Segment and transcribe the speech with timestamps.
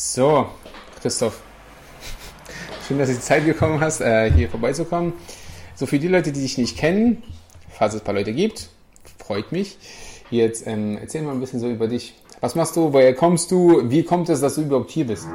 [0.00, 0.46] So,
[1.02, 1.42] Christoph,
[2.86, 5.12] schön, dass du die Zeit gekommen hast, äh, hier vorbeizukommen.
[5.74, 7.20] So, für die Leute, die dich nicht kennen,
[7.68, 8.68] falls es ein paar Leute gibt,
[9.18, 9.76] freut mich.
[10.30, 12.14] Jetzt ähm, erzähl mal ein bisschen so über dich.
[12.40, 12.92] Was machst du?
[12.92, 13.90] Woher kommst du?
[13.90, 15.26] Wie kommt es, dass du überhaupt hier bist?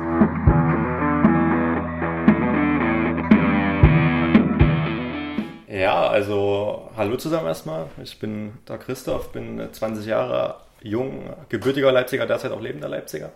[5.68, 7.88] Ja, also hallo zusammen erstmal.
[8.02, 13.34] Ich bin der Christoph, bin 20 Jahre jung, gebürtiger Leipziger, derzeit auch lebender Leipziger.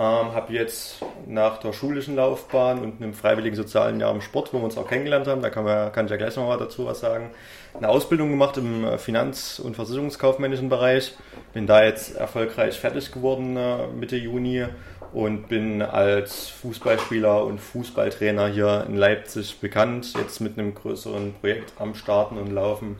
[0.00, 4.56] Ähm, habe jetzt nach der schulischen Laufbahn und einem freiwilligen sozialen Jahr im Sport, wo
[4.56, 6.86] wir uns auch kennengelernt haben, da kann, man, kann ich ja gleich noch mal dazu
[6.86, 7.28] was sagen,
[7.74, 11.14] eine Ausbildung gemacht im äh, Finanz- und Versicherungskaufmännischen Bereich.
[11.52, 14.64] Bin da jetzt erfolgreich fertig geworden äh, Mitte Juni
[15.12, 21.74] und bin als Fußballspieler und Fußballtrainer hier in Leipzig bekannt, jetzt mit einem größeren Projekt
[21.78, 22.96] am Starten und Laufen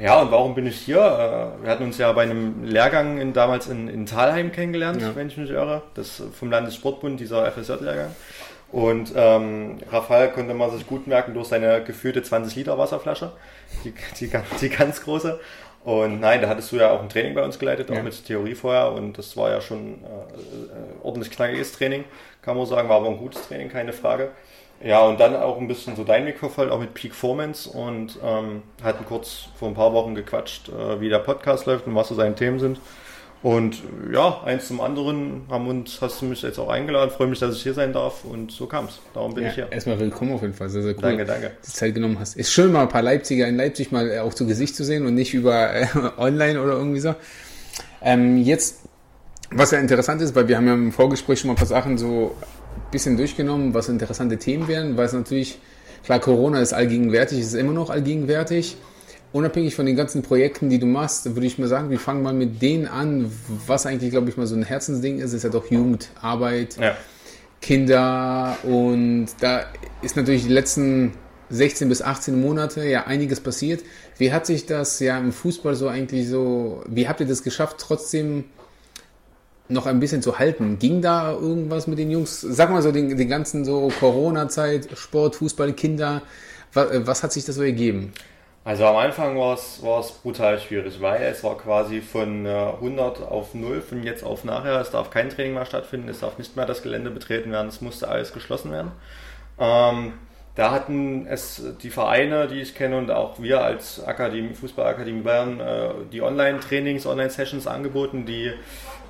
[0.00, 0.98] ja, und warum bin ich hier?
[0.98, 5.14] Äh, wir hatten uns ja bei einem Lehrgang in, damals in, in Thalheim kennengelernt, ja.
[5.14, 5.82] wenn ich mich irre.
[5.94, 8.14] Das vom Landessportbund, dieser FSJ-Lehrgang.
[8.72, 13.32] Und ähm, Rafael konnte man sich gut merken durch seine gefühlte 20 Liter Wasserflasche,
[13.84, 14.30] die, die,
[14.60, 15.40] die ganz große.
[15.82, 18.02] Und nein, da hattest du ja auch ein Training bei uns geleitet, auch ja.
[18.02, 18.92] mit Theorie vorher.
[18.92, 22.04] Und das war ja schon äh, äh, ordentlich knackiges Training,
[22.42, 22.88] kann man sagen.
[22.88, 24.30] War aber ein gutes Training, keine Frage.
[24.82, 28.18] Ja, und dann auch ein bisschen so dein Weg verfolgt, auch mit Peak Formance und
[28.24, 32.08] ähm, hatten kurz vor ein paar Wochen gequatscht, äh, wie der Podcast läuft und was
[32.08, 32.80] so seine Themen sind.
[33.42, 37.38] Und ja, eins zum anderen haben uns, hast du mich jetzt auch eingeladen, freue mich,
[37.38, 39.00] dass ich hier sein darf und so kam es.
[39.14, 39.72] Darum bin ja, ich hier.
[39.72, 41.02] Erstmal willkommen auf jeden Fall, sehr, sehr cool.
[41.02, 41.52] Danke, danke.
[41.60, 42.36] Dass du Zeit genommen hast.
[42.36, 45.14] Ist schön, mal ein paar Leipziger in Leipzig mal auch zu Gesicht zu sehen und
[45.14, 45.86] nicht über äh,
[46.18, 47.14] online oder irgendwie so.
[48.02, 48.80] Ähm, jetzt,
[49.50, 51.96] was ja interessant ist, weil wir haben ja im Vorgespräch schon mal ein paar Sachen
[51.96, 52.36] so
[52.90, 55.58] bisschen durchgenommen, was interessante Themen wären, weil es natürlich,
[56.04, 58.76] klar, Corona ist allgegenwärtig, ist immer noch allgegenwärtig.
[59.32, 62.32] Unabhängig von den ganzen Projekten, die du machst, würde ich mal sagen, wir fangen mal
[62.32, 63.30] mit denen an,
[63.66, 66.96] was eigentlich, glaube ich, mal so ein Herzensding ist, ist ja doch Jugendarbeit, ja.
[67.62, 69.66] Kinder und da
[70.02, 71.12] ist natürlich die letzten
[71.50, 73.82] 16 bis 18 Monate ja einiges passiert.
[74.18, 77.76] Wie hat sich das ja im Fußball so eigentlich so, wie habt ihr das geschafft,
[77.78, 78.44] trotzdem
[79.70, 80.78] noch ein bisschen zu halten.
[80.78, 82.40] Ging da irgendwas mit den Jungs?
[82.40, 86.22] Sag mal so, den, den ganzen so Corona-Zeit, Sport, Fußball, Kinder,
[86.72, 88.12] was, äh, was, hat sich das so ergeben?
[88.64, 93.20] Also am Anfang war es, war es brutal schwierig, weil es war quasi von 100
[93.20, 94.80] äh, auf 0, von jetzt auf nachher.
[94.80, 97.80] Es darf kein Training mehr stattfinden, es darf nicht mehr das Gelände betreten werden, es
[97.80, 98.92] musste alles geschlossen werden.
[99.58, 100.12] Ähm,
[100.56, 105.60] da hatten es die Vereine, die ich kenne und auch wir als Akademie, Fußballakademie Bayern,
[105.60, 108.52] äh, die Online-Trainings, Online-Sessions angeboten, die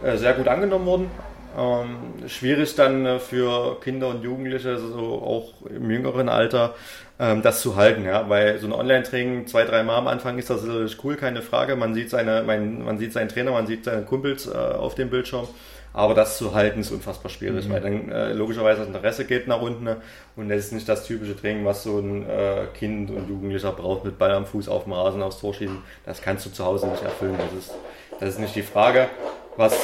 [0.05, 1.11] äh, sehr gut angenommen wurden.
[1.59, 6.75] Ähm, schwierig dann äh, für Kinder und Jugendliche, also auch im jüngeren Alter,
[7.19, 10.51] ähm, das zu halten, ja, weil so ein Online-Training zwei, drei Mal am Anfang ist
[10.51, 10.63] das
[11.03, 11.75] cool, keine Frage.
[11.75, 15.49] Man sieht seine, man, sieht seinen Trainer, man sieht seine Kumpels auf dem Bildschirm.
[15.93, 17.73] Aber das zu halten ist unfassbar schwierig, mhm.
[17.73, 19.97] weil dann äh, logischerweise das Interesse geht nach unten ne?
[20.37, 24.05] und das ist nicht das typische Training, was so ein äh, Kind und Jugendlicher braucht
[24.05, 25.83] mit Ball am Fuß auf dem Rasen aufs Tor schieben.
[26.07, 27.37] Das kannst du zu Hause nicht erfüllen.
[27.37, 27.75] Das ist,
[28.21, 29.09] das ist nicht die Frage.
[29.57, 29.75] Was,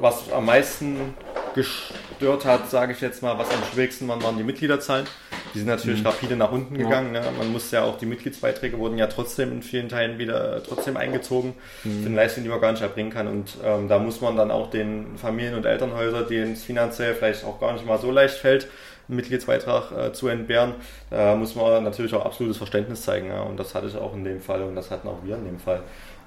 [0.00, 1.14] was am meisten
[1.54, 5.06] gestört hat, sage ich jetzt mal, was am schwierigsten waren, waren die Mitgliederzahlen.
[5.54, 6.06] Die sind natürlich mhm.
[6.06, 7.14] rapide nach unten gegangen.
[7.14, 7.20] Ja.
[7.22, 7.26] Ne?
[7.38, 11.54] Man musste ja auch, die Mitgliedsbeiträge wurden ja trotzdem in vielen Teilen wieder trotzdem eingezogen,
[11.84, 12.02] mhm.
[12.04, 13.26] für Leistung, die man gar nicht erbringen kann.
[13.26, 17.44] Und ähm, da muss man dann auch den Familien- und Elternhäusern, denen es finanziell vielleicht
[17.44, 18.68] auch gar nicht mal so leicht fällt,
[19.08, 20.74] einen Mitgliedsbeitrag äh, zu entbehren,
[21.10, 23.28] da muss man natürlich auch absolutes Verständnis zeigen.
[23.28, 23.42] Ja?
[23.42, 25.58] Und das hatte ich auch in dem Fall und das hatten auch wir in dem
[25.58, 25.82] Fall.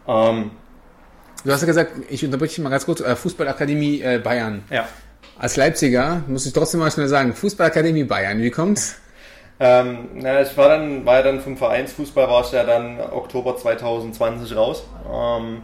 [0.07, 0.51] Ähm,
[1.43, 4.63] Du hast ja gesagt, ich unterbreche dich mal ganz kurz, äh, Fußballakademie äh, Bayern.
[4.71, 4.87] Ja.
[5.37, 8.99] Als Leipziger muss ich trotzdem mal schnell sagen, Fußballakademie Bayern, wie kommt's?
[9.59, 13.57] Ähm, na, ich war dann, war ja dann vom Vereinsfußball, war ich ja dann Oktober
[13.57, 14.83] 2020 raus.
[15.11, 15.61] Ähm,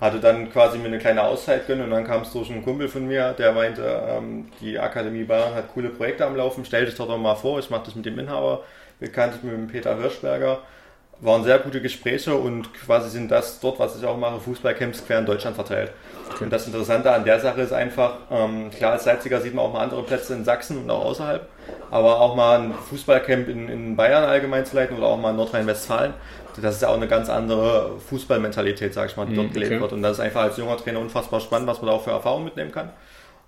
[0.00, 2.88] hatte dann quasi mir eine kleine Auszeit gönnen und dann kam es durch einen Kumpel
[2.88, 6.96] von mir, der meinte, ähm, die Akademie Bayern hat coole Projekte am Laufen, stell dich
[6.96, 8.64] doch mal vor, ich mache das mit dem Inhaber,
[8.98, 10.58] bekannt mit dem Peter Hirschberger
[11.22, 15.20] waren sehr gute Gespräche und quasi sind das dort, was ich auch mache, Fußballcamps quer
[15.20, 15.92] in Deutschland verteilt.
[16.34, 16.44] Okay.
[16.44, 19.72] Und das Interessante an der Sache ist einfach, ähm, klar als Leipziger sieht man auch
[19.72, 21.48] mal andere Plätze in Sachsen und auch außerhalb,
[21.90, 25.36] aber auch mal ein Fußballcamp in, in Bayern allgemein zu leiten oder auch mal in
[25.36, 26.14] Nordrhein-Westfalen,
[26.60, 29.72] das ist ja auch eine ganz andere Fußballmentalität, sag ich mal, die dort mhm, gelebt
[29.72, 29.80] okay.
[29.80, 29.92] wird.
[29.92, 32.44] Und das ist einfach als junger Trainer unfassbar spannend, was man da auch für Erfahrungen
[32.44, 32.90] mitnehmen kann.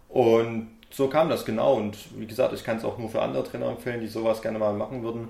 [0.08, 1.75] Und so kam das genau.
[1.75, 4.58] Und wie gesagt, ich kann es auch nur für andere Trainer empfehlen, die sowas gerne
[4.58, 5.28] mal machen würden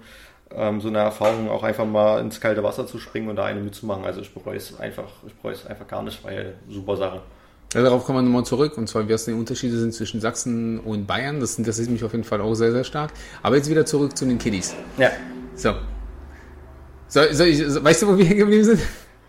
[0.56, 3.60] ähm, so eine Erfahrung auch einfach mal ins kalte Wasser zu springen und da eine
[3.60, 4.04] mitzumachen.
[4.04, 7.22] Also ich bereue es einfach, ich bereue es einfach gar nicht, weil super Sache.
[7.74, 11.06] Ja, darauf kommen wir nochmal zurück und zwar, was die Unterschiede sind zwischen Sachsen und
[11.06, 11.40] Bayern.
[11.40, 13.10] Das interessiert mich auf jeden Fall auch sehr, sehr stark.
[13.42, 14.76] Aber jetzt wieder zurück zu den Kiddies.
[14.96, 15.10] Ja.
[15.56, 15.74] So.
[17.08, 18.80] so, so ich, weißt du, wo wir hier geblieben sind?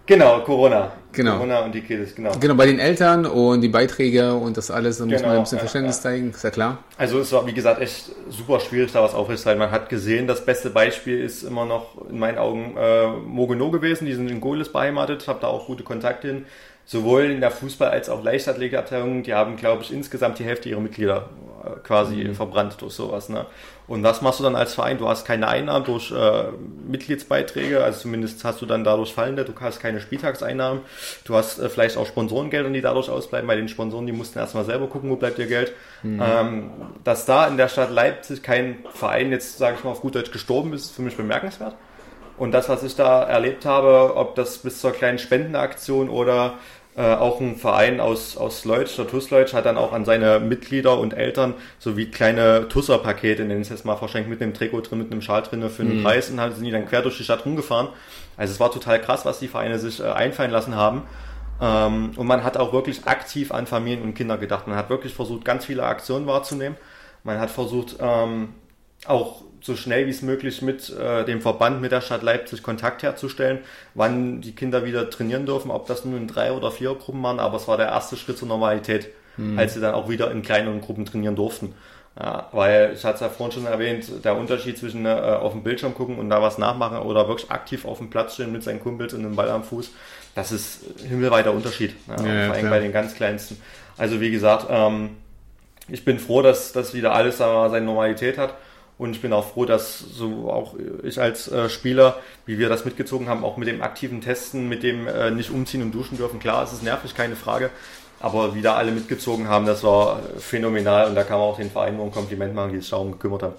[0.05, 0.91] Genau, Corona.
[1.11, 1.37] Genau.
[1.37, 2.31] Corona und die Kids, genau.
[2.39, 5.43] Genau, bei den Eltern und die Beiträge und das alles, da muss Genau, man ein
[5.43, 6.01] bisschen ja, Verständnis ja.
[6.03, 6.83] zeigen, ist ja klar.
[6.97, 9.59] Also es war, wie gesagt, echt super schwierig, da was aufrechtzuerhalten.
[9.59, 14.05] Man hat gesehen, das beste Beispiel ist immer noch in meinen Augen äh, Mogeno gewesen.
[14.05, 16.45] Die sind in Goles beheimatet, habe da auch gute Kontakte hin.
[16.85, 19.23] Sowohl in der Fußball- als auch Leichtathletikabteilung.
[19.23, 21.29] Die haben, glaube ich, insgesamt die Hälfte ihrer Mitglieder
[21.63, 23.27] äh, quasi verbrannt durch sowas.
[23.29, 23.45] Ne?
[23.87, 24.97] Und was machst du dann als Verein?
[24.97, 26.45] Du hast keine Einnahmen durch äh,
[26.87, 30.81] Mitgliedsbeiträge, also zumindest hast du dann dadurch fallende, du hast keine Spieltagseinnahmen,
[31.23, 33.47] du hast äh, vielleicht auch Sponsorengelder, die dadurch ausbleiben.
[33.47, 35.73] Bei den Sponsoren, die mussten erstmal selber gucken, wo bleibt ihr Geld.
[36.03, 36.71] Ähm,
[37.03, 40.31] dass da in der Stadt Leipzig kein Verein jetzt, sage ich mal auf gut Deutsch,
[40.31, 41.75] gestorben ist, ist für mich bemerkenswert.
[42.37, 46.55] Und das, was ich da erlebt habe, ob das bis zur kleinen Spendenaktion oder
[46.97, 50.39] äh, auch ein Verein aus, aus Leutsch, der TUS Leutsch, hat dann auch an seine
[50.39, 54.81] Mitglieder und Eltern sowie kleine Tusser-Pakete, nennen ich es jetzt mal, verschenkt mit einem Trikot
[54.81, 57.17] drin, mit einem Schal drin für einen Preis und halt sind die dann quer durch
[57.17, 57.89] die Stadt rumgefahren.
[58.37, 61.03] Also es war total krass, was die Vereine sich äh, einfallen lassen haben.
[61.61, 64.67] Ähm, und man hat auch wirklich aktiv an Familien und Kinder gedacht.
[64.67, 66.77] Man hat wirklich versucht, ganz viele Aktionen wahrzunehmen.
[67.23, 68.53] Man hat versucht, ähm,
[69.05, 73.01] auch so schnell wie es möglich mit äh, dem Verband, mit der Stadt Leipzig Kontakt
[73.01, 73.59] herzustellen,
[73.95, 77.39] wann die Kinder wieder trainieren dürfen, ob das nun in drei oder vier Gruppen waren,
[77.39, 79.07] aber es war der erste Schritt zur Normalität,
[79.57, 81.73] als sie dann auch wieder in kleineren Gruppen trainieren durften.
[82.17, 85.63] Ja, weil ich hatte es ja vorhin schon erwähnt, der Unterschied zwischen äh, auf dem
[85.63, 88.79] Bildschirm gucken und da was nachmachen oder wirklich aktiv auf dem Platz stehen mit seinen
[88.79, 89.91] Kumpels und einem Ball am Fuß,
[90.33, 91.93] das ist himmelweiter Unterschied.
[92.07, 93.57] Ja, Ja, vor allem bei den ganz kleinsten.
[93.97, 95.17] Also wie gesagt, ähm,
[95.89, 98.55] ich bin froh, dass das wieder alles seine Normalität hat.
[98.97, 102.85] Und ich bin auch froh, dass so auch ich als äh, Spieler, wie wir das
[102.85, 106.39] mitgezogen haben, auch mit dem aktiven Testen, mit dem äh, nicht umziehen und duschen dürfen.
[106.39, 107.71] Klar, es ist nervig, keine Frage.
[108.21, 111.09] Aber wie da alle mitgezogen haben, das war äh, phänomenal.
[111.09, 113.43] Und da kann man auch den Verein nur ein Kompliment machen, die sich darum gekümmert
[113.43, 113.55] haben.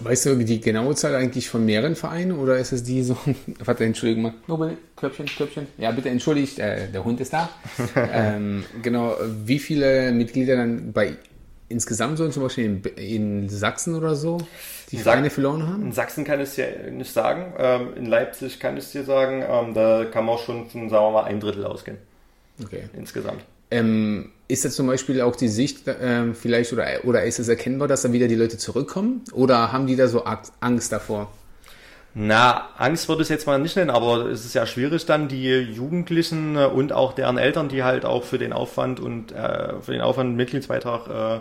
[0.00, 3.16] Weißt du die genaue Zahl eigentlich von mehreren Vereinen oder ist es die so?
[3.64, 4.34] Warte, Entschuldigung mal.
[4.48, 5.68] Nobel, Köpfchen, Köpfchen.
[5.78, 7.48] Ja, bitte entschuldigt, äh, der Hund ist da.
[7.96, 11.16] ähm, genau, wie viele Mitglieder dann bei
[11.74, 12.82] insgesamt so zum Beispiel in,
[13.42, 14.38] in Sachsen oder so
[14.90, 15.82] die Sach- Vereine verloren haben?
[15.82, 17.52] In Sachsen kann ich es dir nicht sagen.
[17.58, 19.44] Ähm, in Leipzig kann ich es dir sagen.
[19.48, 21.98] Ähm, da kann man auch schon von, sagen wir mal, ein Drittel ausgehen.
[22.62, 22.84] Okay.
[22.96, 23.42] Insgesamt.
[23.70, 27.88] Ähm, ist das zum Beispiel auch die Sicht ähm, vielleicht oder, oder ist es erkennbar,
[27.88, 29.22] dass dann wieder die Leute zurückkommen?
[29.32, 31.32] Oder haben die da so Ang- Angst davor?
[32.16, 35.26] Na, Angst würde ich es jetzt mal nicht nennen, aber es ist ja schwierig dann,
[35.26, 39.80] die Jugendlichen äh, und auch deren Eltern, die halt auch für den Aufwand und äh,
[39.80, 41.40] für den Aufwand und Mitgliedsbeitrag äh,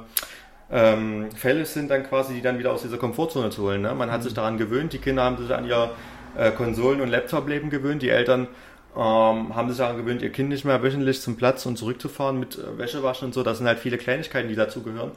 [0.72, 3.84] ähm, fällig sind, dann quasi die dann wieder aus dieser Komfortzone zu holen.
[3.84, 3.94] Ne?
[3.94, 5.92] Man hat sich daran gewöhnt, die Kinder haben sich an ihr
[6.36, 8.48] äh, Konsolen- und Laptop-Leben gewöhnt, die Eltern
[8.96, 12.58] ähm, haben sich daran gewöhnt, ihr Kind nicht mehr wöchentlich zum Platz und zurückzufahren mit
[12.58, 13.44] äh, Wäschewaschen und so.
[13.44, 15.12] Das sind halt viele Kleinigkeiten, die dazugehören.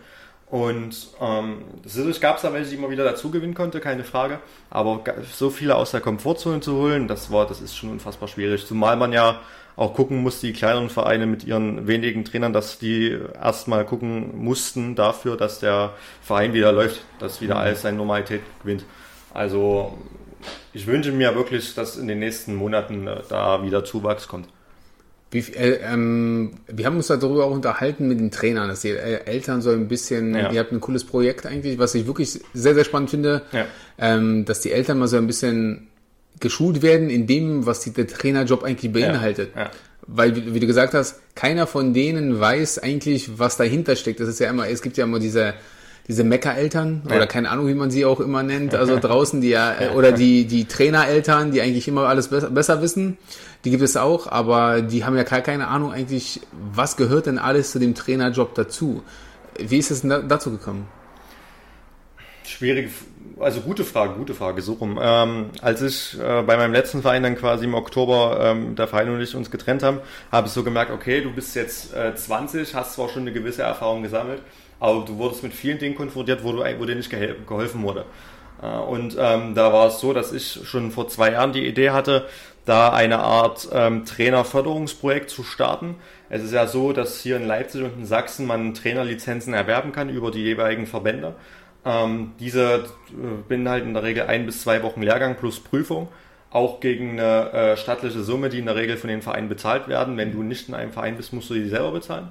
[0.49, 4.39] Und ähm, sicherlich gab es da welche, die man wieder dazu gewinnen konnte, keine Frage.
[4.71, 5.03] Aber
[5.33, 8.65] so viele aus der Komfortzone zu holen, das war, das ist schon unfassbar schwierig.
[8.65, 9.41] Zumal man ja
[9.75, 14.95] auch gucken muss, die kleineren Vereine mit ihren wenigen Trainern, dass die erstmal gucken mussten
[14.95, 18.85] dafür, dass der Verein wieder läuft, dass wieder alles seine Normalität gewinnt.
[19.35, 19.99] Also
[20.73, 24.49] ich wünsche mir wirklich, dass in den nächsten Monaten äh, da wieder Zuwachs kommt.
[25.31, 29.61] Wie, äh, ähm, wir haben uns darüber auch unterhalten mit den Trainern, dass die Eltern
[29.61, 30.53] so ein bisschen, Ja.
[30.53, 33.67] ihr habt ein cooles Projekt eigentlich, was ich wirklich sehr, sehr spannend finde, Ja.
[33.99, 35.89] ähm, dass die Eltern mal so ein bisschen
[36.39, 39.51] geschult werden in dem, was die, der Trainerjob eigentlich beinhaltet.
[39.57, 39.71] Ja.
[40.07, 44.21] Weil, wie, wie du gesagt hast, keiner von denen weiß eigentlich, was dahinter steckt.
[44.21, 45.55] Das ist ja immer, es gibt ja immer diese,
[46.09, 47.17] diese Meckereltern Ja.
[47.17, 50.13] oder keine Ahnung, wie man sie auch immer nennt, also draußen die ja, äh, oder
[50.13, 53.19] die, die Trainereltern, die eigentlich immer alles besser, besser wissen,
[53.65, 56.41] die gibt es auch, aber die haben ja gar keine Ahnung eigentlich,
[56.73, 59.03] was gehört denn alles zu dem Trainerjob dazu.
[59.59, 60.87] Wie ist es denn da, dazu gekommen?
[62.45, 62.91] Schwierige,
[63.41, 65.01] also gute Frage, gute Frage, so rum.
[65.03, 69.11] Ähm, als ich äh, bei meinem letzten Verein dann quasi im Oktober ähm, der Verein
[69.11, 69.99] und ich uns getrennt haben,
[70.31, 73.63] habe ich so gemerkt, okay, du bist jetzt äh, 20, hast zwar schon eine gewisse
[73.63, 74.43] Erfahrung gesammelt,
[74.81, 78.05] aber du wurdest mit vielen Dingen konfrontiert, wo, du, wo dir nicht geholfen wurde.
[78.63, 81.91] Äh, und ähm, da war es so, dass ich schon vor zwei Jahren die Idee
[81.91, 82.27] hatte,
[82.65, 85.97] da eine Art ähm, Trainerförderungsprojekt zu starten.
[86.29, 90.09] Es ist ja so, dass hier in Leipzig und in Sachsen man Trainerlizenzen erwerben kann
[90.09, 91.37] über die jeweiligen Verbände.
[91.85, 92.87] Ähm, diese
[93.49, 96.09] beinhalten in der Regel ein bis zwei Wochen Lehrgang plus Prüfung,
[96.51, 100.17] auch gegen eine äh, stattliche Summe, die in der Regel von den Vereinen bezahlt werden.
[100.17, 102.31] Wenn du nicht in einem Verein bist, musst du die selber bezahlen.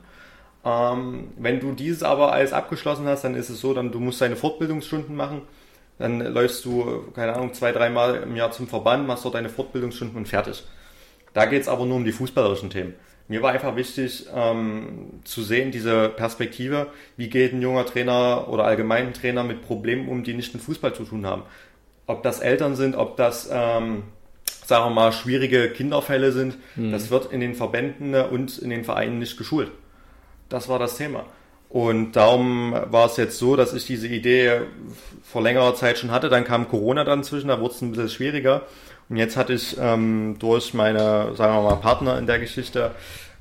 [0.65, 4.19] Ähm, wenn du dieses aber alles abgeschlossen hast, dann ist es so, dann du musst
[4.19, 5.41] deine Fortbildungsstunden machen.
[5.99, 10.17] Dann läufst du, keine Ahnung, zwei, dreimal im Jahr zum Verband, machst dort deine Fortbildungsstunden
[10.17, 10.63] und fertig.
[11.33, 12.95] Da geht es aber nur um die fußballerischen Themen.
[13.27, 18.65] Mir war einfach wichtig ähm, zu sehen, diese Perspektive, wie geht ein junger Trainer oder
[18.65, 21.43] allgemein ein Trainer mit Problemen um, die nicht mit Fußball zu tun haben.
[22.07, 24.03] Ob das Eltern sind, ob das ähm,
[24.65, 26.91] sagen wir mal, schwierige Kinderfälle sind, mhm.
[26.91, 29.71] das wird in den Verbänden und in den Vereinen nicht geschult.
[30.49, 31.25] Das war das Thema.
[31.69, 34.61] Und darum war es jetzt so, dass ich diese Idee
[35.23, 36.29] vor längerer Zeit schon hatte.
[36.29, 38.61] Dann kam Corona dann zwischen, da wurde es ein bisschen schwieriger.
[39.09, 42.91] Und jetzt hatte ich ähm, durch meine, sagen wir mal, Partner in der Geschichte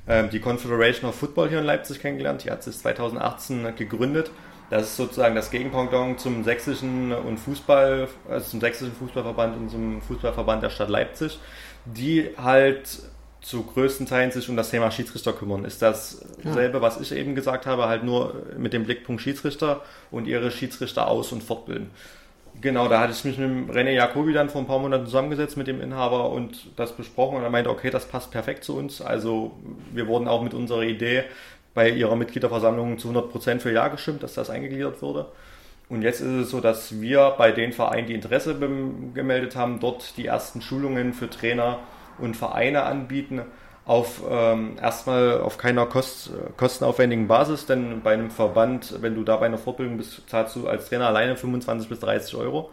[0.07, 2.43] ähm, die Confederation of Football hier in Leipzig kennengelernt.
[2.43, 4.31] Die hat sich 2018 gegründet.
[4.69, 10.01] Das ist sozusagen das Gegenpendant zum sächsischen und Fußball, also zum sächsischen Fußballverband und zum
[10.01, 11.39] Fußballverband der Stadt Leipzig,
[11.85, 12.99] die halt
[13.45, 15.65] zu größten Teilen sich um das Thema Schiedsrichter kümmern.
[15.65, 16.81] Ist dasselbe, ja.
[16.81, 21.31] was ich eben gesagt habe, halt nur mit dem Blickpunkt Schiedsrichter und ihre Schiedsrichter aus-
[21.31, 21.91] und fortbilden.
[22.59, 25.67] Genau, da hatte ich mich mit René Jacobi dann vor ein paar Monaten zusammengesetzt mit
[25.67, 28.99] dem Inhaber und das besprochen und er meinte, okay, das passt perfekt zu uns.
[28.99, 29.51] Also
[29.93, 31.25] wir wurden auch mit unserer Idee
[31.75, 35.27] bei ihrer Mitgliederversammlung zu 100% für Ja gestimmt, dass das eingegliedert wurde.
[35.87, 38.57] Und jetzt ist es so, dass wir bei den Vereinen, die Interesse
[39.13, 41.77] gemeldet haben, dort die ersten Schulungen für Trainer
[42.17, 43.41] und Vereine anbieten
[43.85, 49.37] auf ähm, erstmal auf keiner Kost, kostenaufwendigen Basis, denn bei einem Verband, wenn du da
[49.37, 52.71] bei einer Fortbildung bist, zahlst du als Trainer alleine 25 bis 30 Euro.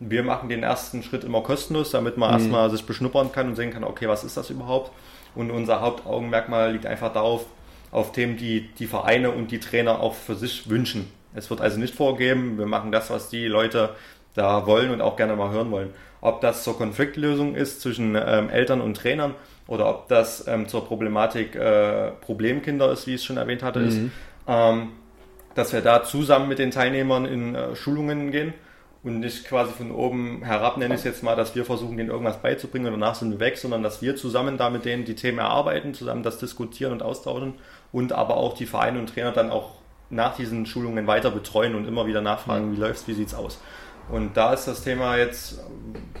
[0.00, 2.40] Wir machen den ersten Schritt immer kostenlos, damit man mhm.
[2.40, 4.90] erstmal sich beschnuppern kann und sehen kann, okay, was ist das überhaupt?
[5.34, 7.46] Und unser Hauptaugenmerkmal liegt einfach darauf,
[7.90, 11.10] auf Themen, die die Vereine und die Trainer auch für sich wünschen.
[11.34, 13.90] Es wird also nicht vorgeben, wir machen das, was die Leute
[14.34, 15.90] da wollen und auch gerne mal hören wollen.
[16.20, 19.34] Ob das zur Konfliktlösung ist zwischen ähm, Eltern und Trainern
[19.66, 23.80] oder ob das ähm, zur Problematik äh, Problemkinder ist, wie ich es schon erwähnt hatte,
[23.80, 23.88] mhm.
[23.88, 24.00] ist,
[24.48, 24.88] ähm,
[25.54, 28.54] dass wir da zusammen mit den Teilnehmern in äh, Schulungen gehen
[29.04, 32.10] und nicht quasi von oben herab, nenne ich es jetzt mal, dass wir versuchen, denen
[32.10, 35.14] irgendwas beizubringen und danach sind wir weg, sondern dass wir zusammen da mit denen die
[35.14, 37.54] Themen erarbeiten, zusammen das diskutieren und austauschen
[37.92, 39.72] und aber auch die Vereine und Trainer dann auch
[40.10, 42.76] nach diesen Schulungen weiter betreuen und immer wieder nachfragen, mhm.
[42.76, 43.60] wie läuft's, wie sieht's aus.
[44.10, 45.60] Und da ist das Thema jetzt,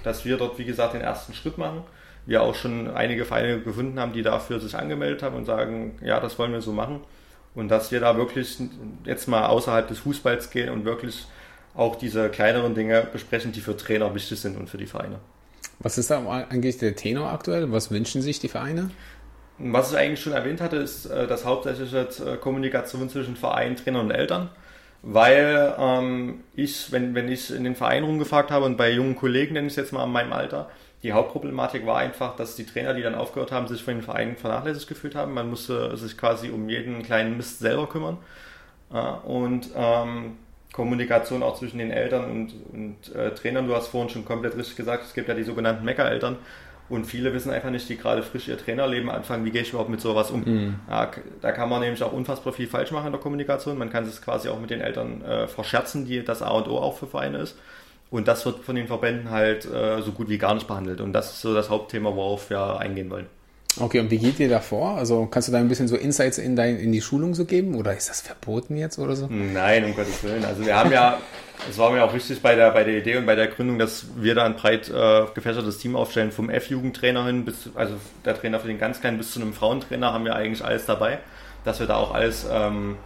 [0.04, 1.84] dass wir dort, wie gesagt, den ersten Schritt machen
[2.28, 6.20] wir auch schon einige Vereine gefunden haben, die dafür sich angemeldet haben und sagen, ja,
[6.20, 7.00] das wollen wir so machen.
[7.54, 8.58] Und dass wir da wirklich
[9.04, 11.26] jetzt mal außerhalb des Fußballs gehen und wirklich
[11.74, 15.20] auch diese kleineren Dinge besprechen, die für Trainer wichtig sind und für die Vereine.
[15.78, 17.72] Was ist da eigentlich der Tenor aktuell?
[17.72, 18.90] Was wünschen sich die Vereine?
[19.56, 24.00] Was ich eigentlich schon erwähnt hatte, ist äh, das hauptsächliche äh, Kommunikation zwischen Verein, Trainer
[24.00, 24.50] und Eltern.
[25.02, 29.54] Weil ähm, ich, wenn, wenn ich in den Verein rumgefragt habe und bei jungen Kollegen,
[29.54, 30.68] nenne ich es jetzt mal an meinem Alter,
[31.02, 34.36] die Hauptproblematik war einfach, dass die Trainer, die dann aufgehört haben, sich von den Vereinen
[34.36, 35.32] vernachlässigt gefühlt haben.
[35.32, 38.18] Man musste sich quasi um jeden kleinen Mist selber kümmern.
[39.24, 40.38] Und ähm,
[40.72, 43.68] Kommunikation auch zwischen den Eltern und, und äh, Trainern.
[43.68, 46.36] Du hast vorhin schon komplett richtig gesagt, es gibt ja die sogenannten Meckereltern.
[46.88, 49.90] Und viele wissen einfach nicht, die gerade frisch ihr Trainerleben anfangen, wie gehe ich überhaupt
[49.90, 50.42] mit sowas um.
[50.44, 50.74] Mhm.
[50.88, 53.76] Ja, da kann man nämlich auch unfassbar viel falsch machen in der Kommunikation.
[53.76, 56.78] Man kann es quasi auch mit den Eltern äh, verscherzen, die das A und O
[56.78, 57.56] auch für Vereine ist.
[58.10, 61.02] Und das wird von den Verbänden halt äh, so gut wie gar nicht behandelt.
[61.02, 63.26] Und das ist so das Hauptthema, worauf wir eingehen wollen.
[63.80, 64.96] Okay, und wie geht ihr da vor?
[64.96, 67.74] Also kannst du da ein bisschen so Insights in, dein, in die Schulung so geben?
[67.74, 69.28] Oder ist das verboten jetzt oder so?
[69.28, 70.44] Nein, um Gottes Willen.
[70.44, 71.18] Also wir haben ja,
[71.68, 74.06] es war mir auch wichtig bei der, bei der Idee und bei der Gründung, dass
[74.16, 77.94] wir da ein breit äh, gefächertes Team aufstellen, vom F-Jugendtrainer hin bis, also
[78.24, 81.18] der Trainer für den ganz kleinen bis zu einem Frauentrainer haben wir eigentlich alles dabei,
[81.64, 82.96] dass wir da auch alles ähm,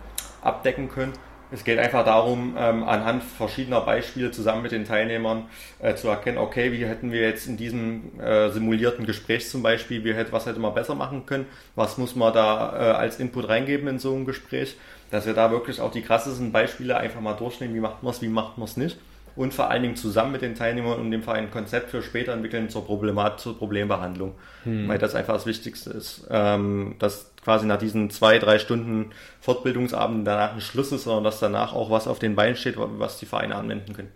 [0.43, 1.12] abdecken können.
[1.52, 5.44] Es geht einfach darum, ähm, anhand verschiedener Beispiele zusammen mit den Teilnehmern
[5.80, 10.02] äh, zu erkennen, okay, wie hätten wir jetzt in diesem äh, simulierten Gespräch zum Beispiel,
[10.02, 13.49] wie hätte, was hätte man besser machen können, was muss man da äh, als Input
[13.49, 14.76] reingeben in so ein Gespräch,
[15.11, 18.23] dass wir da wirklich auch die krassesten Beispiele einfach mal durchnehmen, wie macht man es,
[18.23, 18.97] wie macht man es nicht
[19.37, 22.32] und vor allen Dingen zusammen mit den Teilnehmern und dem Verein ein Konzept für später
[22.32, 24.35] entwickeln zur, Problemat zur Problembehandlung.
[24.64, 24.88] Hm.
[24.88, 30.26] Weil das einfach das Wichtigste ist, ähm, dass quasi nach diesen zwei, drei Stunden Fortbildungsabend
[30.26, 33.26] danach ein Schluss ist, sondern dass danach auch was auf den Beinen steht, was die
[33.26, 34.11] Vereine anwenden können.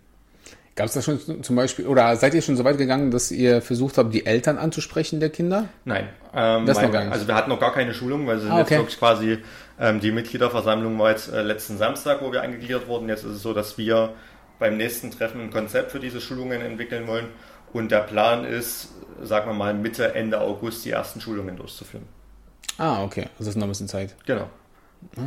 [0.77, 3.63] Gab es da schon zum Beispiel, oder seid ihr schon so weit gegangen, dass ihr
[3.63, 5.71] versucht habt, die Eltern anzusprechen der Kinder?
[5.87, 6.11] Nein.
[6.35, 7.13] Ähm, das mein, noch gar nicht.
[7.15, 8.75] Also wir hatten noch gar keine Schulung, weil sie ah, okay.
[8.75, 9.39] jetzt wirklich quasi,
[9.81, 13.09] ähm, die Mitgliederversammlung war jetzt äh, letzten Samstag, wo wir eingegliedert wurden.
[13.09, 14.13] Jetzt ist es so, dass wir
[14.59, 17.29] beim nächsten Treffen ein Konzept für diese Schulungen entwickeln wollen.
[17.73, 18.91] Und der Plan ist,
[19.23, 22.07] sagen wir mal, Mitte, Ende August die ersten Schulungen durchzuführen.
[22.79, 23.27] Ah, okay.
[23.39, 24.15] Also ist noch ein bisschen Zeit.
[24.27, 24.49] Genau.
[25.17, 25.21] Ah.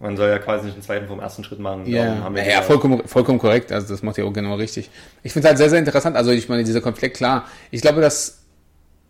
[0.00, 1.86] Man soll ja quasi nicht einen zweiten vom ersten Schritt machen.
[1.86, 2.30] Yeah.
[2.34, 3.70] Ja, ja vollkommen, vollkommen korrekt.
[3.72, 4.90] Also das macht ja auch genau richtig.
[5.22, 6.16] Ich finde es halt sehr, sehr interessant.
[6.16, 7.46] Also ich meine, dieser Konflikt, klar.
[7.70, 8.40] Ich glaube, dass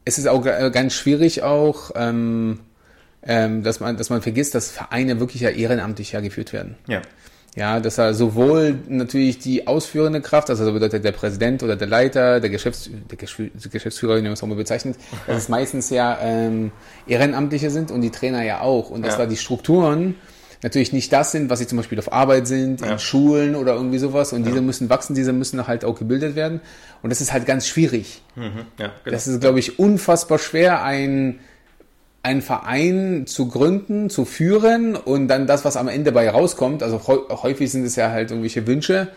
[0.05, 2.61] es ist auch ganz schwierig auch, ähm,
[3.23, 6.77] ähm, dass man, dass man vergisst, dass Vereine wirklich ja ehrenamtlich ja geführt werden.
[6.87, 7.03] Ja.
[7.57, 12.39] Ja, dass er sowohl natürlich die ausführende Kraft, also bedeutet der Präsident oder der Leiter,
[12.39, 16.71] der, Geschäfts der Geschäftsführer, wie man es auch mal bezeichnet, dass es meistens ja ähm,
[17.09, 18.91] Ehrenamtliche sind und die Trainer ja auch.
[18.91, 19.25] Und dass ja.
[19.25, 20.15] da die Strukturen
[20.63, 22.93] natürlich nicht das sind, was sie zum Beispiel auf Arbeit sind, Ja.
[22.93, 24.33] in Schulen oder irgendwie sowas.
[24.33, 26.61] Und diese müssen wachsen, diese müssen halt auch gebildet werden.
[27.03, 28.23] Und das ist halt ganz schwierig.
[28.37, 28.67] Mhm.
[28.79, 29.15] Ja, genau.
[29.15, 31.41] Das ist, glaube ich, unfassbar schwer, ein,
[32.23, 36.83] einen Verein zu gründen, zu führen und dann das, was am Ende bei rauskommt.
[36.83, 39.09] Also häu- häufig sind es ja halt irgendwelche Wünsche,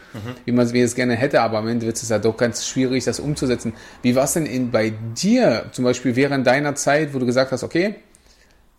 [0.46, 3.20] wie man es gerne hätte, aber am Ende wird es ja doch ganz schwierig, das
[3.20, 3.74] umzusetzen.
[4.04, 7.52] Wie war es denn in, bei dir, zum Beispiel während deiner Zeit, wo du gesagt
[7.52, 7.96] hast, okay,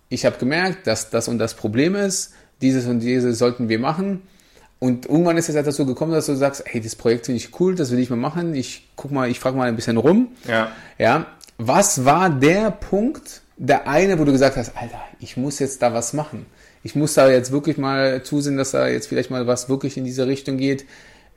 [0.08, 4.22] ich habe gemerkt, dass das und das Problem ist, dieses und dieses sollten wir machen.
[4.78, 7.58] Und irgendwann ist es halt dazu gekommen, dass du sagst, hey, das Projekt finde ich
[7.60, 8.54] cool, das will ich mal machen.
[8.54, 10.28] Ich guck mal, ich frage mal ein bisschen rum.
[10.48, 10.68] ja.
[10.98, 11.26] Ja,
[11.58, 15.92] was war der Punkt, der eine, wo du gesagt hast, Alter, ich muss jetzt da
[15.92, 16.46] was machen.
[16.82, 20.04] Ich muss da jetzt wirklich mal zusehen, dass da jetzt vielleicht mal was wirklich in
[20.04, 20.84] diese Richtung geht.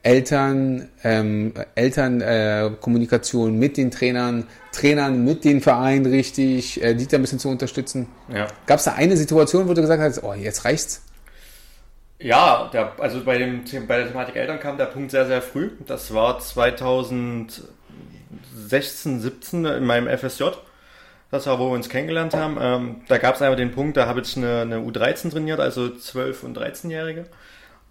[0.04, 7.08] Eltern, ähm, Eltern, äh, Kommunikation mit den Trainern, Trainern mit den Vereinen richtig, äh, die
[7.08, 8.08] da ein bisschen zu unterstützen.
[8.34, 8.48] ja.
[8.68, 11.02] Gab es da eine Situation, wo du gesagt hast, oh, jetzt reicht's?
[12.20, 15.72] Ja, der, also bei, dem, bei der Thematik Eltern kam der Punkt sehr, sehr früh.
[15.86, 20.44] Das war 2016, 17 in meinem FSJ.
[21.30, 22.58] Das war, wo wir uns kennengelernt haben.
[22.60, 25.84] Ähm, da gab es einmal den Punkt, da habe ich eine, eine U13 trainiert, also
[25.84, 27.26] 12- und 13-Jährige.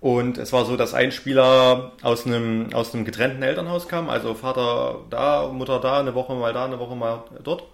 [0.00, 4.34] Und es war so, dass ein Spieler aus einem, aus einem getrennten Elternhaus kam, also
[4.34, 7.64] Vater da, Mutter da, eine Woche mal da, eine Woche mal dort.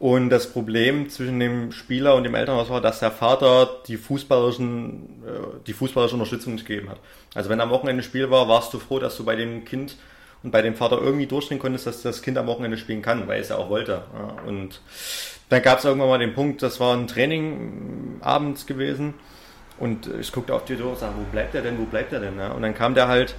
[0.00, 5.22] Und das Problem zwischen dem Spieler und dem Elternhaus war, dass der Vater die, fußballerischen,
[5.24, 6.98] äh, die fußballerische Unterstützung nicht gegeben hat.
[7.34, 9.96] Also wenn am Wochenende Spiel war, warst du froh, dass du bei dem Kind
[10.44, 13.40] und bei dem Vater irgendwie durchdringen konntest, dass das Kind am Wochenende spielen kann, weil
[13.40, 14.02] es ja auch wollte.
[14.12, 14.80] Ja, und
[15.48, 19.14] dann gab es irgendwann mal den Punkt, das war ein Training äh, abends gewesen
[19.78, 22.20] und ich guckte auf die Tür und sagte, wo bleibt der denn, wo bleibt der
[22.20, 22.38] denn?
[22.38, 23.34] Ja, und dann kam der halt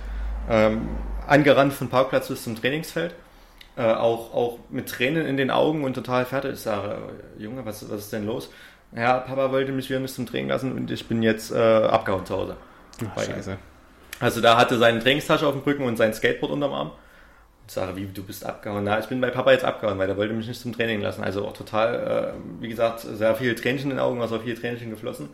[0.49, 0.89] ähm,
[1.27, 3.15] angerannt von Parkplatz bis zum Trainingsfeld
[3.77, 6.53] äh, auch, auch mit Tränen in den Augen und total fertig.
[6.53, 6.97] Ich sage,
[7.37, 8.49] äh, Junge, was, was ist denn los?
[8.95, 12.25] Ja, Papa wollte mich wieder nicht zum Training lassen und ich bin jetzt äh, abgehauen
[12.25, 12.57] zu Hause.
[13.13, 13.57] Ach, scheiße.
[14.19, 16.91] Also da hatte seine Trainingstasche auf dem Rücken und sein Skateboard unterm Arm.
[17.67, 18.83] Ich sage, wie, du bist abgehauen?
[18.83, 21.23] Na, ich bin bei Papa jetzt abgehauen, weil der wollte mich nicht zum Training lassen.
[21.23, 24.91] Also auch total, äh, wie gesagt, sehr viel Tränchen in den Augen, also viel Tränchen
[24.91, 25.29] geflossen.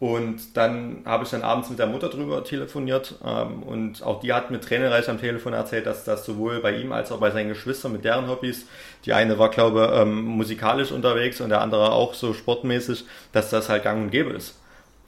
[0.00, 4.32] Und dann habe ich dann abends mit der Mutter drüber telefoniert ähm, und auch die
[4.32, 7.50] hat mir tränenreich am Telefon erzählt, dass das sowohl bei ihm als auch bei seinen
[7.50, 8.64] Geschwistern mit deren Hobbys,
[9.04, 13.68] die eine war, glaube ähm, musikalisch unterwegs und der andere auch so sportmäßig, dass das
[13.68, 14.59] halt gang und gäbe ist.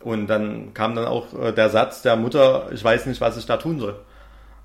[0.05, 3.47] Und dann kam dann auch äh, der Satz der Mutter, ich weiß nicht, was ich
[3.47, 3.97] da tun soll.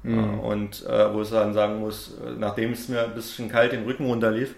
[0.04, 3.72] Äh, Und äh, wo es dann sagen muss, äh, nachdem es mir ein bisschen kalt
[3.72, 4.52] den Rücken runterlief,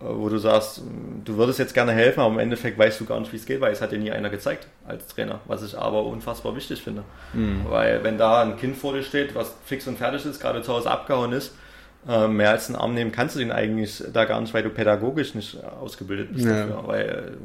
[0.00, 0.82] äh, wo du sagst,
[1.24, 3.60] du würdest jetzt gerne helfen, aber im Endeffekt weißt du gar nicht, wie es geht,
[3.60, 7.02] weil es hat dir nie einer gezeigt als Trainer, was ich aber unfassbar wichtig finde.
[7.68, 10.72] Weil wenn da ein Kind vor dir steht, was fix und fertig ist, gerade zu
[10.72, 11.54] Hause abgehauen ist,
[12.28, 15.34] mehr als einen Arm nehmen kannst du den eigentlich da gar nicht, weil du pädagogisch
[15.34, 16.66] nicht ausgebildet bist Ja.
[16.66, 16.82] dafür.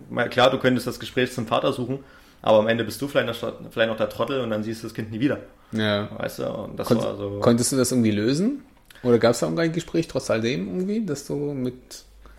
[0.10, 2.00] Weil, klar, du könntest das Gespräch zum Vater suchen,
[2.46, 4.88] aber am Ende bist du vielleicht noch, vielleicht noch der Trottel und dann siehst du
[4.88, 5.40] das Kind nie wieder.
[5.72, 6.08] Ja.
[6.20, 7.40] Weißt du, und das Kon war so.
[7.42, 8.64] Konntest du das irgendwie lösen?
[9.02, 11.74] Oder gab es da irgendein Gespräch trotz alledem irgendwie, dass du mit.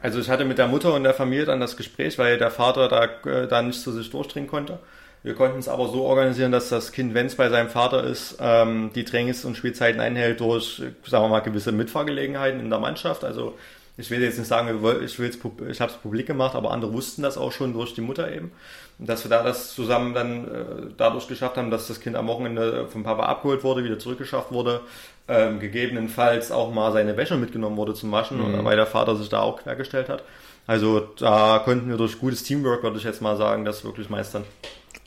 [0.01, 2.88] Also ich hatte mit der Mutter und der Familie dann das Gespräch, weil der Vater
[2.88, 4.79] da, äh, da nicht zu sich durchdringen konnte.
[5.25, 8.37] Wir konnten es aber so organisieren, dass das Kind, wenn es bei seinem Vater ist,
[8.38, 13.25] ähm, die Trainings- und Spielzeiten einhält durch, sagen wir mal, gewisse Mitfahrgelegenheiten in der Mannschaft.
[13.25, 13.57] Also
[13.97, 14.69] ich will jetzt nicht sagen,
[15.05, 18.31] ich, ich habe es publik gemacht, aber andere wussten das auch schon durch die Mutter
[18.31, 18.53] eben.
[18.98, 20.64] Dass wir da das zusammen dann äh,
[20.96, 24.80] dadurch geschafft haben, dass das Kind am Wochenende vom Papa abgeholt wurde, wieder zurückgeschafft wurde,
[25.28, 29.40] ähm, gegebenenfalls auch mal seine Wäsche mitgenommen wurde zum Waschen, weil der Vater sich da
[29.40, 30.22] auch quergestellt hat.
[30.66, 34.44] Also da konnten wir durch gutes Teamwork, würde ich jetzt mal sagen, das wirklich meistern.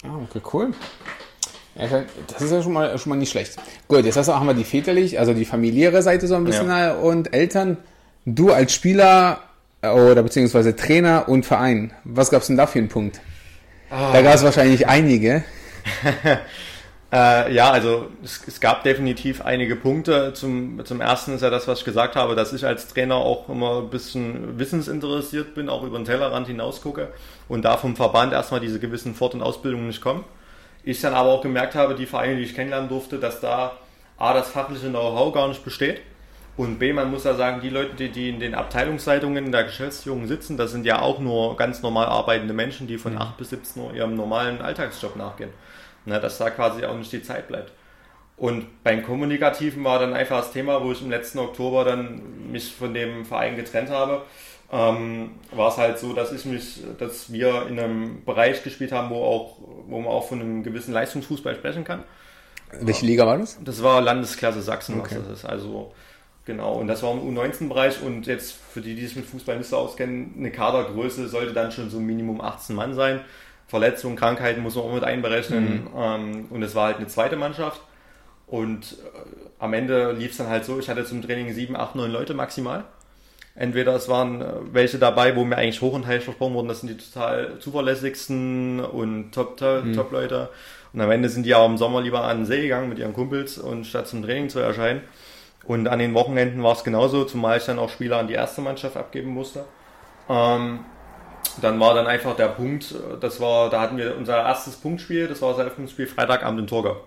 [0.04, 0.72] Ah, okay, cool.
[2.28, 3.56] Das ist ja schon mal, schon mal nicht schlecht.
[3.88, 6.68] Gut, jetzt hast du, haben wir die väterlich, also die familiäre Seite so ein bisschen
[6.68, 6.94] Ja.
[6.96, 7.78] und Eltern.
[8.26, 9.40] Du als Spieler
[9.82, 13.22] äh, oder beziehungsweise Trainer und Verein, was gab es denn da für einen Punkt?
[13.90, 15.44] Da gab es wahrscheinlich einige.
[17.12, 20.34] Äh, ja, also es, es gab definitiv einige Punkte.
[20.34, 23.50] Zum, zum ersten ist ja das, was ich gesagt habe, dass ich als Trainer auch
[23.50, 27.12] immer ein bisschen wissensinteressiert bin, auch über den Tellerrand hinaus gucke
[27.48, 30.24] und da vom Verband erstmal diese gewissen Fort- und Ausbildungen nicht kommen.
[30.84, 33.72] Ich dann aber auch gemerkt habe, die Vereine, die ich kennenlernen durfte, dass da
[34.18, 36.02] A, das fachliche Know-how gar nicht besteht
[36.60, 39.64] und B, man muss ja sagen, die Leute, die, die in den Abteilungsleitungen in der
[39.64, 43.52] Geschäftsführung sitzen, das sind ja auch nur ganz normal arbeitende Menschen, die von 8 bis
[43.52, 45.52] 17 Uhr ihrem normalen Alltagsjob nachgehen.
[46.04, 47.72] Na, dass da quasi auch nicht die Zeit bleibt.
[48.36, 52.74] Und beim Kommunikativen war dann einfach das Thema, wo ich im letzten Oktober dann mich
[52.76, 54.24] von dem Verein getrennt habe,
[54.70, 59.10] ähm, war es halt so, dass ich mich, dass wir in einem Bereich gespielt haben,
[59.12, 59.56] wo auch,
[59.88, 62.04] wo man auch von einem gewissen Leistungsfußball sprechen kann.
[62.82, 63.58] Welche Liga war das?
[63.64, 65.16] Das war Landesklasse Sachsen, Okay.
[65.20, 65.46] was das ist.
[65.46, 65.94] Also
[66.50, 66.74] genau.
[66.74, 69.78] Und das war im U19-Bereich und jetzt für die, die sich mit Fußball nicht so
[69.78, 73.22] auskennen, eine Kadergröße sollte dann schon so Minimum 18 Mann sein.
[73.68, 75.84] Verletzungen, Krankheiten muss man auch mit einberechnen.
[75.84, 75.90] Mhm.
[75.96, 77.82] Ähm, und es war halt eine zweite Mannschaft.
[78.48, 79.20] Und äh,
[79.60, 82.34] am Ende lief es dann halt so, ich hatte zum Training sieben, acht, neun Leute
[82.34, 82.84] maximal.
[83.54, 86.82] Entweder es waren äh, welche dabei, wo mir eigentlich hoch und heilig versprochen wurden, das
[86.82, 89.86] sind die total zuverlässigsten und Top-Leute.
[89.86, 89.94] Mhm.
[89.94, 90.12] Top
[90.92, 93.14] und am Ende sind die auch im Sommer lieber an den See gegangen mit ihren
[93.14, 95.02] Kumpels und statt zum Training zu erscheinen.
[95.70, 98.60] Und an den Wochenenden war es genauso, zumal ich dann auch Spieler an die erste
[98.60, 99.66] Mannschaft abgeben musste.
[100.28, 100.80] Ähm,
[101.62, 105.44] dann war dann einfach der Punkt, das war, da hatten wir unser erstes Punktspiel, das
[105.44, 106.98] war das Eröffnungsspiel Freitagabend in Torgau.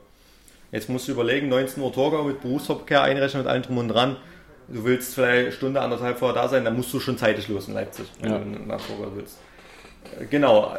[0.70, 4.16] Jetzt musst du überlegen, 19 Uhr Torgau mit Berufsverkehr einrechnen, mit allem drum und dran.
[4.68, 7.66] Du willst vielleicht eine Stunde, anderthalb vorher da sein, dann musst du schon zeitig los
[7.66, 8.38] in Leipzig, wenn ja.
[8.38, 9.38] du nach Torgau willst.
[10.30, 10.76] Genau,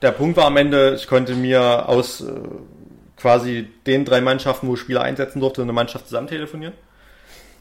[0.00, 2.30] der Punkt war am Ende, ich konnte mir aus äh,
[3.16, 6.74] quasi den drei Mannschaften, wo ich Spieler einsetzen durfte, eine Mannschaft zusammen telefonieren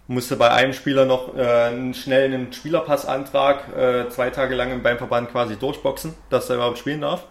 [0.08, 5.32] musste bei einem Spieler noch äh, einen schnellen Spielerpassantrag äh, zwei Tage lang beim Verband
[5.32, 7.26] quasi durchboxen, dass er überhaupt spielen darf.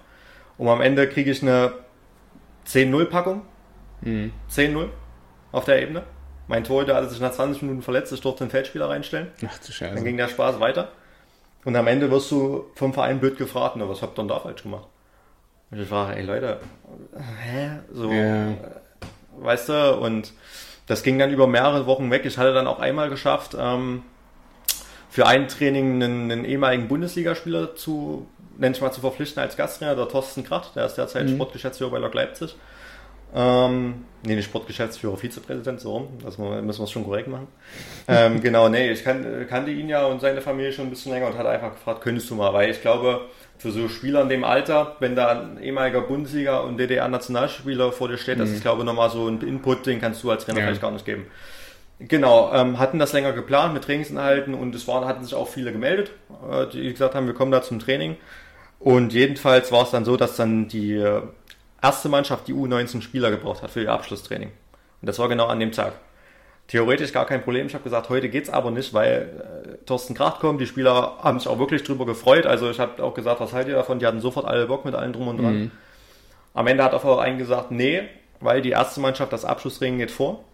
[0.58, 1.72] Und am Ende kriege ich eine
[2.66, 3.42] 10-0-Packung.
[4.00, 4.32] Mhm.
[4.50, 4.88] 10-0
[5.52, 6.02] auf der Ebene.
[6.48, 9.28] Mein Torhüter hatte sich nach 20 Minuten verletzt, ich durfte einen Feldspieler reinstellen.
[9.46, 9.94] Ach du Scheiße.
[9.94, 10.88] Dann ging der Spaß weiter.
[11.64, 14.62] Und am Ende wirst du vom Verein blöd gefragt, was habt ihr denn da falsch
[14.62, 14.88] gemacht?
[15.70, 16.58] Und ich frage, ey Leute,
[17.40, 17.70] hä?
[17.92, 18.50] So, ja.
[18.50, 18.56] Äh,
[19.38, 20.32] weißt du, und
[20.92, 22.26] das ging dann über mehrere Wochen weg.
[22.26, 24.02] Ich hatte dann auch einmal geschafft, ähm,
[25.08, 28.26] für ein Training einen, einen ehemaligen Bundesligaspieler zu,
[28.58, 31.36] nenn ich mal, zu verpflichten als Gasttrainer, der Thorsten Kracht, der ist derzeit mhm.
[31.36, 32.54] Sportgeschäftsführer bei Lok Leipzig.
[33.34, 36.08] Ähm, nee, nicht Sportgeschäftsführer, Vizepräsident, so rum.
[36.22, 37.48] Das müssen wir es schon korrekt machen.
[38.08, 41.28] ähm, genau, nee, ich kan kannte ihn ja und seine Familie schon ein bisschen länger
[41.28, 43.22] und hatte einfach gefragt, könntest du mal, weil ich glaube,
[43.58, 48.18] für so Spieler in dem Alter, wenn da ein ehemaliger Bundesliga- und DDR-Nationalspieler vor dir
[48.18, 48.42] steht, mhm.
[48.42, 50.66] das ist, glaube ich, nochmal so ein Input, den kannst du als Trainer ja.
[50.66, 51.26] vielleicht gar nicht geben.
[52.00, 55.70] Genau, ähm, hatten das länger geplant mit Trainingsinhalten und es waren, hatten sich auch viele
[55.70, 56.10] gemeldet,
[56.50, 58.16] äh, die gesagt haben, wir kommen da zum Training.
[58.80, 61.22] Und jedenfalls war es dann so, dass dann die äh,
[61.82, 64.50] erste Mannschaft die U19 Spieler gebraucht hat für ihr Abschlusstraining.
[65.00, 65.94] Und das war genau an dem Tag
[66.68, 67.66] theoretisch gar kein Problem.
[67.66, 70.60] Ich habe gesagt, heute geht's aber nicht, weil äh, Thorsten Kracht kommt.
[70.60, 72.46] Die Spieler haben sich auch wirklich drüber gefreut.
[72.46, 73.98] Also ich habe auch gesagt, was haltet ihr davon?
[73.98, 75.54] Die hatten sofort alle Bock mit allen drum und dran.
[75.54, 75.70] Mhm.
[76.54, 78.02] Am Ende hat auch einen gesagt, nee,
[78.40, 80.44] weil die erste Mannschaft das Abschlussring geht vor.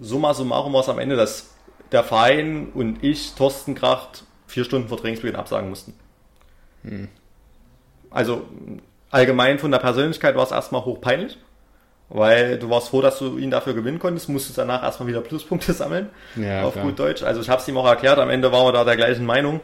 [0.00, 1.54] Summa summarum war es am Ende, dass
[1.92, 5.94] der Verein und ich, Thorsten Kracht, vier Stunden vor Trainingsbeginn absagen mussten.
[6.82, 7.08] Mhm.
[8.10, 8.42] Also
[9.10, 11.38] allgemein von der Persönlichkeit war es erstmal hochpeinlich
[12.10, 15.72] weil du warst froh, dass du ihn dafür gewinnen konntest, musstest danach erstmal wieder Pluspunkte
[15.72, 16.84] sammeln, ja, auf klar.
[16.84, 17.22] gut Deutsch.
[17.22, 19.60] Also ich habe es ihm auch erklärt, am Ende waren wir da der gleichen Meinung.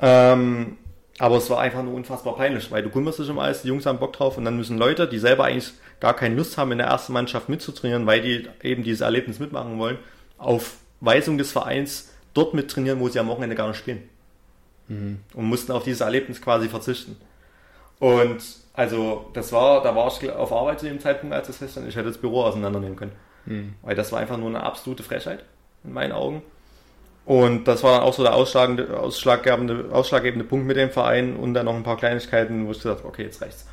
[0.00, 0.76] Ähm,
[1.18, 3.86] aber es war einfach nur unfassbar peinlich, weil du kümmerst dich um alles, die Jungs
[3.86, 6.78] haben Bock drauf und dann müssen Leute, die selber eigentlich gar keine Lust haben, in
[6.78, 9.96] der ersten Mannschaft mitzutrainieren, weil die eben dieses Erlebnis mitmachen wollen,
[10.36, 14.06] auf Weisung des Vereins dort mittrainieren, wo sie am Wochenende gar nicht spielen.
[14.88, 15.20] Mhm.
[15.32, 17.16] Und mussten auf dieses Erlebnis quasi verzichten.
[17.98, 18.42] Und
[18.76, 21.96] also das war, da war ich auf Arbeit zu dem Zeitpunkt, als das feststand, ich
[21.96, 23.12] hätte das Büro auseinandernehmen können.
[23.46, 23.74] Mhm.
[23.82, 25.44] Weil das war einfach nur eine absolute Frechheit
[25.82, 26.42] in meinen Augen.
[27.24, 31.54] Und das war dann auch so der ausschlaggebende, ausschlaggebende, ausschlaggebende Punkt mit dem Verein und
[31.54, 33.66] dann noch ein paar Kleinigkeiten, wo ich gesagt habe, okay, jetzt reicht's.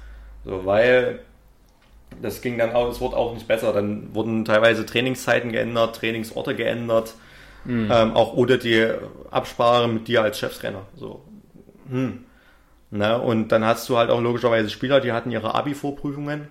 [0.46, 1.20] So, weil
[2.22, 3.74] das ging dann auch, es wurde auch nicht besser.
[3.74, 7.14] Dann wurden teilweise Trainingszeiten geändert, Trainingsorte geändert,
[7.66, 7.90] mhm.
[7.92, 8.88] ähm, auch oder die
[9.30, 10.84] Absprache mit dir als Cheftrainer.
[10.96, 11.22] So,
[11.90, 12.24] hm.
[12.94, 13.20] Ne?
[13.20, 16.48] Und dann hast du halt auch logischerweise Spieler, die hatten ihre Abi-Vorprüfungen.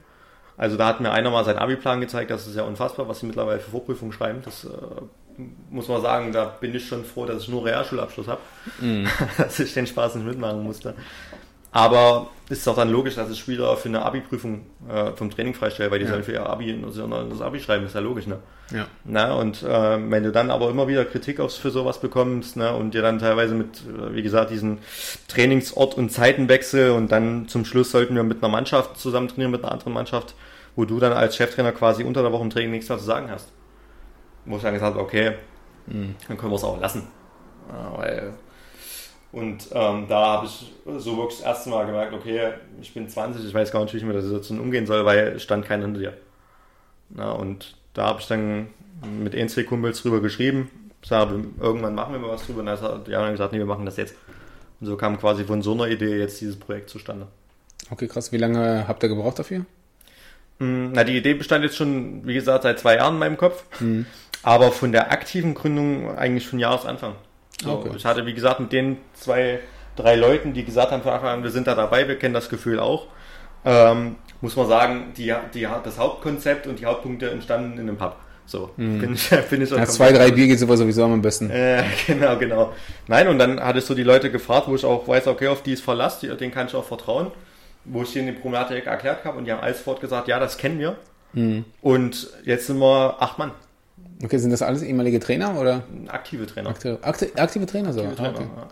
[0.57, 3.26] Also da hat mir einer mal seinen Abi-Plan gezeigt, das ist ja unfassbar, was sie
[3.26, 4.40] mittlerweile für Vorprüfungen schreiben.
[4.44, 4.68] Das äh,
[5.70, 8.40] muss man sagen, da bin ich schon froh, dass ich nur Realschulabschluss habe,
[8.81, 9.05] mm.
[9.38, 10.94] dass ich den Spaß nicht mitmachen musste.
[11.72, 15.90] Aber ist doch dann logisch, dass es Spieler für eine Abi-Prüfung äh, vom Training freistellen,
[15.90, 16.11] weil die ja.
[16.11, 16.85] sollen für ihr Abi
[17.30, 18.38] das Abi schreiben, ist ja logisch, ne?
[18.70, 18.87] Ja.
[19.04, 22.74] Na, und äh, wenn du dann aber immer wieder Kritik aufs, für sowas bekommst, ne,
[22.74, 24.78] und dir dann teilweise mit, äh, wie gesagt, diesen
[25.28, 29.64] Trainingsort und Zeitenwechsel und dann zum Schluss sollten wir mit einer Mannschaft zusammen trainieren, mit
[29.64, 30.35] einer anderen Mannschaft,
[30.76, 33.30] wo du dann als Cheftrainer quasi unter der Woche im Training nichts mehr zu sagen
[33.30, 33.50] hast.
[34.44, 35.32] Wo ich dann gesagt habe, okay,
[35.87, 36.16] mhm.
[36.28, 37.06] dann können wir es auch lassen.
[37.68, 38.32] Ja, weil
[39.32, 43.44] und ähm, da habe ich so wirklich das erste Mal gemerkt, okay, ich bin 20,
[43.44, 46.00] ich weiß gar nicht, wie ich mit der Situation umgehen soll, weil stand keiner hinter
[46.00, 46.12] dir.
[47.08, 48.68] Na, und da habe ich dann
[49.02, 50.70] mit ein, zwei Kumpels drüber geschrieben,
[51.02, 52.60] sage, irgendwann machen wir mal was drüber.
[52.60, 54.14] Und dann hat die anderen gesagt, nee, wir machen das jetzt.
[54.80, 57.26] Und so kam quasi von so einer Idee jetzt dieses Projekt zustande.
[57.90, 58.32] Okay, krass.
[58.32, 59.64] Wie lange habt ihr gebraucht dafür?
[60.58, 63.64] Hm, na, die Idee bestand jetzt schon, wie gesagt, seit zwei Jahren in meinem Kopf.
[63.80, 64.06] Mhm.
[64.42, 67.14] Aber von der aktiven Gründung eigentlich von Jahresanfang.
[67.60, 67.90] So, okay.
[67.96, 69.60] Ich hatte, wie gesagt, mit den zwei,
[69.96, 73.06] drei Leuten, die gesagt haben wir sind da dabei, wir kennen das Gefühl auch,
[73.64, 78.16] ähm, muss man sagen, die, die, das Hauptkonzept und die Hauptpunkte entstanden in einem Pub.
[78.46, 78.98] So, mhm.
[79.00, 81.50] bin ich, bin ich ja, zwei, drei Bier geht sowieso am besten.
[81.50, 82.72] Äh, genau, genau.
[83.06, 85.72] Nein, und dann hattest du die Leute gefragt, wo ich auch weiß, okay, auf die
[85.72, 87.30] ist Verlass, denen kann ich auch vertrauen.
[87.84, 90.58] wo ich denen die Problematik erklärt habe und die haben alles sofort gesagt, ja, das
[90.58, 90.96] kennen wir.
[91.32, 91.64] Mhm.
[91.80, 93.52] Und jetzt sind wir acht Mann.
[94.22, 95.82] Okay, sind das alles ehemalige Trainer oder?
[96.08, 96.70] Aktive Trainer.
[96.70, 98.00] Aktive, aktive Trainer so.
[98.02, 98.48] Aktive Trainer, okay.
[98.56, 98.68] ja.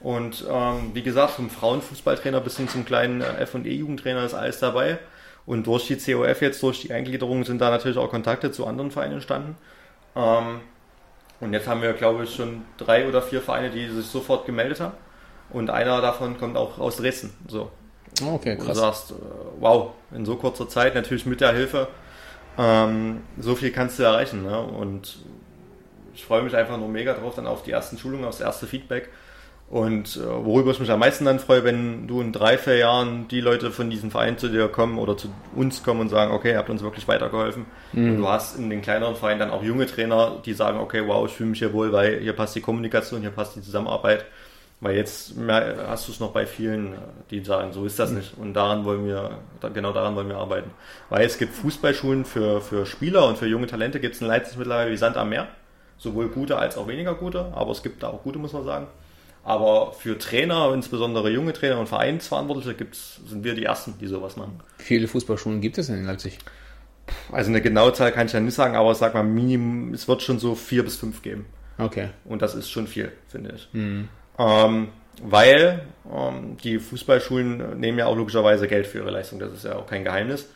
[0.00, 4.34] Und ähm, wie gesagt, vom Frauenfußballtrainer bis hin zum kleinen äh, F- und E-Jugendtrainer ist
[4.34, 4.98] alles dabei.
[5.46, 8.90] Und durch die COF jetzt, durch die Eingliederung sind da natürlich auch Kontakte zu anderen
[8.90, 9.56] Vereinen entstanden.
[10.14, 10.60] Ähm,
[11.40, 14.80] und jetzt haben wir, glaube ich, schon drei oder vier Vereine, die sich sofort gemeldet
[14.80, 14.94] haben.
[15.50, 17.32] Und einer davon kommt auch aus Dresden.
[17.48, 17.70] So.
[18.22, 18.68] Oh, okay, krass.
[18.68, 19.14] du sagst, äh,
[19.58, 21.88] wow, in so kurzer Zeit, natürlich mit der Hilfe,
[22.58, 24.42] ähm, so viel kannst du erreichen.
[24.42, 24.58] Ne?
[24.58, 25.18] Und
[26.14, 29.10] ich freue mich einfach nur mega drauf, dann auf die ersten Schulungen, aufs erste Feedback.
[29.70, 33.28] Und äh, worüber ich mich am meisten dann freue, wenn du in drei, vier Jahren
[33.28, 36.52] die Leute von diesem Verein zu dir kommen oder zu uns kommen und sagen, okay,
[36.52, 37.64] ihr habt uns wirklich weitergeholfen.
[38.10, 41.26] Und du hast in den kleineren Vereinen dann auch junge Trainer, die sagen, okay, wow,
[41.26, 44.26] ich fühle mich hier wohl, weil hier passt die Kommunikation, hier passt die Zusammenarbeit.
[44.84, 46.92] Weil jetzt hast du es noch bei vielen,
[47.30, 48.36] die sagen, so ist das nicht.
[48.36, 49.38] Und daran wollen wir,
[49.72, 50.70] genau daran wollen wir arbeiten.
[51.08, 54.58] Weil es gibt Fußballschulen für, für Spieler und für junge Talente gibt es in Leipzig
[54.58, 55.48] mittlerweile wie Sand am Meer.
[55.96, 58.88] Sowohl gute als auch weniger gute, aber es gibt da auch gute, muss man sagen.
[59.42, 64.36] Aber für Trainer, insbesondere junge Trainer und Vereinsverantwortliche, gibt's, sind wir die Ersten, die sowas
[64.36, 64.60] machen.
[64.76, 66.36] Wie viele Fußballschulen gibt es denn in Leipzig?
[67.32, 70.20] Also eine genaue Zahl kann ich ja nicht sagen, aber sag mal, Minimum, es wird
[70.20, 71.46] schon so vier bis fünf geben.
[71.78, 72.10] Okay.
[72.26, 73.68] Und das ist schon viel, finde ich.
[74.38, 74.88] Ähm,
[75.22, 79.76] weil ähm, die Fußballschulen nehmen ja auch logischerweise Geld für ihre Leistung, das ist ja
[79.76, 80.48] auch kein Geheimnis.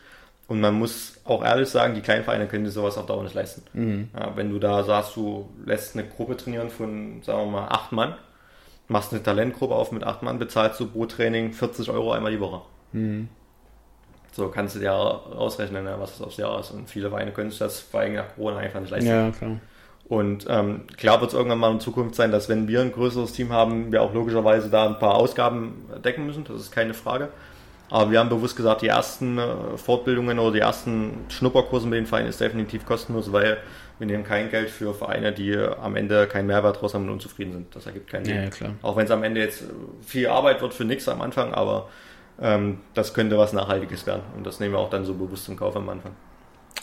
[0.47, 3.35] Und man muss auch ehrlich sagen, die kleinen Vereine können sich sowas auf Dauer nicht
[3.35, 3.61] leisten.
[4.17, 7.91] Ja, wenn du da sagst, du lässt eine Gruppe trainieren von, sagen wir mal, acht
[7.91, 8.15] Mann,
[8.87, 12.39] machst eine Talentgruppe auf mit acht Mann, bezahlst du pro Training 40 Euro einmal die
[12.39, 12.61] Woche.
[14.31, 16.71] So kannst du dir ausrechnen, ne, was das aufs Jahr ist.
[16.71, 19.07] Und viele Vereine können sich das vor allem nach Corona einfach nicht leisten.
[19.09, 19.57] Ja, klar.
[20.09, 23.31] Und ähm, klar wird es irgendwann mal in Zukunft sein, dass wenn wir ein größeres
[23.31, 26.43] Team haben, wir auch logischerweise da ein paar Ausgaben decken müssen.
[26.45, 27.29] Das ist keine Frage.
[27.91, 32.05] Aber wir haben bewusst gesagt, die ersten äh, Fortbildungen oder die ersten Schnupperkurse mit den
[32.07, 33.57] Vereinen ist definitiv kostenlos, weil
[33.99, 37.53] wir nehmen kein Geld für Vereine, die am Ende keinen Mehrwert draus haben und unzufrieden
[37.53, 37.75] sind.
[37.75, 38.49] Das ergibt keinen Sinn.
[38.59, 38.67] Ja.
[38.81, 39.63] Auch wenn es am Ende jetzt
[40.01, 41.89] viel Arbeit wird für nichts am Anfang, aber
[42.41, 44.23] ähm, das könnte was Nachhaltiges werden.
[44.35, 46.13] Und das nehmen wir auch dann so bewusst im Kauf am Anfang.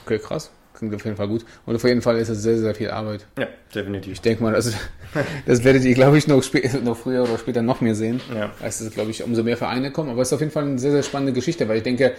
[0.04, 0.50] Okay, krass.
[0.76, 1.44] Klingt auf jeden Fall gut.
[1.64, 3.26] Und auf jeden Fall ist es sehr, sehr viel Arbeit.
[3.38, 4.12] Ja, definitiv.
[4.12, 4.72] Ich denke mal, das,
[5.46, 6.42] das werdet ihr, glaube ich, noch,
[6.84, 8.20] noch früher oder später noch mehr sehen.
[8.34, 8.52] Ja.
[8.62, 10.10] Es, glaube ich, umso mehr Vereine kommen.
[10.10, 12.12] Aber es ist auf jeden Fall eine sehr, sehr spannende Geschichte, weil ich denke,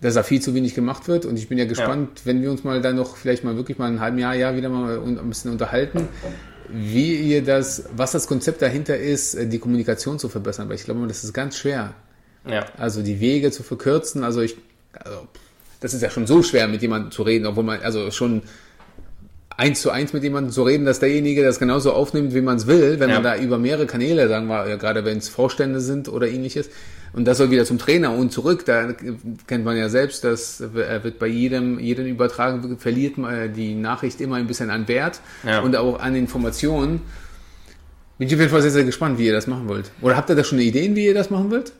[0.00, 1.26] dass da viel zu wenig gemacht wird.
[1.26, 3.90] Und ich bin ja gespannt, wenn wir uns mal dann noch vielleicht mal wirklich mal
[3.90, 6.08] ein halben Jahr, Jahr wieder mal ein bisschen unterhalten,
[6.68, 10.68] wie ihr das, was das Konzept dahinter ist, die Kommunikation zu verbessern.
[10.70, 11.92] Weil ich glaube, das ist ganz schwer.
[12.48, 12.64] Ja.
[12.78, 14.24] Also die Wege zu verkürzen.
[14.24, 14.56] Also ich,
[14.94, 15.28] also
[15.82, 18.42] das ist ja schon so schwer, mit jemandem zu reden, obwohl man, also schon
[19.56, 22.66] eins zu eins mit jemandem zu reden, dass derjenige das genauso aufnimmt, wie man es
[22.66, 23.16] will, wenn Ja.
[23.16, 26.70] man da über mehrere Kanäle, sagen wir, ja, gerade wenn es Vorstände sind oder ähnliches,
[27.12, 28.94] und das soll wieder zum Trainer und zurück, da
[29.46, 34.36] kennt man ja selbst, das wird bei jedem, jedem Übertragen verliert man die Nachricht immer
[34.36, 35.60] ein bisschen an Wert Ja.
[35.60, 37.02] und auch an Informationen.
[38.16, 39.90] Bin ich auf jeden Fall sehr, sehr gespannt, wie ihr das machen wollt.
[40.00, 41.72] Oder habt ihr da schon Ideen, wie ihr das machen wollt?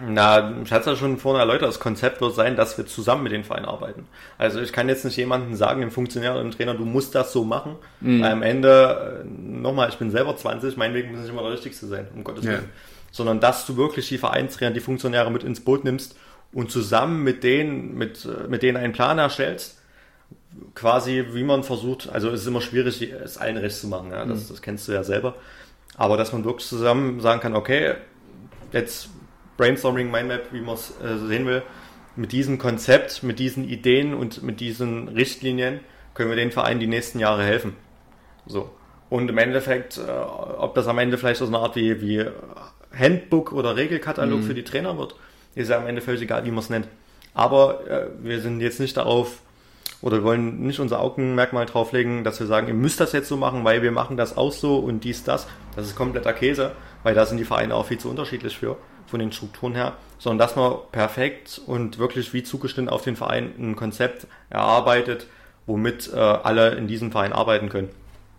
[0.00, 3.22] Na, ich hatte es ja schon vorhin erläutert, das Konzept wird sein, dass wir zusammen
[3.22, 4.06] mit den Vereinen arbeiten.
[4.38, 7.32] Also ich kann jetzt nicht jemandem sagen, dem Funktionär oder dem Trainer, du musst das
[7.32, 7.76] so machen.
[8.00, 11.52] Weil am Ende, äh, nochmal, ich bin selber 20, mein Weg muss nicht immer der
[11.52, 12.52] richtigste sein, um Gottes Ja.
[12.52, 12.68] Willen.
[13.12, 16.16] Sondern dass du wirklich die Vereinstrainer, die Funktionäre mit ins Boot nimmst
[16.52, 19.78] und zusammen mit denen, mit, äh, mit denen einen Plan erstellst,
[20.74, 24.24] quasi, wie man versucht, also es ist immer schwierig, es allen recht zu machen, ja,
[24.24, 25.34] das, das kennst du ja selber.
[25.96, 27.94] Aber dass man wirklich zusammen sagen kann, okay,
[28.72, 29.08] jetzt
[29.56, 31.62] Brainstorming Mindmap, wie man es äh, sehen will,
[32.16, 35.80] mit diesem Konzept, mit diesen Ideen und mit diesen Richtlinien
[36.14, 37.76] können wir den Vereinen die nächsten Jahre helfen.
[38.46, 38.70] So.
[39.10, 42.24] Und im Endeffekt, äh, ob das am Ende vielleicht so eine Art wie, wie
[42.96, 45.16] Handbook oder Regelkatalog für die Trainer wird,
[45.54, 46.88] ist ja am Ende völlig egal, wie man es nennt.
[47.32, 49.40] Aber äh, wir sind jetzt nicht darauf,
[50.00, 53.36] oder wir wollen nicht unser Augenmerkmal drauflegen, dass wir sagen, ihr müsst das jetzt so
[53.36, 55.46] machen, weil wir machen das auch so und dies, das.
[55.74, 59.20] Das ist kompletter Käse, weil da sind die Vereine auch viel zu unterschiedlich für, von
[59.20, 59.94] den Strukturen her.
[60.18, 65.26] Sondern dass man perfekt und wirklich wie zugeschnitten auf den Verein ein Konzept erarbeitet,
[65.66, 67.90] womit äh, alle in diesem Verein arbeiten können.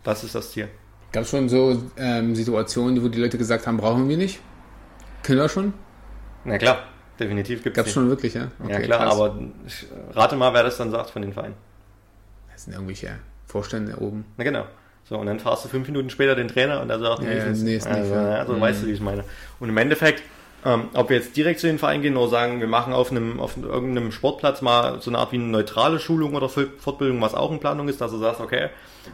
[0.04, 0.67] Das ist das Ziel.
[1.12, 4.39] Gab es schon so ähm, Situationen, wo die Leute gesagt haben, brauchen wir nicht?
[5.23, 5.73] Können wir schon?
[6.43, 6.80] Na klar,
[7.19, 8.51] definitiv gibt Gab es schon wirklich, ja?
[8.67, 9.13] ja klar, krass.
[9.13, 11.56] aber ich rate mal, wer das dann sagt von den Vereinen.
[12.51, 13.10] Das sind irgendwelche
[13.47, 14.25] Vorstände oben.
[14.38, 14.65] Na genau.
[15.08, 17.38] So, und dann fragst du fünf Minuten später den Trainer und er sagt, Ja, nee,
[17.38, 18.36] ja, ist nee, ist nicht, also, ja.
[18.39, 18.62] also Mhm.
[18.62, 19.23] weißt du, wie ich meine.
[19.60, 20.23] Und im Endeffekt
[20.65, 23.39] Ähm, ob wir jetzt direkt zu den Vereinen gehen oder sagen, wir machen auf einem
[23.39, 27.51] auf irgendeinem Sportplatz mal so eine Art wie eine neutrale Schulung oder Fortbildung, was auch
[27.51, 28.69] in Planung ist, dass du sagst, okay,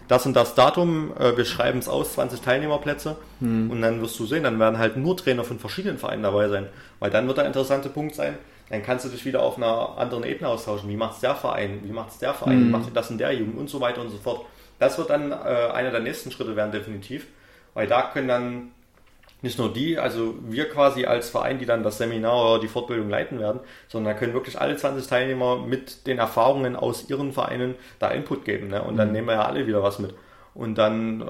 [0.08, 3.70] das und das Datum, äh, wir schreiben es aus, 20 Teilnehmerplätze hm.
[3.70, 6.68] und dann wirst du sehen, dann werden halt nur Trainer von verschiedenen Vereinen dabei sein,
[7.00, 8.38] weil dann wird der interessante Punkt sein,
[8.70, 10.90] dann kannst du dich wieder auf einer anderen Ebene austauschen.
[10.90, 11.82] Wie macht es der Verein?
[11.84, 12.62] Wie macht es der Verein?
[12.62, 12.72] Wie hm.
[12.72, 13.58] macht das in der Jugend?
[13.58, 14.46] Und so weiter und so fort.
[14.80, 17.28] Das wird dann äh, einer der nächsten Schritte werden, definitiv.
[17.74, 18.72] Weil da können dann
[19.42, 23.10] nicht nur die, also wir quasi als Verein, die dann das Seminar oder die Fortbildung
[23.10, 27.76] leiten werden, sondern da können wirklich alle 20 Teilnehmer mit den Erfahrungen aus ihren Vereinen
[28.00, 28.68] da Input geben.
[28.68, 28.84] Ne?
[28.84, 29.14] Und dann mhm.
[29.14, 30.14] nehmen wir ja alle wieder was mit.
[30.54, 31.26] Und dann äh,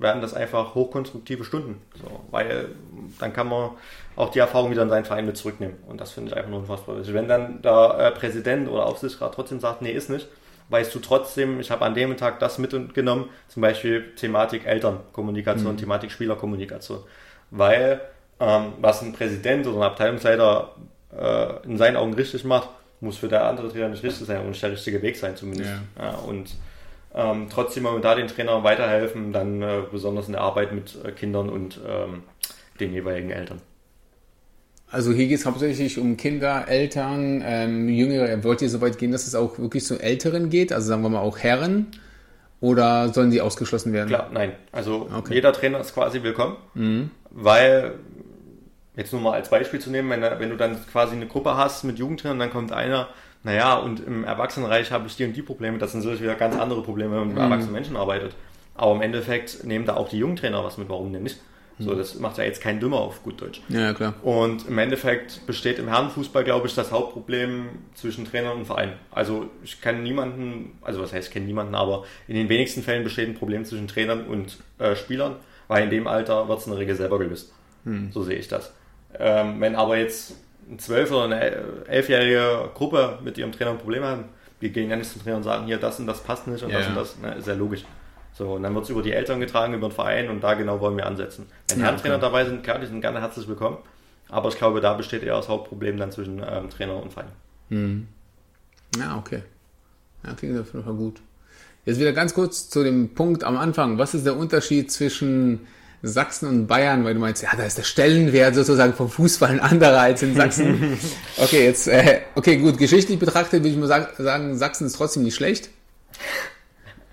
[0.00, 1.82] werden das einfach hochkonstruktive Stunden.
[2.00, 2.68] So, weil
[3.18, 3.70] dann kann man
[4.16, 5.76] auch die Erfahrung wieder in seinen Verein mit zurücknehmen.
[5.88, 7.12] Und das finde ich einfach nur unfassbar wichtig.
[7.12, 10.28] Wenn dann der äh, Präsident oder Aufsichtsrat trotzdem sagt, nee, ist nicht,
[10.68, 15.78] weißt du trotzdem, ich habe an dem Tag das mitgenommen, zum Beispiel Thematik Elternkommunikation, mhm.
[15.78, 17.00] Thematik Spielerkommunikation
[17.52, 18.00] weil
[18.40, 20.74] ähm, was ein Präsident oder ein Abteilungsleiter
[21.16, 22.68] äh, in seinen Augen richtig macht,
[23.00, 25.70] muss für der andere Trainer nicht richtig sein und nicht der richtige Weg sein zumindest.
[25.98, 26.04] Ja.
[26.04, 26.54] Ja, und
[27.14, 30.96] ähm, trotzdem wollen wir da den Trainern weiterhelfen, dann äh, besonders in der Arbeit mit
[31.04, 32.22] äh, Kindern und ähm,
[32.80, 33.60] den jeweiligen Eltern.
[34.88, 38.44] Also hier geht es hauptsächlich um Kinder, Eltern, ähm, Jüngere.
[38.44, 40.72] Wollt ihr so weit gehen, dass es auch wirklich zu Älteren geht?
[40.72, 41.86] Also sagen wir mal auch Herren?
[42.60, 44.08] Oder sollen die ausgeschlossen werden?
[44.08, 44.52] Klar, nein.
[44.70, 45.34] Also okay.
[45.34, 47.10] jeder Trainer ist quasi willkommen, mhm.
[47.34, 47.94] Weil,
[48.96, 51.84] jetzt nur mal als Beispiel zu nehmen, wenn, wenn du dann quasi eine Gruppe hast
[51.84, 53.08] mit Jugendtrainern, dann kommt einer,
[53.42, 56.56] naja, und im Erwachsenenreich habe ich die und die Probleme, das sind natürlich wieder ganz
[56.56, 57.42] andere Probleme, wenn man mit mhm.
[57.42, 58.34] erwachsenen Menschen arbeitet.
[58.74, 61.38] Aber im Endeffekt nehmen da auch die Jugendtrainer was mit, warum denn nicht?
[61.78, 63.60] So, das macht ja jetzt kein Dümmer auf gut Deutsch.
[63.68, 64.14] Ja, klar.
[64.22, 68.92] Und im Endeffekt besteht im Herrenfußball, glaube ich, das Hauptproblem zwischen Trainer und Verein.
[69.10, 73.04] Also ich kann niemanden, also was heißt, ich kenne niemanden, aber in den wenigsten Fällen
[73.04, 75.36] besteht ein Problem zwischen Trainern und äh, Spielern,
[75.72, 77.52] weil in dem Alter wird es in der Regel selber gelöst.
[77.84, 78.10] Hm.
[78.12, 78.72] So sehe ich das.
[79.18, 80.34] Ähm, wenn aber jetzt
[80.68, 81.40] ein zwölf- oder eine
[81.88, 84.24] elfjährige Gruppe mit ihrem Trainer Probleme haben,
[84.60, 86.70] wir gehen ja nicht zum Trainer und sagen, hier, das und das passt nicht und
[86.70, 87.84] ja, das und das, ne, ist ja logisch.
[88.32, 90.80] So, und dann wird es über die Eltern getragen, über den Verein und da genau
[90.80, 91.46] wollen wir ansetzen.
[91.68, 92.22] Wenn ja, Herrentrainer okay.
[92.22, 93.78] dabei sind, klar, die sind gerne herzlich willkommen.
[94.28, 97.28] Aber ich glaube, da besteht eher das Hauptproblem dann zwischen ähm, Trainer und Verein.
[97.68, 98.08] Hm.
[98.96, 99.42] Ja, okay.
[100.24, 101.20] Ja, klingt auf jeden Fall gut.
[101.84, 103.98] Jetzt wieder ganz kurz zu dem Punkt am Anfang.
[103.98, 105.66] Was ist der Unterschied zwischen
[106.00, 107.04] Sachsen und Bayern?
[107.04, 110.36] Weil du meinst, ja, da ist der Stellenwert sozusagen vom Fußball ein anderer als in
[110.36, 110.96] Sachsen.
[111.38, 115.34] okay, jetzt, äh, okay, gut, geschichtlich betrachtet würde ich mal sagen, Sachsen ist trotzdem nicht
[115.34, 115.70] schlecht.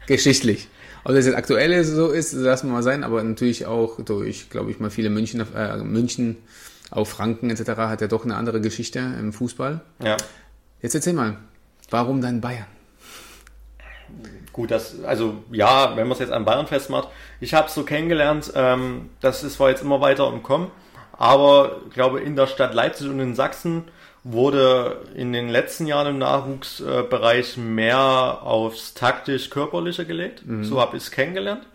[0.06, 0.68] Geschichtlich.
[1.04, 4.70] Ob das jetzt aktuell so ist, lassen wir mal sein, aber natürlich auch durch, glaube
[4.70, 6.38] ich mal, viele München, äh, München,
[6.92, 7.70] auch Franken etc.
[7.72, 9.82] hat ja doch eine andere Geschichte im Fußball.
[10.04, 10.18] Ja.
[10.82, 11.38] Jetzt erzähl mal,
[11.90, 12.68] warum dann Bayern?
[14.60, 17.08] Gut, das, also ja, wenn man es jetzt an Bayern festmacht,
[17.40, 20.70] ich habe es so kennengelernt, ähm, das ist zwar jetzt immer weiter im Kommen,
[21.14, 23.86] aber ich glaube in der Stadt Leipzig und in Sachsen
[24.26, 30.46] wurde in den letzten Jahren im Nachwuchsbereich mehr aufs taktisch-körperliche gelegt.
[30.46, 30.66] Mhm.
[30.66, 31.66] So habe ich es kennengelernt.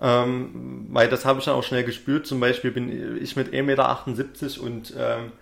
[0.00, 2.28] Ähm, weil das habe ich dann auch schnell gespürt.
[2.28, 5.32] Zum Beispiel bin ich mit 1,78 Meter und ähm,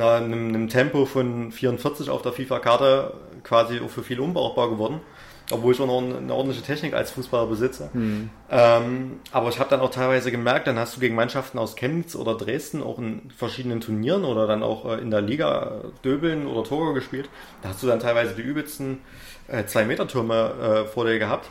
[0.00, 5.00] einem, einem Tempo von 44 auf der FIFA-Karte quasi auch für viel unbrauchbar geworden
[5.50, 7.90] obwohl ich auch noch eine ordentliche Technik als Fußballer besitze.
[7.92, 8.30] Mhm.
[8.50, 12.14] Ähm, aber ich habe dann auch teilweise gemerkt, dann hast du gegen Mannschaften aus Chemnitz
[12.14, 16.64] oder Dresden auch in verschiedenen Turnieren oder dann auch äh, in der Liga Döbeln oder
[16.64, 17.30] Tore gespielt.
[17.62, 18.98] Da hast du dann teilweise die übelsten
[19.48, 21.48] äh, Zwei-Meter-Türme äh, vor dir gehabt.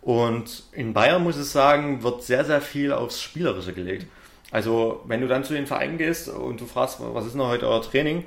[0.00, 4.06] Und in Bayern, muss ich sagen, wird sehr, sehr viel aufs Spielerische gelegt.
[4.50, 7.68] Also, wenn du dann zu den Vereinen gehst und du fragst, was ist denn heute
[7.68, 8.24] euer Training?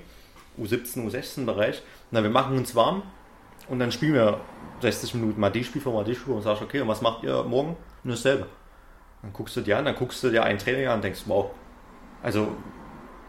[0.60, 1.82] U17, U16-Bereich.
[2.12, 3.04] Na, wir machen uns warm
[3.70, 4.40] und dann spielen wir
[4.82, 7.44] 60 Minuten mal die Spielform, mal die Spielform und sagst, okay, und was macht ihr
[7.44, 7.76] morgen?
[8.04, 8.48] Nur dasselbe.
[9.22, 11.50] Dann guckst du dir an, dann guckst du dir ein Training an und denkst, wow.
[12.22, 12.50] Also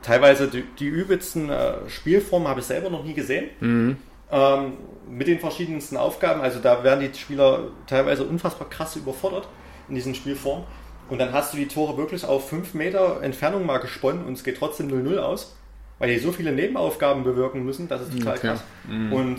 [0.02, 3.50] teilweise die, die übelsten äh, Spielformen habe ich selber noch nie gesehen.
[3.60, 3.96] Mhm.
[4.30, 4.72] Ähm,
[5.08, 6.40] mit den verschiedensten Aufgaben.
[6.40, 9.48] Also da werden die Spieler teilweise unfassbar krass überfordert
[9.88, 10.64] in diesen Spielformen.
[11.08, 14.42] Und dann hast du die Tore wirklich auf 5 Meter Entfernung mal gesponnen und es
[14.42, 15.56] geht trotzdem 0-0 aus,
[16.00, 18.46] weil die so viele Nebenaufgaben bewirken müssen, das ist total okay.
[18.48, 18.64] krass.
[18.88, 19.12] Mhm.
[19.12, 19.38] Und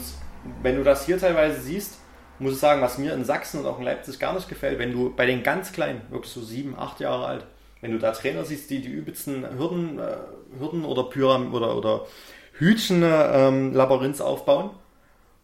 [0.62, 2.00] wenn du das hier teilweise siehst,
[2.39, 4.91] muss ich sagen, was mir in Sachsen und auch in Leipzig gar nicht gefällt, wenn
[4.91, 7.45] du bei den ganz Kleinen, wirklich so sieben, acht Jahre alt,
[7.82, 10.17] wenn du da Trainer siehst, die die übelsten Hürden, äh,
[10.60, 12.06] Hürden oder Pyram oder, oder
[12.54, 14.71] Hütchen ähm, Labyrinths aufbauen,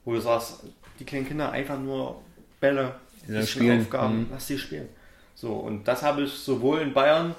[0.06, 0.63] wo du sagst,
[0.99, 2.21] die kleinen Kinder einfach nur
[2.60, 2.95] Bälle,
[3.27, 3.82] ja, spielen.
[3.82, 4.27] Aufgaben, mhm.
[4.32, 4.89] lass sie spielen.
[5.36, 7.36] So, und das habe ich sowohl in Bayern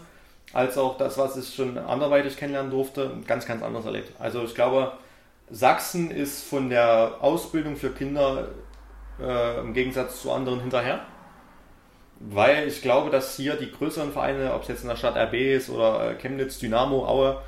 [0.52, 4.12] als auch das, was ich schon anderweitig kennenlernen durfte, ganz, ganz anders erlebt.
[4.18, 4.92] Also ich glaube,
[5.50, 8.48] Sachsen ist von der Ausbildung für Kinder
[9.20, 11.00] äh, im Gegensatz zu anderen hinterher.
[12.20, 15.34] Weil ich glaube, dass hier die größeren Vereine, ob es jetzt in der Stadt RB
[15.34, 17.42] ist oder äh, Chemnitz, Dynamo, Aue,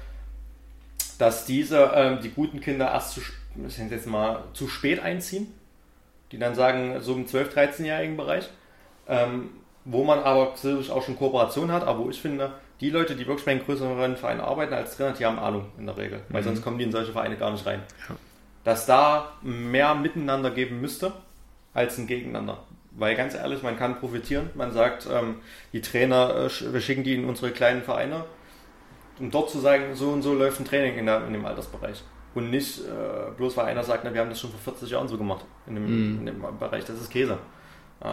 [1.18, 3.20] dass diese, ähm, die guten Kinder erst zu,
[3.56, 5.52] jetzt mal, zu spät einziehen,
[6.32, 8.50] die dann sagen, so im 12-, 13-jährigen Bereich,
[9.08, 9.50] ähm,
[9.84, 13.44] wo man aber auch schon Kooperation hat, aber wo ich finde, die Leute, die wirklich
[13.44, 16.46] bei einem größeren Verein arbeiten als Trainer, die haben Ahnung in der Regel, weil mhm.
[16.46, 17.82] sonst kommen die in solche Vereine gar nicht rein.
[18.08, 18.16] Ja.
[18.64, 21.12] Dass da mehr Miteinander geben müsste,
[21.72, 22.58] als ein Gegeneinander.
[22.92, 24.50] Weil ganz ehrlich, man kann profitieren.
[24.54, 25.36] Man sagt, ähm,
[25.72, 28.24] die Trainer, äh, wir schicken die in unsere kleinen Vereine,
[29.18, 32.02] um dort zu sagen, so und so läuft ein Training in, der, in dem Altersbereich.
[32.34, 35.08] Und nicht äh, bloß weil einer sagt, na, wir haben das schon vor 40 Jahren
[35.08, 36.18] so gemacht in dem, mm.
[36.18, 36.84] in dem Bereich.
[36.84, 37.38] Das ist Käse.
[38.00, 38.06] Äh,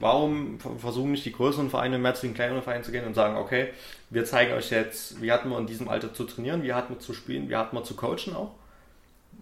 [0.00, 3.36] warum versuchen nicht die größeren Vereine mehr zu den kleineren Vereinen zu gehen und sagen,
[3.36, 3.68] okay,
[4.08, 6.98] wir zeigen euch jetzt, wie hatten wir in diesem Alter zu trainieren, wie hatten wir
[6.98, 8.52] zu spielen, wie hatten wir zu coachen auch.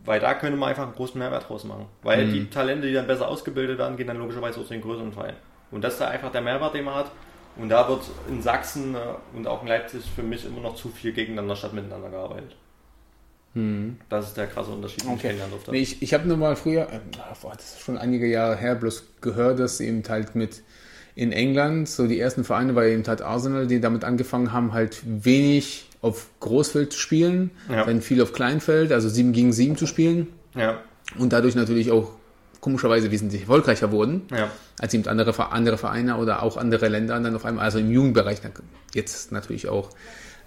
[0.05, 1.87] Weil da könnte man einfach einen großen Mehrwert draus machen.
[2.03, 2.33] Weil mhm.
[2.33, 5.37] die Talente, die dann besser ausgebildet werden, gehen dann logischerweise auch zu den größeren Vereinen.
[5.71, 7.11] Und das ist da einfach der Mehrwert, den man hat.
[7.57, 8.99] Und da wird in Sachsen äh,
[9.35, 12.55] und auch in Leipzig für mich immer noch zu viel gegeneinander statt miteinander gearbeitet.
[13.55, 13.97] Mhm.
[14.09, 15.17] Das ist der krasse Unterschied, den okay.
[15.17, 15.71] ich kennenlernen durfte.
[15.71, 17.01] Nee, ich ich habe nur mal früher, äh,
[17.57, 20.63] das ist schon einige Jahre her, bloß gehört, dass eben halt mit
[21.15, 25.01] in England so die ersten Vereine war eben halt Arsenal, die damit angefangen haben, halt
[25.05, 27.85] wenig auf Großfeld zu spielen, ja.
[27.85, 30.29] dann viel auf Kleinfeld, also 7 gegen 7 zu spielen.
[30.55, 30.81] Ja.
[31.19, 32.13] Und dadurch natürlich auch
[32.61, 34.51] komischerweise wesentlich erfolgreicher wurden, ja.
[34.79, 38.39] als eben andere, andere Vereine oder auch andere Länder dann auf einmal, also im Jugendbereich,
[38.95, 39.91] jetzt natürlich auch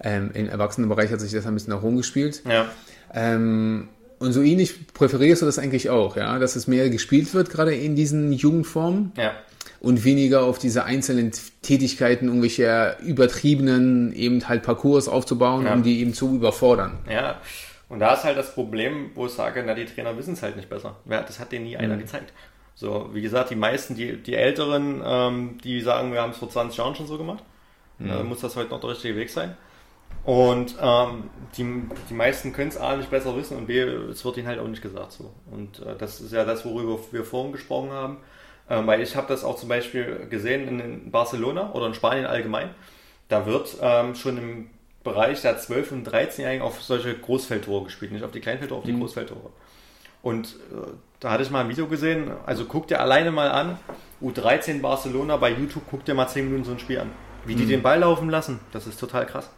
[0.04, 2.44] ähm, im Erwachsenenbereich hat sich das ein bisschen nach rumgespielt.
[2.50, 2.68] Ja.
[3.14, 3.90] Ähm,
[4.20, 7.76] und so ähnlich präferierst du das eigentlich auch, ja, dass es mehr gespielt wird, gerade
[7.76, 9.12] in diesen Jugendformen.
[9.18, 9.34] Ja
[9.82, 11.32] und weniger auf diese einzelnen
[11.64, 15.74] Tätigkeiten, irgendwelche übertriebenen eben halt Parcours aufzubauen, ja.
[15.74, 17.00] um die eben zu überfordern.
[17.10, 17.42] Ja,
[17.90, 20.56] und da ist halt das Problem, wo ich sage, na, die Trainer wissen es halt
[20.56, 20.96] nicht besser.
[21.06, 22.02] Das hat denen nie einer mhm.
[22.02, 22.32] gezeigt.
[22.76, 26.50] So, wie gesagt, die meisten, die, die Älteren, ähm, die sagen, wir haben es vor
[26.50, 27.44] 20 Jahren schon so gemacht.
[27.98, 28.10] Mhm.
[28.10, 29.58] Äh, muss das heute noch der richtige Weg sein.
[30.24, 34.38] Und ähm, die, die meisten können es A nicht besser wissen und B, es wird
[34.38, 35.32] ihnen halt auch nicht gesagt so.
[35.50, 38.18] Und äh, das ist ja das, worüber wir vorhin gesprochen haben.
[38.70, 42.70] Ähm, weil ich habe das auch zum Beispiel gesehen in Barcelona oder in Spanien allgemein.
[43.28, 44.70] Da wird ähm, schon im
[45.04, 48.94] Bereich der 12- und 13-Jährigen auf solche Großfeldtore gespielt, nicht auf die Kleinfeldtore, auf die
[48.94, 49.00] mhm.
[49.00, 49.50] Großfeldtore.
[50.22, 53.80] Und äh, da hatte ich mal ein Video gesehen, also guck dir alleine mal an,
[54.22, 57.10] U13 Barcelona bei YouTube, guck dir mal 10 Minuten so ein Spiel an.
[57.46, 57.70] Wie die mhm.
[57.70, 59.50] den Ball laufen lassen, das ist total krass.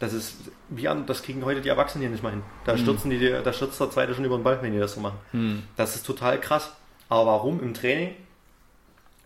[0.00, 0.34] Das ist
[0.70, 2.42] wie an, das kriegen heute die Erwachsenen hier nicht mal hin.
[2.64, 2.78] Da mhm.
[2.78, 5.18] stürzen die, da stürzt der zweite schon über den Ball, wenn die das so machen.
[5.32, 5.62] Mhm.
[5.76, 6.72] Das ist total krass.
[7.10, 8.14] Aber warum im Training?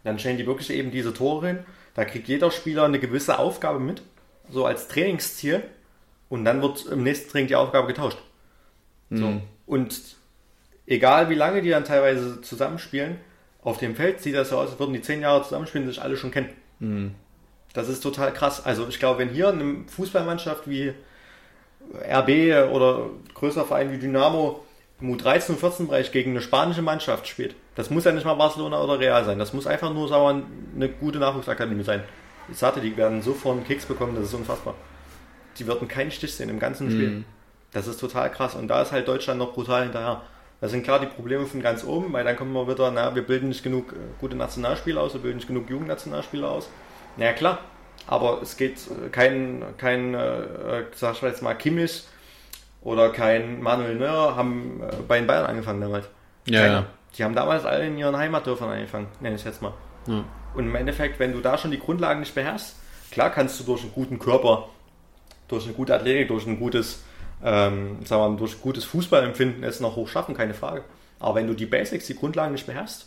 [0.03, 1.59] Dann stellen die wirklich eben diese Tore hin.
[1.95, 4.03] Da kriegt jeder Spieler eine gewisse Aufgabe mit,
[4.51, 5.63] so als Trainingsziel.
[6.29, 8.19] Und dann wird im nächsten Training die Aufgabe getauscht.
[9.11, 9.17] Mhm.
[9.17, 9.41] So.
[9.67, 10.01] Und
[10.87, 13.19] egal wie lange die dann teilweise zusammenspielen,
[13.63, 16.03] auf dem Feld sieht das so aus, als würden die zehn Jahre zusammenspielen und sich
[16.03, 16.51] alle schon kennen.
[16.81, 17.15] Mhm.
[17.75, 18.65] Das ist total krass.
[18.65, 20.95] Also ich glaube, wenn hier eine Fußballmannschaft wie
[22.09, 24.65] RB oder größer Verein wie Dynamo
[25.01, 28.35] im U13 und 14 Bereich gegen eine spanische Mannschaft spielt, das muss ja nicht mal
[28.35, 29.39] Barcelona oder Real sein.
[29.39, 30.45] Das muss einfach nur sagen
[30.75, 32.03] eine gute Nachwuchsakademie sein.
[32.51, 34.75] Ich sagte, die werden sofort einen Keks bekommen, das ist unfassbar.
[35.59, 37.11] Die würden keinen Stich sehen im ganzen Spiel.
[37.11, 37.25] Mhm.
[37.73, 38.55] Das ist total krass.
[38.55, 40.23] Und da ist halt Deutschland noch brutal hinterher.
[40.61, 43.23] Das sind klar die Probleme von ganz oben, weil dann kommen wir wieder, na, wir
[43.23, 46.69] bilden nicht genug äh, gute Nationalspieler aus, wir bilden nicht genug Jugendnationalspieler aus.
[47.17, 47.59] Na ja, klar,
[48.07, 52.05] aber es geht äh, kein, kein äh, äh, sag ich jetzt mal, Kimmich
[52.83, 56.07] oder kein Manuel Neuer haben äh, bei den Bayern angefangen damals.
[56.47, 56.87] Ja, ja.
[57.17, 59.73] Die haben damals alle in ihren Heimatdörfern angefangen, nenne ich es jetzt mal.
[60.07, 60.25] Ja.
[60.55, 62.77] Und im Endeffekt, wenn du da schon die Grundlagen nicht beherrschst,
[63.11, 64.69] klar kannst du durch einen guten Körper,
[65.49, 67.05] durch eine gute Athletik, durch ein gutes,
[67.43, 70.85] ähm, sagen wir mal, durch gutes Fußballempfinden es noch hoch schaffen, keine Frage.
[71.25, 73.07] Aber wenn du die Basics, die Grundlagen nicht beherrschst,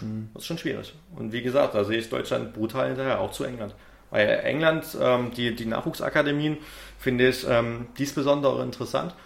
[0.00, 0.30] mhm.
[0.34, 0.94] das ist schon schwierig.
[1.16, 3.74] Und wie gesagt, da sehe ich Deutschland brutal hinterher, auch zu England.
[4.10, 6.58] Weil England, ähm, die, die Nachwuchsakademien,
[6.96, 9.16] finde ich ähm, diesbesondere interessant.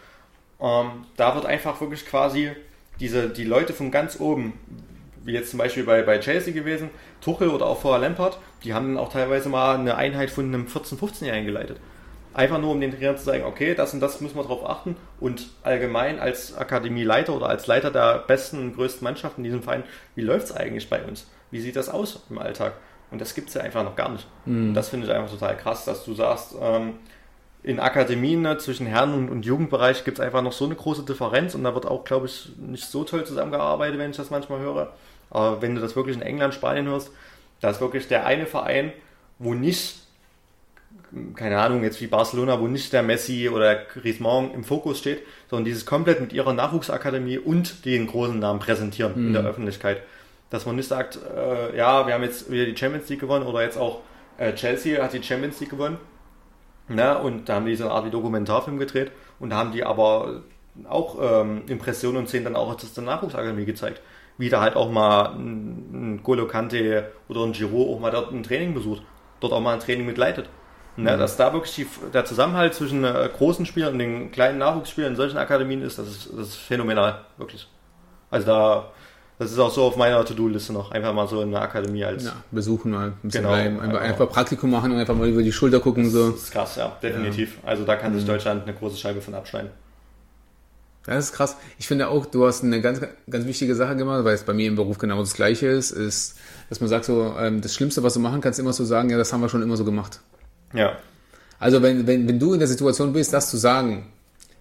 [0.59, 2.53] Ähm, da wird einfach wirklich quasi
[2.99, 4.55] diese, die Leute von ganz oben,
[5.23, 6.89] wie jetzt zum Beispiel bei, bei Chelsea gewesen,
[7.21, 10.65] Tuchel oder auch vorher Lampard, die haben dann auch teilweise mal eine Einheit von einem
[10.65, 11.77] 14-, 15-Jährigen geleitet.
[12.41, 14.97] Einfach nur, um den Trainern zu sagen, okay, das und das müssen wir darauf achten
[15.21, 19.85] und allgemein als Akademieleiter oder als Leiter der besten und größten Mannschaften in diesem Verein,
[20.15, 21.27] wie läuft es eigentlich bei uns?
[21.51, 22.73] Wie sieht das aus im Alltag?
[23.11, 24.27] Und das gibt es ja einfach noch gar nicht.
[24.47, 24.69] Mhm.
[24.69, 26.95] Und das finde ich einfach total krass, dass du sagst, ähm,
[27.63, 31.05] in Akademien ne, zwischen Herren- und, und Jugendbereich gibt es einfach noch so eine große
[31.05, 34.61] Differenz und da wird auch, glaube ich, nicht so toll zusammengearbeitet, wenn ich das manchmal
[34.61, 34.95] höre.
[35.29, 37.11] Aber wenn du das wirklich in England, Spanien hörst,
[37.61, 38.95] da ist wirklich der eine Verein,
[39.39, 40.00] wo nicht,
[41.35, 45.65] keine Ahnung, jetzt wie Barcelona, wo nicht der Messi oder Griezmann im Fokus steht, sondern
[45.65, 49.27] dieses komplett mit ihrer Nachwuchsakademie und den großen Namen präsentieren mhm.
[49.29, 49.49] in der mhm.
[49.49, 50.03] Öffentlichkeit.
[50.51, 53.63] Dass man nicht sagt, äh, ja, wir haben jetzt wieder die Champions League gewonnen oder
[53.63, 54.01] jetzt auch
[54.39, 55.99] äh, Chelsea hat die Champions League gewonnen
[56.91, 57.17] Ne?
[57.19, 60.43] Und da haben die so eine Art wie Dokumentarfilm gedreht und da haben die aber
[60.89, 64.01] auch ähm, Impressionen und Szenen dann auch aus der Nachwuchsakademie gezeigt.
[64.39, 68.33] Wie da halt auch mal ein, ein Golo Kante oder ein Giro auch mal dort
[68.33, 69.03] ein Training besucht,
[69.39, 70.49] dort auch mal ein Training mitleitet.
[70.97, 75.13] Ne, dass da wirklich die, der Zusammenhalt zwischen äh, großen Spielern und den kleinen Nachwuchsspielern
[75.13, 77.69] in solchen Akademien ist, das ist, das ist phänomenal, wirklich.
[78.31, 78.91] Also da,
[79.39, 82.25] das ist auch so auf meiner To-Do-Liste noch, einfach mal so in der Akademie als.
[82.25, 85.43] Ja, besuchen mal, ein bisschen genau, bleiben, einfach, einfach, Praktikum machen und einfach mal über
[85.43, 86.11] die Schulter gucken.
[86.11, 86.33] So.
[86.33, 87.57] Das ist krass, ja, definitiv.
[87.63, 87.71] Ja.
[87.71, 88.29] Also da kann sich mhm.
[88.29, 89.71] Deutschland eine große Scheibe von abschneiden.
[91.07, 91.57] Das ist krass.
[91.79, 94.69] Ich finde auch, du hast eine ganz, ganz wichtige Sache gemacht, weil es bei mir
[94.69, 96.37] im Beruf genau das Gleiche ist, ist,
[96.69, 99.17] dass man sagt so, ähm, das Schlimmste, was du machen kannst, immer so sagen, ja,
[99.17, 100.21] das haben wir schon immer so gemacht.
[100.73, 100.97] Ja.
[101.59, 104.07] Also wenn, wenn, wenn du in der Situation bist, das zu sagen,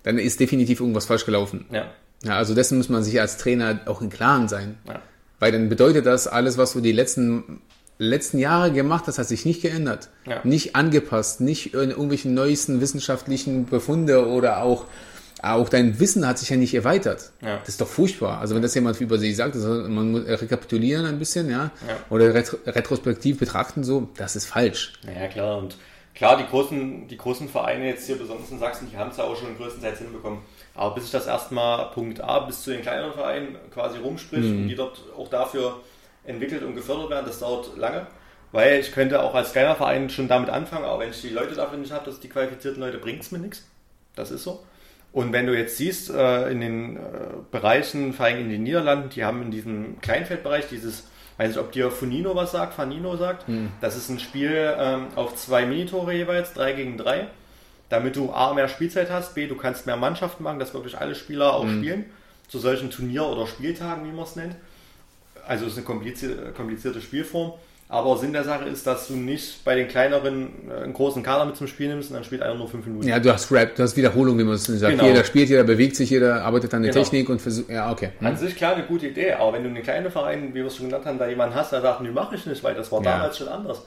[0.03, 1.66] dann ist definitiv irgendwas falsch gelaufen.
[1.72, 1.86] Ja.
[2.24, 4.78] Ja, also dessen muss man sich als Trainer auch im Klaren sein.
[4.88, 5.01] Ja.
[5.39, 7.62] Weil dann bedeutet das, alles, was du die letzten,
[7.97, 10.10] letzten Jahre gemacht hast, hat sich nicht geändert.
[10.28, 10.41] Ja.
[10.43, 14.86] Nicht angepasst, nicht in irgendwelchen neuesten wissenschaftlichen Befunde oder auch,
[15.41, 17.32] auch dein Wissen hat sich ja nicht erweitert.
[17.41, 17.60] Ja.
[17.60, 18.41] Das ist doch furchtbar.
[18.41, 21.97] Also wenn das jemand über sich sagt, also man muss rekapitulieren ein bisschen, ja, ja.
[22.10, 24.93] oder retrospektiv betrachten, so, das ist falsch.
[25.07, 25.57] Ja, klar.
[25.60, 25.78] Und
[26.20, 29.24] klar, die großen, die großen Vereine jetzt hier besonders in Sachsen, die haben es ja
[29.24, 30.39] auch schon größtenteils hinbekommen.
[30.76, 34.63] Aber bis sich das erstmal Punkt A bis zu den kleineren Vereinen quasi rumspricht mhm.
[34.63, 35.80] und die dort auch dafür
[36.26, 38.05] entwickelt und gefördert werden, das dauert lange.
[38.51, 41.55] Weil ich könnte auch als kleiner Verein schon damit anfangen, aber wenn ich die Leute
[41.55, 43.65] dafür nicht habe, dass die qualifizierten Leute, bringt es mir nichts.
[44.15, 44.63] Das ist so.
[45.13, 46.99] Und wenn du jetzt siehst, äh, in den äh,
[47.49, 51.07] Bereichen, vor allem in den Niederlanden, die haben in diesem Kleinfeldbereich dieses,
[51.40, 53.72] weiß nicht, ob dir Funino was sagt, Fanino sagt, hm.
[53.80, 57.28] das ist ein Spiel ähm, auf zwei Minitore jeweils, drei gegen drei,
[57.88, 61.16] damit du A, mehr Spielzeit hast, B, du kannst mehr Mannschaften machen, dass wirklich alle
[61.16, 61.78] Spieler auch hm.
[61.78, 62.06] spielen,
[62.50, 64.56] zu solchen Turnier- oder Spieltagen, wie man es nennt.
[65.48, 67.54] Also es ist eine komplizierte, komplizierte Spielform.
[67.92, 71.46] Aber Sinn der Sache ist, dass du nicht bei den kleineren äh, einen großen Kader
[71.46, 73.08] mit zum Spiel nimmst und dann spielt einer nur fünf Minuten.
[73.08, 74.92] Ja, du hast Rap, du hast Wiederholung, wie man es sagt.
[74.92, 75.06] Genau.
[75.06, 77.04] Jeder spielt, jeder bewegt sich, jeder arbeitet an der genau.
[77.04, 77.68] Technik und versucht.
[77.72, 78.12] Ja, okay.
[78.20, 78.28] Hm.
[78.28, 80.76] An sich klar eine gute Idee, aber wenn du einen kleinen Verein, wie wir es
[80.76, 83.04] schon genannt haben, da jemanden hast, der sagt, nee, mache ich nicht, weil das war
[83.04, 83.12] ja.
[83.12, 83.82] damals schon anders.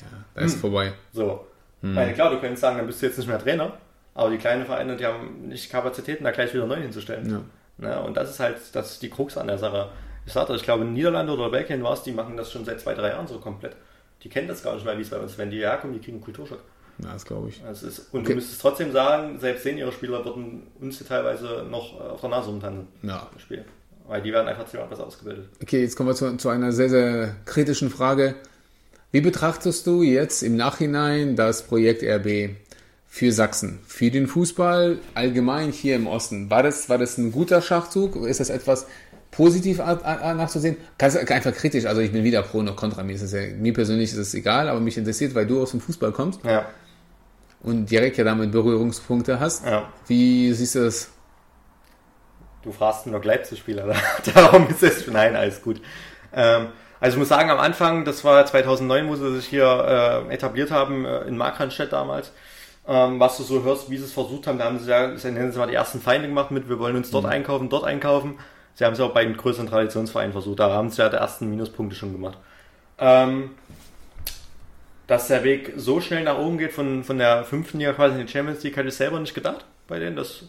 [0.00, 0.06] Ja,
[0.36, 0.60] da ist hm.
[0.60, 0.92] vorbei.
[1.12, 1.44] So.
[1.82, 1.94] Hm.
[1.94, 3.72] Meine, klar, du könntest sagen, dann bist du jetzt nicht mehr Trainer,
[4.14, 7.28] aber die kleinen Vereine, die haben nicht Kapazitäten, da gleich wieder neu hinzustellen.
[7.28, 7.40] Ja.
[7.78, 9.88] Na, und das ist halt, das ist die Krux an der Sache.
[10.28, 12.80] Ich sagte, ich glaube, in Niederlande oder Belgien war es, die machen das schon seit
[12.80, 13.74] zwei, drei Jahren so komplett
[14.22, 16.16] die kennen das gar nicht mehr, wie es bei uns Wenn die herkommen, die kriegen
[16.16, 16.60] einen Kulturschock.
[17.02, 17.62] Ja, das glaube ich.
[17.62, 18.30] Das ist, und okay.
[18.30, 22.88] du müsstest trotzdem sagen, selbst Senior-Spieler würden uns hier teilweise noch auf der Nase rumtanzen.
[23.02, 23.28] Ja.
[23.38, 23.64] Spiel.
[24.08, 25.48] Weil die werden einfach ziemlich besser ausgebildet.
[25.62, 28.34] Okay, jetzt kommen wir zu, zu einer sehr, sehr kritischen Frage.
[29.12, 32.56] Wie betrachtest du jetzt im Nachhinein das Projekt RB
[33.06, 36.50] für Sachsen, für den Fußball allgemein hier im Osten?
[36.50, 38.16] War das, war das ein guter Schachzug?
[38.16, 38.86] Ist das etwas,
[39.38, 40.76] positiv nachzusehen.
[40.98, 43.04] Kannst einfach kritisch, also ich bin wieder pro noch kontra.
[43.04, 45.70] Mir, ist es ja, mir persönlich ist es egal, aber mich interessiert, weil du aus
[45.70, 46.66] dem Fußball kommst ja.
[47.62, 49.64] und direkt ja damit Berührungspunkte hast.
[49.64, 49.88] Ja.
[50.08, 51.10] Wie siehst du das?
[52.64, 53.94] Du fragst nur Leipzig-Spieler,
[54.34, 55.06] darum ist es.
[55.06, 55.80] Nein, alles gut.
[56.34, 60.34] Ähm, also ich muss sagen, am Anfang, das war 2009, wo sie sich hier äh,
[60.34, 62.32] etabliert haben, äh, in Markranstädt damals,
[62.88, 65.30] ähm, was du so hörst, wie sie es versucht haben, da haben sie ja, sie
[65.30, 67.30] mal die ersten Feinde gemacht mit, wir wollen uns dort mhm.
[67.30, 68.36] einkaufen, dort einkaufen.
[68.78, 70.60] Sie haben es auch bei den größeren Traditionsvereinen versucht.
[70.60, 72.38] Da haben sie ja die ersten Minuspunkte schon gemacht.
[72.96, 73.50] Ähm,
[75.08, 78.24] dass der Weg so schnell nach oben geht, von, von der fünften Liga quasi in
[78.24, 80.14] die Champions League, hätte ich selber nicht gedacht bei denen.
[80.14, 80.44] Das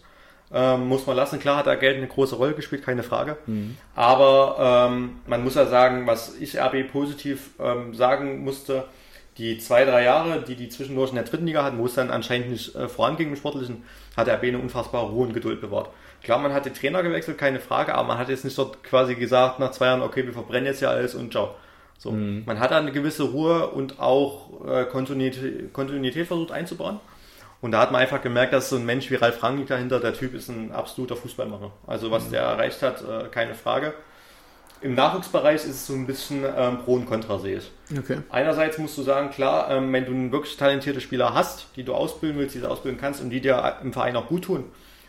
[0.53, 1.39] ähm, muss man lassen.
[1.39, 3.35] Klar hat da Geld eine große Rolle gespielt, keine Frage.
[3.47, 3.77] Mhm.
[3.95, 8.83] Aber ähm, man muss ja sagen, was ich RB positiv ähm, sagen musste,
[9.39, 12.11] die zwei, drei Jahre, die die zwischendurch in der dritten Liga hatten, wo es dann
[12.11, 13.83] anscheinend nicht äh, voranging im Sportlichen,
[14.15, 15.89] hat RB eine unfassbare Ruhe und Geduld bewahrt.
[16.21, 19.15] Klar, man hat den Trainer gewechselt, keine Frage, aber man hat jetzt nicht dort quasi
[19.15, 21.55] gesagt nach zwei Jahren, okay, wir verbrennen jetzt ja alles und ciao.
[21.97, 22.43] So, mhm.
[22.45, 26.99] man hat da eine gewisse Ruhe und auch äh, Kontinuität, Kontinuität versucht einzubauen.
[27.61, 30.13] Und da hat man einfach gemerkt, dass so ein Mensch wie Ralf Rangnick dahinter, der
[30.13, 31.71] Typ ist ein absoluter Fußballmacher.
[31.87, 32.31] Also was mhm.
[32.31, 33.93] der erreicht hat, äh, keine Frage.
[34.81, 37.71] Im Nachwuchsbereich ist es so ein bisschen ähm, Pro und Contra, sehe ich.
[37.97, 38.19] Okay.
[38.29, 41.93] Einerseits musst du sagen, klar, ähm, wenn du einen wirklich talentierte Spieler hast, die du
[41.93, 44.65] ausbilden willst, die du ausbilden kannst und die dir im Verein auch gut tun,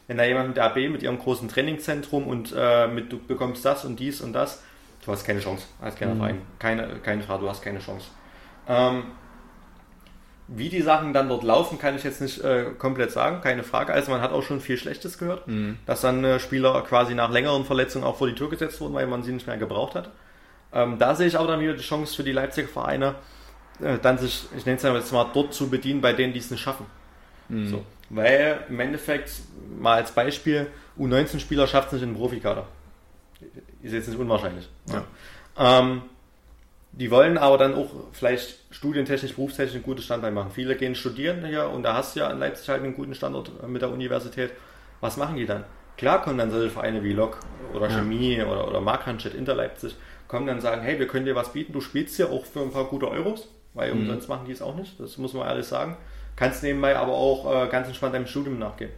[0.09, 3.65] wenn da jemand mit der AB mit ihrem großen Trainingszentrum und äh, mit du bekommst
[3.65, 4.63] das und dies und das,
[5.05, 6.19] du hast keine Chance als kleiner mhm.
[6.19, 6.43] Verein.
[6.59, 8.07] Keine, keine Frage, du hast keine Chance.
[8.69, 9.05] Ähm,
[10.53, 13.93] wie die Sachen dann dort laufen, kann ich jetzt nicht äh, komplett sagen, keine Frage.
[13.93, 15.79] Also man hat auch schon viel Schlechtes gehört, mhm.
[15.87, 19.07] dass dann äh, Spieler quasi nach längeren Verletzungen auch vor die Tür gesetzt wurden, weil
[19.07, 20.11] man sie nicht mehr gebraucht hat.
[20.73, 23.15] Ähm, da sehe ich aber dann wieder die Chance für die Leipziger Vereine,
[23.81, 26.51] äh, dann sich, ich nenne es jetzt mal, dort zu bedienen, bei denen die es
[26.51, 26.87] nicht schaffen.
[27.49, 27.69] Mhm.
[27.69, 27.85] So.
[28.09, 29.31] Weil im Endeffekt,
[29.79, 30.67] mal als Beispiel,
[30.99, 32.67] U19-Spieler schafft es nicht in den Profikader.
[33.83, 34.69] Ist jetzt nicht unwahrscheinlich.
[34.87, 35.05] Ja.
[35.57, 36.03] Ähm,
[36.93, 40.53] Die wollen aber dann auch vielleicht studientechnisch, berufstechnisch einen guten Standbein machen.
[40.55, 43.69] Viele gehen studieren hier und da hast du ja in Leipzig halt einen guten Standort
[43.69, 44.53] mit der Universität.
[45.03, 45.65] Was machen die dann?
[45.99, 47.41] Klar kommen dann solche Vereine wie Lok
[47.75, 47.99] oder ja.
[47.99, 49.95] Chemie oder, oder Markranstädt, Inter Leipzig,
[50.29, 52.71] kommen dann sagen, hey, wir können dir was bieten, du spielst hier auch für ein
[52.71, 54.01] paar gute Euros, weil mhm.
[54.01, 55.99] umsonst machen die es auch nicht, das muss man ehrlich sagen.
[56.37, 58.93] Kannst nebenbei aber auch äh, ganz entspannt deinem Studium nachgehen.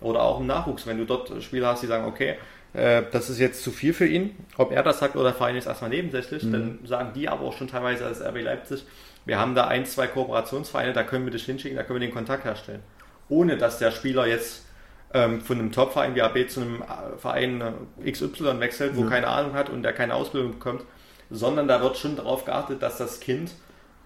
[0.00, 2.36] Oder auch im Nachwuchs, wenn du dort Spieler hast, die sagen, okay,
[2.72, 4.34] äh, das ist jetzt zu viel für ihn.
[4.56, 6.52] Ob er das sagt oder der Verein ist erstmal nebensächlich, mhm.
[6.52, 8.86] dann sagen die aber auch schon teilweise als RB Leipzig,
[9.28, 12.14] wir haben da ein, zwei Kooperationsvereine, da können wir dich hinschicken, da können wir den
[12.14, 12.82] Kontakt herstellen.
[13.28, 14.64] Ohne dass der Spieler jetzt
[15.12, 19.10] ähm, von einem Top-Verein wie AB zu einem äh, Verein äh, XY wechselt, wo ja.
[19.10, 20.80] keine Ahnung hat und der keine Ausbildung bekommt,
[21.28, 23.50] sondern da wird schon darauf geachtet, dass das Kind,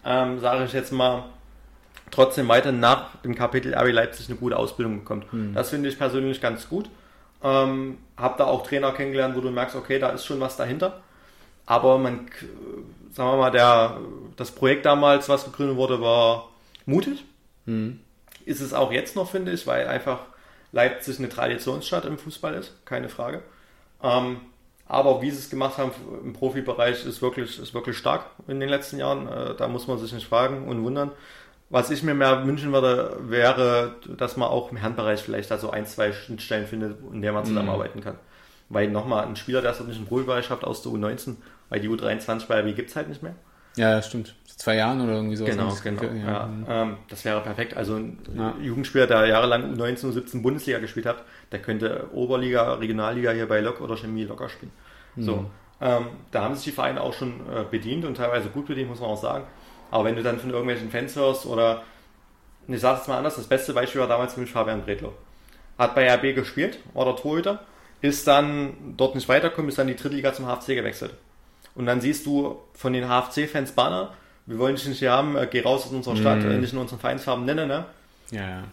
[0.05, 1.27] ähm, sage ich jetzt mal,
[2.11, 5.33] trotzdem weiter nach dem Kapitel RB Leipzig eine gute Ausbildung bekommt.
[5.33, 5.55] Mhm.
[5.55, 6.91] Das finde ich persönlich ganz gut.
[7.45, 11.01] Ähm, hab da auch Trainer kennengelernt, wo du merkst, okay, da ist schon was dahinter.
[11.65, 12.27] Aber man,
[13.13, 14.01] sagen wir mal, der,
[14.37, 16.49] das Projekt damals, was gegründet wurde, war
[16.87, 17.25] mutig.
[17.67, 18.01] Mhm.
[18.45, 20.21] Ist es auch jetzt noch, finde ich, weil einfach
[20.73, 23.43] Leipzig eine Traditionsstadt im Fußball ist, keine Frage.
[24.03, 24.41] Ähm,
[24.87, 25.93] aber wie sie es gemacht haben
[26.25, 29.29] im Profibereich ist wirklich, ist wirklich stark in den letzten Jahren.
[29.29, 31.13] Äh, da muss man sich nicht fragen und wundern.
[31.71, 35.71] Was ich mir mehr wünschen würde, wäre, dass man auch im Herrenbereich vielleicht da so
[35.71, 37.49] ein, zwei Schnittstellen findet, in der man mhm.
[37.49, 38.17] zusammenarbeiten kann.
[38.73, 41.37] Weil nochmal, ein Spieler, der es nicht im Profibereich schafft aus der U19,
[41.69, 43.35] weil die U23 bei RB gibt es halt nicht mehr.
[43.77, 44.35] Ja, stimmt.
[44.47, 45.45] Zwei Jahren oder irgendwie so.
[45.45, 46.03] Genau, genau.
[46.03, 46.49] Ja.
[46.69, 46.83] Ja.
[46.83, 47.77] Ähm, das wäre perfekt.
[47.77, 48.55] Also ein ja.
[48.61, 53.81] Jugendspieler, der jahrelang U19, U17 Bundesliga gespielt hat, der könnte Oberliga, Regionalliga hier bei Lok
[53.81, 54.73] oder Chemie locker spielen.
[55.17, 55.23] Mhm.
[55.23, 55.51] So.
[55.81, 59.01] Ähm, da haben sich die Vereine auch schon äh, bedient und teilweise gut bedient, muss
[59.01, 59.45] man auch sagen.
[59.91, 61.83] Aber wenn du dann von irgendwelchen Fans hörst oder,
[62.69, 65.13] ich sage es mal anders, das beste Beispiel war damals für mich Fabian Bredlo.
[65.79, 67.61] Hat bei RB gespielt, war der Torhüter,
[68.03, 71.15] ist dann dort nicht weitergekommen, ist dann die Drittliga zum HFC gewechselt.
[71.75, 74.13] Und dann siehst du von den HFC-Fans Banner,
[74.45, 76.61] wir wollen dich nicht hier haben, äh, geh raus aus unserer Stadt, mhm.
[76.61, 77.87] nicht in unseren Vereinsfarben nennen, ne?
[78.31, 78.65] Ja, ja.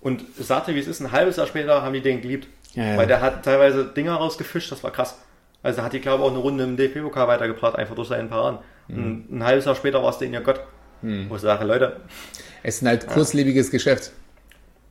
[0.00, 2.48] Und sagte, wie es ist, ein halbes Jahr später haben die den geliebt.
[2.74, 2.96] Ja, ja.
[2.96, 5.18] Weil der hat teilweise Dinger rausgefischt, das war krass.
[5.62, 8.60] Also hat die, glaube ich, auch eine Runde im DFB-Pokal weitergebracht, einfach durch seinen Paraden.
[8.88, 8.96] Mhm.
[8.96, 10.60] Ein, ein, halbes Jahr später war es denen ja Gott.
[11.02, 11.28] Mhm.
[11.28, 12.00] Wo ich sage, Leute.
[12.62, 13.72] Es ist ein halt kurzlebiges ja.
[13.72, 14.12] Geschäft.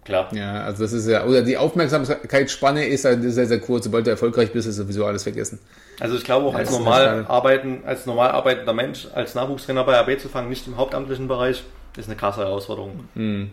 [0.05, 0.29] Klar.
[0.33, 3.85] Ja, also das ist ja, oder die Aufmerksamkeitsspanne ist halt sehr, sehr kurz.
[3.85, 5.59] Sobald du erfolgreich bist, ist sowieso alles vergessen.
[5.99, 10.19] Also ich glaube auch als normal arbeiten, als normal arbeitender Mensch, als Nachwuchstrainer bei RB
[10.19, 11.63] zu fangen, nicht im hauptamtlichen Bereich,
[11.97, 13.09] ist eine krasse Herausforderung.
[13.15, 13.49] Mhm.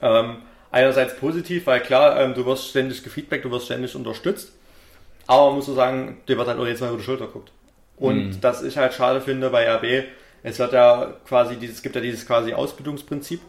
[0.00, 0.36] Ähm,
[0.72, 4.52] einerseits positiv, weil klar, ähm, du wirst ständig gefeedbackt, du wirst ständig unterstützt.
[5.28, 7.52] Aber musst du sagen, dir wird halt auch jetzt mal über die Schulter guckt.
[7.96, 8.40] Und mhm.
[8.40, 10.06] das ich halt schade finde bei RB,
[10.42, 13.40] es wird ja quasi dieses, gibt ja dieses quasi Ausbildungsprinzip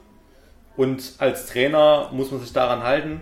[0.76, 3.22] und als Trainer muss man sich daran halten,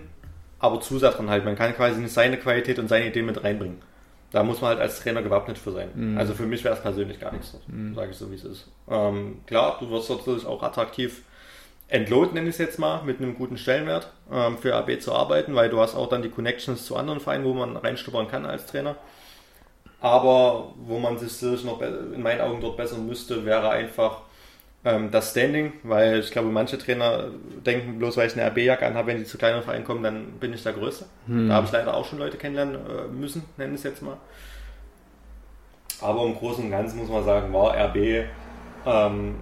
[0.58, 1.44] aber zu sehr daran halten.
[1.44, 3.82] Man kann quasi nicht seine Qualität und seine Ideen mit reinbringen.
[4.30, 5.90] Da muss man halt als Trainer gewappnet für sein.
[5.94, 6.18] Mhm.
[6.18, 7.94] Also für mich wäre es persönlich gar nichts, mhm.
[7.94, 8.68] sage ich so, wie es ist.
[8.88, 11.22] Ähm, klar, du wirst natürlich auch attraktiv
[11.88, 15.54] entlohnt, nenne ich es jetzt mal, mit einem guten Stellenwert ähm, für AB zu arbeiten,
[15.54, 18.66] weil du hast auch dann die Connections zu anderen Vereinen, wo man reinstuppern kann als
[18.66, 18.96] Trainer.
[20.00, 24.22] Aber wo man sich noch in meinen Augen dort bessern müsste, wäre einfach
[24.84, 27.28] das Standing, weil ich glaube, manche Trainer
[27.64, 30.52] denken, bloß weil ich eine RB-Jacke anhabe, wenn die zu kleinen Vereinen kommen, dann bin
[30.52, 31.06] ich der Größte.
[31.26, 31.48] Hm.
[31.48, 34.16] Da habe ich leider auch schon Leute kennenlernen äh, müssen, nennen es jetzt mal.
[36.00, 38.26] Aber im Großen und Ganzen muss man sagen, war RB
[38.84, 39.36] ähm,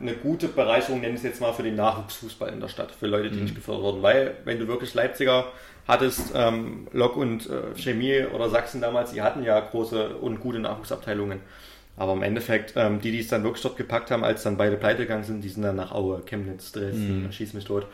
[0.00, 3.06] eine gute Bereicherung, nenne ich es jetzt mal, für den Nachwuchsfußball in der Stadt, für
[3.06, 3.44] Leute, die mhm.
[3.44, 4.02] nicht gefördert wurden.
[4.02, 5.46] Weil, wenn du wirklich Leipziger
[5.88, 10.58] hattest, ähm, Lok und äh, Chemie oder Sachsen damals, die hatten ja große und gute
[10.58, 11.40] Nachwuchsabteilungen.
[11.96, 14.76] Aber im Endeffekt, ähm, die, die es dann wirklich dort gepackt haben, als dann beide
[14.76, 17.32] pleite gegangen sind, die sind dann nach Aue, Chemnitz, Dresden, mhm.
[17.32, 17.86] schieß mich tot.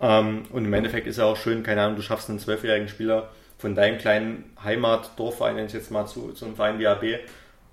[0.00, 3.30] Ähm, und im Endeffekt ist ja auch schön, keine Ahnung, du schaffst einen zwölfjährigen Spieler
[3.58, 7.04] von deinem kleinen Heimatdorfverein, nenne ich jetzt mal, zu, zu einem Verein wie AB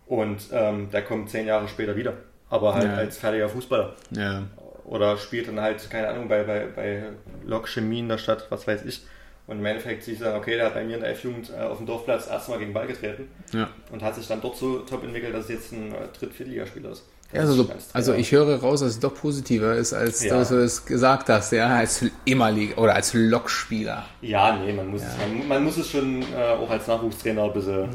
[0.05, 2.13] und ähm, der kommt zehn Jahre später wieder.
[2.49, 2.95] Aber halt ja.
[2.95, 3.95] als fertiger Fußballer.
[4.11, 4.43] Ja.
[4.85, 7.03] Oder spielt dann halt, keine Ahnung, bei, bei, bei
[7.45, 9.01] Lok Chemie in der Stadt, was weiß ich.
[9.49, 11.77] Und im Endeffekt du dann, okay, der hat bei mir in der F-Jugend äh, auf
[11.77, 13.67] dem Dorfplatz erstmal gegen Ball getreten ja.
[13.91, 17.03] und hat sich dann dort so top entwickelt, dass es jetzt ein äh, Dritt-Viertligaspieler ist.
[17.33, 20.43] Ja, also, also ich höre raus, dass es doch positiver ist, als ja.
[20.43, 24.03] du es gesagt hast, ja, als ehemaliger oder als Lokspieler.
[24.21, 25.07] Ja, nee, man muss, ja.
[25.09, 27.87] Es, man, man, muss es schon äh, auch als Nachwuchstrainer ein bisschen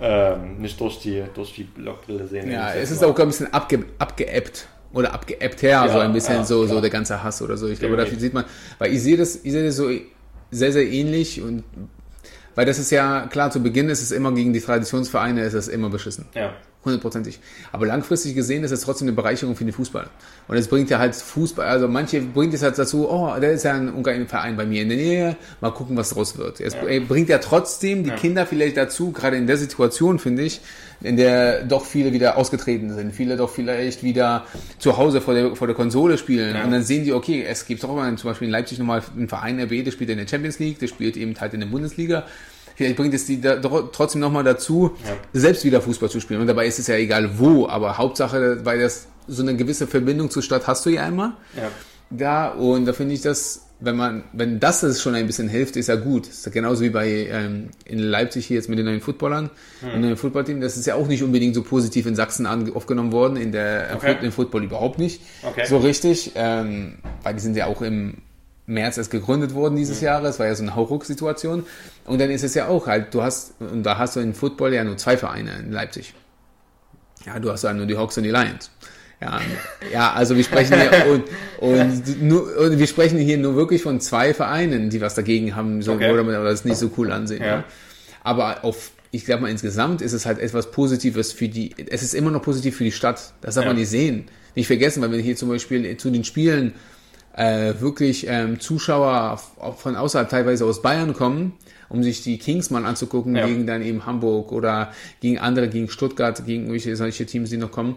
[0.00, 0.32] ja.
[0.32, 2.50] ähm, nicht durch die, durch die Lokbrille sehen.
[2.50, 6.44] Ja, es ist auch ein bisschen abge, abgeebbt oder abgeebbt her, ja, so ein bisschen
[6.44, 7.68] so, so der ganze Hass oder so.
[7.68, 8.44] Ich glaube, dafür sieht man,
[8.78, 9.88] weil ich sehe das, ich sehe das so
[10.50, 11.64] sehr, sehr ähnlich und
[12.54, 15.68] weil das ist ja, klar, zu Beginn ist es immer gegen die Traditionsvereine, ist es
[15.68, 16.24] immer beschissen.
[16.34, 16.54] Ja.
[16.86, 17.40] Hundertprozentig.
[17.72, 20.08] Aber langfristig gesehen ist es trotzdem eine Bereicherung für den Fußball.
[20.48, 23.64] Und es bringt ja halt Fußball, also manche bringt es halt dazu, oh, da ist
[23.64, 26.60] ja ein Verein bei mir in der Nähe, mal gucken, was draus wird.
[26.60, 27.00] Es ja.
[27.06, 28.16] bringt ja trotzdem die ja.
[28.16, 30.60] Kinder vielleicht dazu, gerade in der Situation, finde ich,
[31.02, 34.46] in der doch viele wieder ausgetreten sind, viele doch vielleicht wieder
[34.78, 36.64] zu Hause vor der, vor der Konsole spielen ja.
[36.64, 39.28] und dann sehen die, okay, es gibt auch mal zum Beispiel in Leipzig nochmal einen
[39.28, 42.24] Verein RB, der spielt in der Champions League, der spielt eben halt in der Bundesliga
[42.76, 45.16] vielleicht bringt es die da trotzdem nochmal dazu, ja.
[45.32, 46.40] selbst wieder Fußball zu spielen.
[46.40, 50.30] Und dabei ist es ja egal wo, aber Hauptsache, weil das so eine gewisse Verbindung
[50.30, 51.36] zur Stadt hast du ja immer.
[51.56, 51.70] Ja.
[52.10, 55.76] Da, und da finde ich das, wenn man, wenn das, das schon ein bisschen hilft,
[55.76, 56.28] ist ja gut.
[56.28, 59.50] Das ist ja genauso wie bei ähm, in Leipzig hier jetzt mit den neuen Footballern,
[59.80, 60.02] hm.
[60.02, 60.60] dem Footballteam.
[60.60, 64.16] Das ist ja auch nicht unbedingt so positiv in Sachsen aufgenommen worden, in der okay.
[64.22, 65.20] im Football überhaupt nicht.
[65.42, 65.66] Okay.
[65.66, 68.18] So richtig, ähm, weil die sind ja auch im
[68.66, 70.06] März erst gegründet worden dieses mhm.
[70.06, 71.64] Jahres, war ja so eine Hauruck-Situation.
[72.04, 74.74] Und dann ist es ja auch halt, du hast, und da hast du in Football
[74.74, 76.14] ja nur zwei Vereine in Leipzig.
[77.24, 78.70] Ja, du hast ja nur die Hawks und die Lions.
[79.20, 79.40] Ja,
[79.90, 81.24] ja, also wir sprechen hier und,
[81.60, 85.80] und, nur, und wir sprechen hier nur wirklich von zwei Vereinen, die was dagegen haben,
[85.80, 86.12] so okay.
[86.12, 87.42] oder man das nicht so cool ansehen.
[87.42, 87.46] Ja.
[87.46, 87.64] ja.
[88.22, 91.74] Aber auf, ich glaube mal insgesamt ist es halt etwas Positives für die.
[91.88, 93.32] Es ist immer noch positiv für die Stadt.
[93.40, 93.70] Das darf ja.
[93.70, 96.74] man nicht sehen, nicht vergessen, weil wenn hier zum Beispiel zu den Spielen
[97.36, 99.40] äh, wirklich ähm, Zuschauer
[99.76, 101.52] von außerhalb teilweise aus Bayern kommen,
[101.88, 103.46] um sich die Kings mal anzugucken ja.
[103.46, 107.70] gegen dann eben Hamburg oder gegen andere, gegen Stuttgart, gegen irgendwelche solche Teams, die noch
[107.70, 107.96] kommen.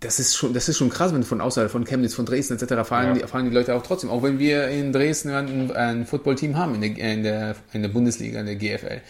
[0.00, 2.86] Das ist schon, das ist schon krass, wenn von außerhalb, von Chemnitz, von Dresden etc.
[2.86, 3.12] fahren, ja.
[3.14, 4.10] die, fahren die Leute auch trotzdem.
[4.10, 7.88] Auch wenn wir in Dresden ein, ein Footballteam haben in der, in der, in der
[7.88, 9.00] Bundesliga, in der GFL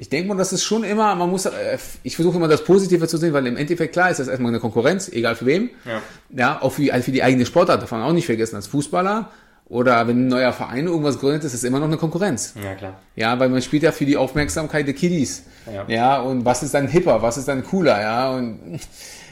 [0.00, 3.06] ich denke mal, das ist schon immer, man muss, äh, ich versuche immer das Positive
[3.06, 5.68] zu sehen, weil im Endeffekt klar ist das erstmal eine Konkurrenz, egal für wem.
[5.84, 6.00] Ja.
[6.30, 9.28] Ja, auch für, also für die eigene Sportart, davon auch nicht vergessen, als Fußballer
[9.68, 12.54] oder wenn ein neuer Verein irgendwas gründet, ist es immer noch eine Konkurrenz.
[12.64, 12.98] Ja, klar.
[13.14, 15.42] Ja, weil man spielt ja für die Aufmerksamkeit der Kiddies.
[15.70, 15.84] Ja.
[15.86, 18.80] ja, und was ist dann hipper, was ist dann cooler, ja, und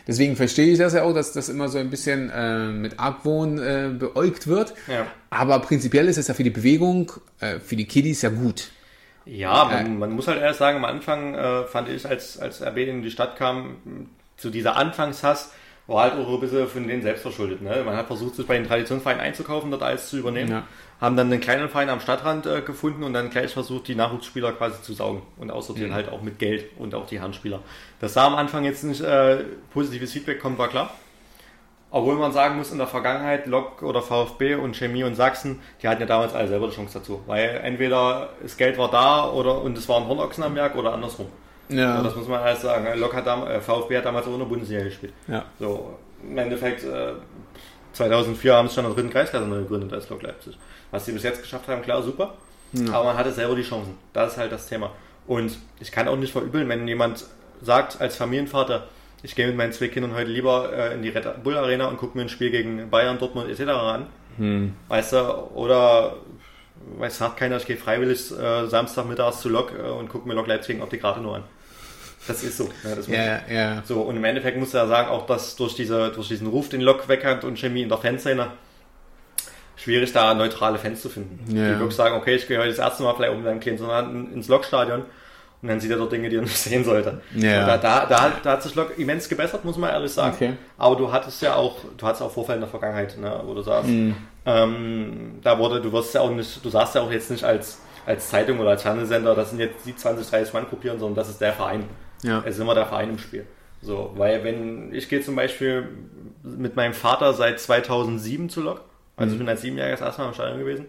[0.07, 3.59] deswegen verstehe ich das ja auch, dass das immer so ein bisschen äh, mit Argwohn
[3.59, 4.75] äh, beäugt wird.
[4.87, 5.07] Ja.
[5.31, 7.11] Aber prinzipiell ist es ja für die Bewegung,
[7.41, 8.71] äh, für die Kiddies ja gut.
[9.29, 12.79] Ja, man, man, muss halt erst sagen, am Anfang äh, fand ich, als, als RB
[12.79, 13.76] in die Stadt kam,
[14.37, 15.53] zu dieser Anfangshass,
[15.87, 17.62] war halt auch ein bisschen von denen selbst verschuldet.
[17.62, 17.83] Ne?
[17.85, 20.51] Man hat versucht, sich bei den Traditionsvereinen einzukaufen, dort alles zu übernehmen.
[20.51, 20.62] Ja.
[21.01, 24.53] Haben dann einen kleinen Verein am Stadtrand äh, gefunden und dann gleich versucht, die Nachwuchsspieler
[24.53, 25.95] quasi zu saugen und aussortieren mhm.
[25.95, 27.61] halt auch mit Geld und auch die Handspieler.
[28.01, 30.95] Dass da am Anfang jetzt nicht äh, positives Feedback kommt, war klar.
[31.91, 35.89] Obwohl man sagen muss, in der Vergangenheit, Lok oder VfB und Chemie und Sachsen, die
[35.89, 37.22] hatten ja damals alle selber die Chance dazu.
[37.26, 40.93] Weil entweder das Geld war da oder und es war ein Hornochsen am Werk oder
[40.93, 41.26] andersrum.
[41.70, 41.97] Ja.
[41.97, 42.86] Also das muss man alles sagen.
[42.99, 45.12] Lok hat damals, äh, VfB hat damals auch in der Bundesliga gespielt.
[45.26, 45.45] Ja.
[45.59, 47.12] So, im Endeffekt, äh,
[47.93, 50.59] 2004 haben sie schon in der dritten Kreisklasse gegründet als Lok Leipzig.
[50.91, 52.34] Was sie bis jetzt geschafft haben, klar, super.
[52.72, 52.93] Ja.
[52.93, 53.97] Aber man hatte selber die Chancen.
[54.12, 54.91] Das ist halt das Thema.
[55.26, 57.24] Und ich kann auch nicht verübeln, wenn jemand
[57.62, 58.86] sagt, als Familienvater,
[59.23, 61.97] ich gehe mit meinen zwei Kindern heute lieber äh, in die Red Bull Arena und
[61.97, 63.69] gucke mir ein Spiel gegen Bayern, Dortmund etc.
[63.71, 64.07] an.
[64.37, 64.75] Hm.
[64.89, 65.19] Weißt du,
[65.55, 66.16] oder
[66.99, 70.47] weiß sagt keiner, ich gehe freiwillig äh, Samstagmittags zu Lok äh, und gucke mir Lok
[70.47, 71.43] Leipzig gegen Optikrate nur an.
[72.27, 72.69] Das ist so.
[72.85, 73.83] Ja, das ja, ja.
[73.87, 76.69] So, und im Endeffekt muss du ja sagen, auch dass durch, diese, durch diesen Ruf,
[76.69, 78.49] den Lok weg hat und Chemie in der Fanszene,
[79.77, 81.57] schwierig da neutrale Fans zu finden.
[81.57, 81.73] Ja.
[81.73, 84.33] Die wirklich sagen, okay, ich gehe heute das erste Mal vielleicht um deinen kleinen Sohn
[84.33, 85.05] ins Lokstadion
[85.61, 87.21] und dann sieht er dort Dinge, die er nicht sehen sollte.
[87.35, 87.67] Ja.
[87.67, 90.35] Da, da, da, da, hat sich Lok immens gebessert, muss man ehrlich sagen.
[90.35, 90.53] Okay.
[90.77, 93.63] Aber du hattest ja auch, du hattest auch Vorfälle in der Vergangenheit, ne, wo du
[93.63, 94.15] sagst, mhm.
[94.47, 97.81] ähm, da wurde, du wirst ja auch nicht, du sagst ja auch jetzt nicht als,
[98.07, 101.29] als Zeitung oder als Fernsehsender, das sind jetzt die 20, 30 Mann kopieren, sondern das
[101.29, 101.85] ist der Verein.
[102.23, 102.43] Ja.
[102.45, 103.47] Es ist immer der Verein im Spiel.
[103.81, 105.89] So, weil wenn, ich gehe zum Beispiel
[106.43, 108.83] mit meinem Vater seit 2007 zu Lok,
[109.17, 109.33] also mhm.
[109.33, 110.87] ich bin als Siebenjähriger erstmal im Stadion gewesen,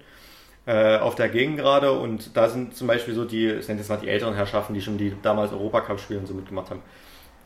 [0.69, 3.89] äh, auf der Gegend gerade und da sind zum Beispiel so die, ich nenne jetzt
[3.89, 6.83] mal die älteren Herrschaften, die schon die damals Europacup-Spiele und so mitgemacht haben.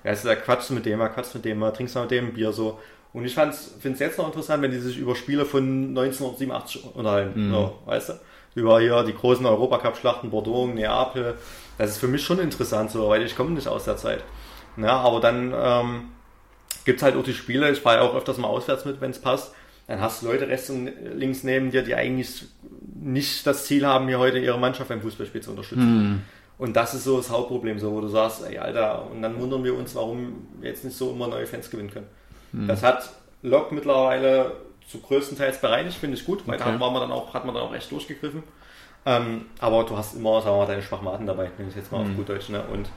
[0.03, 2.79] Ja, ist da quatschst mit dem, quatschst mit dem, trinkst mit dem Bier so.
[3.13, 7.47] Und ich finde es jetzt noch interessant, wenn die sich über Spiele von 1987 unterhalten.
[7.47, 7.53] Mhm.
[7.53, 8.13] So, weißt du?
[8.55, 11.37] Über hier die großen Europacup-Schlachten, Bordeaux, Neapel.
[11.77, 14.21] Das ist für mich schon interessant, so, weil ich komme nicht aus der Zeit.
[14.75, 16.01] Ja, aber dann ähm,
[16.83, 19.11] gibt es halt auch die Spiele, ich fahre ja auch öfters mal auswärts mit, wenn
[19.11, 19.53] es passt
[19.87, 22.45] dann hast du Leute rechts und links neben dir, die eigentlich
[22.95, 26.09] nicht das Ziel haben, hier heute ihre Mannschaft beim Fußballspiel zu unterstützen.
[26.09, 26.21] Mhm.
[26.57, 29.63] Und das ist so das Hauptproblem, so wo du sagst, ey Alter, und dann wundern
[29.63, 32.07] wir uns, warum wir jetzt nicht so immer neue Fans gewinnen können.
[32.51, 32.67] Mhm.
[32.67, 33.09] Das hat
[33.41, 34.53] Lok mittlerweile
[34.87, 36.71] zu größtenteils bereinigt, finde ich gut, weil okay.
[36.71, 38.43] da war man dann auch, hat man dann auch echt durchgegriffen.
[39.05, 42.03] Ähm, aber du hast immer, sagen wir mal, deine Schwachmaten dabei, nenne ich jetzt mal
[42.03, 42.11] mhm.
[42.11, 42.49] auf gut Deutsch.
[42.49, 42.63] Ne?
[42.71, 42.89] Und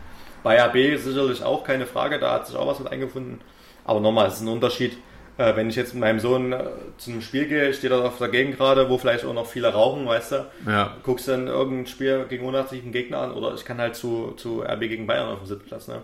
[0.42, 3.40] bei AB sicherlich auch keine Frage, da hat sich auch was mit eingefunden.
[3.84, 4.96] Aber nochmal, es ist ein Unterschied,
[5.38, 6.64] äh, wenn ich jetzt mit meinem Sohn äh,
[6.98, 9.68] zu einem Spiel gehe, steht er auf der Gegend gerade, wo vielleicht auch noch viele
[9.68, 10.96] rauchen, weißt du, ja.
[11.02, 14.80] guckst dann irgendein Spiel gegen 180 Gegner an oder ich kann halt zu, zu RB
[14.80, 15.88] gegen Bayern auf dem Sitzplatz.
[15.88, 16.02] Ne?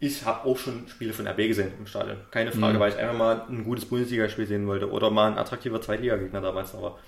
[0.00, 2.16] ich habe auch schon Spiele von RB gesehen im Stadion.
[2.30, 2.80] Keine Frage, mhm.
[2.80, 6.72] weil ich einfach mal ein gutes Bundesligaspiel sehen wollte oder mal ein attraktiver Zweitligagegner damals
[6.72, 6.98] da war.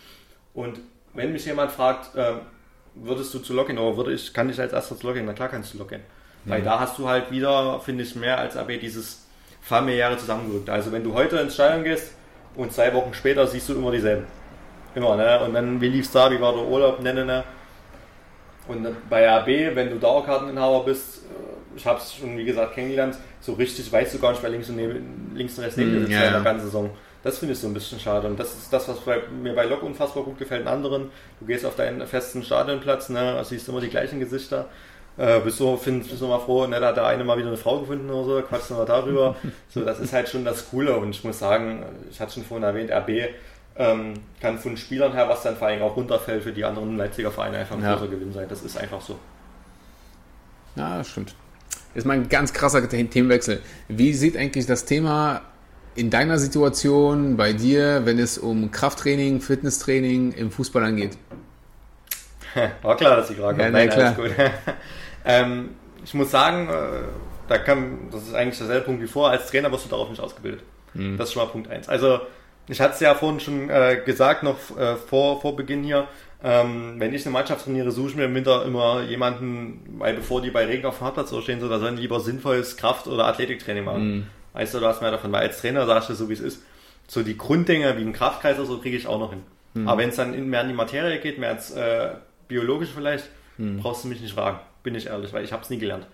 [0.53, 0.79] Und
[1.15, 2.35] wenn mich jemand fragt, äh,
[2.95, 5.25] würdest du zu Login oder würde ich, kann ich als erster zu Login?
[5.25, 6.01] Na klar kannst du Login.
[6.45, 6.51] Mhm.
[6.51, 9.27] Weil da hast du halt wieder, finde ich, mehr als RB dieses
[9.63, 10.69] familiäre zusammengerückt.
[10.69, 12.13] Also wenn du heute ins Stadion gehst
[12.57, 14.27] und zwei Wochen später siehst du immer dieselben.
[14.95, 15.41] Immer, ne?
[15.41, 17.45] Und dann, wie lief's da, wie war der Urlaub, ne, ne, ne.
[18.69, 23.17] Und bei RB, wenn du Dauerkarteninhaber bist, äh, ich habe es schon, wie gesagt, kennengelernt,
[23.41, 25.99] so richtig weißt du gar nicht, wer links und, neben, links und rechts neben dir
[25.99, 26.45] Mm, sitzt ja, in der ja.
[26.45, 26.91] ganzen Saison.
[27.23, 28.27] Das finde ich so ein bisschen schade.
[28.27, 30.63] Und das ist das, was bei, mir bei Lok unfassbar gut gefällt.
[30.63, 31.11] In anderen,
[31.41, 34.67] du gehst auf deinen festen Stadionplatz, ne, siehst immer die gleichen Gesichter.
[35.19, 37.49] Äh, bist du, find, bist du mal froh, ne, da hat der eine mal wieder
[37.49, 39.37] eine Frau gefunden oder so, quatschst du mal darüber.
[39.69, 40.97] so, das ist halt schon das Coole.
[40.97, 43.35] Und ich muss sagen, ich hatte schon vorhin erwähnt, RB
[43.77, 47.31] ähm, kann von Spielern her, was dann vor allem auch runterfällt für die anderen Leipziger
[47.31, 47.95] Vereine, einfach ein Ja.
[47.95, 48.47] großer Gewinn sein.
[48.49, 49.19] Das ist einfach so.
[50.77, 51.35] Ja, stimmt.
[51.95, 53.61] Ist mal ein ganz krasser The- Themenwechsel.
[53.89, 55.43] Wie sieht eigentlich das Thema
[55.95, 61.19] in deiner Situation bei dir, wenn es um Krafttraining, Fitnesstraining im Fußball angeht?
[62.83, 64.17] War klar, dass die Frage Ja, na Nein, klar.
[65.25, 65.71] ähm,
[66.05, 67.03] ich muss sagen, äh,
[67.49, 70.21] da kann, das ist eigentlich derselbe Punkt wie vor, als Trainer wirst du darauf nicht
[70.21, 70.63] ausgebildet.
[70.95, 71.17] Mhm.
[71.17, 71.89] Das ist schon mal Punkt eins.
[71.89, 72.21] Also,
[72.69, 76.07] ich hatte es ja vorhin schon äh, gesagt, noch äh, vor, vor Beginn hier,
[76.45, 80.43] ähm, wenn ich eine Mannschaft trainiere, suche ich mir im Winter immer jemanden, weil bevor
[80.43, 83.27] die bei Regen auf dem Hartplatz stehen, so, da sollen die lieber sinnvolles Kraft- oder
[83.27, 84.15] Athletiktraining machen.
[84.17, 84.27] Mhm.
[84.53, 86.63] Weißt du, du hast mehr davon, weil als Trainer sagst du so, wie es ist.
[87.09, 89.43] So die Grunddinge wie ein Kraftkreis oder so kriege ich auch noch hin.
[89.75, 89.89] Mhm.
[89.89, 92.11] Aber wenn es dann mehr in die Materie geht, mehr als äh,
[92.49, 93.79] biologisch vielleicht, Mhm.
[93.81, 94.61] brauchst du mich nicht fragen.
[94.83, 96.07] Bin ich ehrlich, weil ich habe es nie gelernt.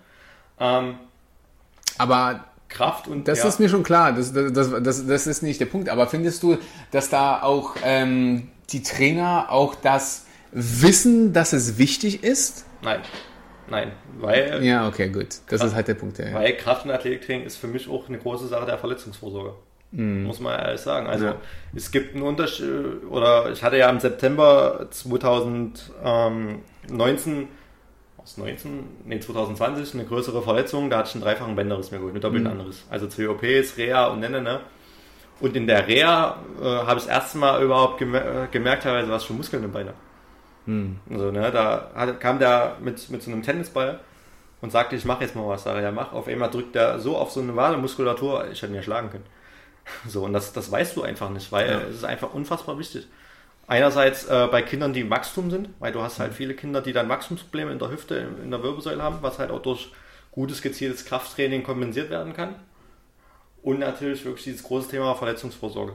[0.59, 0.95] Ähm,
[1.97, 5.59] Aber Kraft und das ja, ist mir schon klar, das, das, das, das, ist nicht
[5.59, 5.89] der Punkt.
[5.89, 6.57] Aber findest du,
[6.91, 12.65] dass da auch ähm, die Trainer auch das wissen, dass es wichtig ist?
[12.81, 13.01] nein,
[13.69, 15.27] nein, weil, Ja, okay, gut.
[15.49, 16.17] Das ist halt der Punkt.
[16.19, 16.33] Ja.
[16.33, 19.53] weil Kraft- und Athletiktraining ist für mich auch eine große Sache der Verletzungsvorsorge.
[19.91, 21.07] Muss man ehrlich sagen.
[21.07, 21.35] Also Ja.
[21.75, 22.67] es gibt einen Unterschied,
[23.09, 27.47] oder ich hatte ja im September 2019,
[28.29, 28.83] was 19?
[29.05, 32.47] Nee, 2020 eine größere Verletzung, da hatte ich einen dreifachen Bänderriss mir geholt, eine doppelten
[32.47, 32.83] anderes.
[32.89, 34.59] Also zwei OPs, Reha und ne, ne, ne.
[35.39, 39.09] Und in der Reha äh, habe ich das erste Mal überhaupt gemer äh, gemerkt, teilweise,
[39.11, 39.93] was für Muskeln im Beine.
[41.09, 43.99] Also, ne, da hat, kam der mit, mit so einem Tennisball
[44.61, 45.63] und sagte, ich mache jetzt mal was.
[45.63, 46.13] Sag ja, mach.
[46.13, 49.25] Auf einmal drückt er so auf so eine Wademuskulatur, ich hätte ihn ja schlagen können.
[50.07, 51.79] So, und das, das weißt du einfach nicht, weil Ja.
[51.89, 53.07] es ist einfach unfassbar wichtig.
[53.69, 56.91] Einerseits äh, bei Kindern, die im Wachstum sind, weil du hast halt viele Kinder, die
[56.91, 59.91] dann Wachstumsprobleme in der Hüfte, in, der Wirbelsäule haben, was halt auch durch
[60.31, 62.55] gutes, gezieltes Krafttraining kompensiert werden kann.
[63.61, 65.93] Und natürlich wirklich dieses große Thema Verletzungsvorsorge.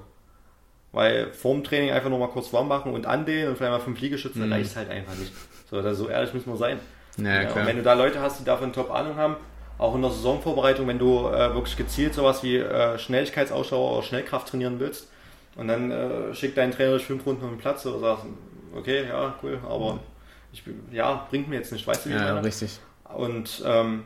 [0.92, 4.00] Weil vorm Training einfach nur mal kurz warm machen und andehnen und vielleicht mal fünf
[4.00, 4.52] Liegestützen, Mhm.
[4.52, 5.32] reicht halt einfach nicht.
[5.68, 6.78] So, das, so ehrlich müssen wir sein.
[7.16, 9.34] Ja, Ja, und wenn du da Leute hast, die davon top Ahnung haben,
[9.78, 14.48] auch in der Saisonvorbereitung, wenn du äh, wirklich gezielt sowas wie äh, Schnelligkeitsausschauer oder Schnellkraft
[14.48, 15.08] trainieren willst
[15.56, 18.26] und dann äh, schickt dein Trainer dich fünf Runden um den Platz oder sagst,
[18.74, 20.00] okay, ja, cool, aber
[20.52, 22.46] ich, ja, bringt mir jetzt nicht, weißt du, wie ich ja, meine?
[22.46, 22.78] richtig.
[23.14, 24.04] Und ähm,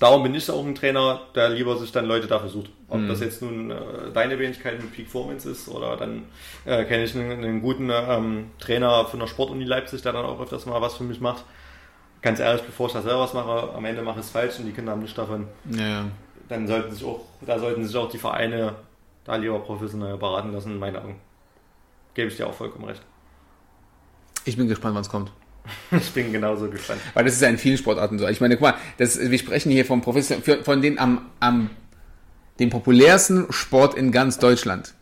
[0.00, 2.70] darum bin ich auch ein Trainer, der lieber sich dann Leute dafür sucht.
[2.88, 3.08] Ob Mhm.
[3.08, 3.76] das jetzt nun äh,
[4.12, 6.24] deine Wenigkeit mit Peak Performance ist oder dann
[6.64, 10.40] äh, kenne ich einen, einen guten ähm, Trainer von der Sportuni Leipzig, der dann auch
[10.40, 11.44] öfters mal was für mich macht.
[12.22, 14.66] Ganz ehrlich, bevor ich da selber was mache, am Ende mache ich es falsch und
[14.66, 15.46] die Kinder haben nichts davon.
[15.70, 16.06] Ja.
[16.48, 18.74] Dann sollten sich auch, da sollten sich auch die Vereine
[19.24, 21.16] da lieber professionell beraten lassen, in meinen Augen.
[22.14, 23.02] Gebe ich dir auch vollkommen recht.
[24.44, 25.32] Ich bin gespannt, wann es kommt.
[25.90, 27.00] Ich bin genauso gespannt.
[27.14, 28.28] Weil das ist ja in vielen Sportarten so.
[28.28, 31.70] Ich meine, guck mal, das, wir sprechen hier vom Professor, von den am, am
[32.58, 34.94] dem populärsten Sport in ganz Deutschland.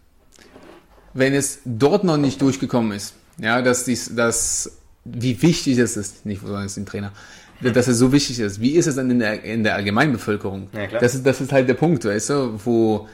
[1.14, 6.24] Wenn es dort noch nicht durchgekommen ist, ja, dass dies, dass, wie wichtig es ist,
[6.24, 7.12] nicht besonders den Trainer,
[7.60, 8.60] dass es so wichtig ist.
[8.60, 10.68] Wie ist es dann in der, in der Allgemeinbevölkerung?
[10.72, 11.00] Ja, klar.
[11.00, 13.08] Das ist, das ist halt der Punkt, weißt du, wo,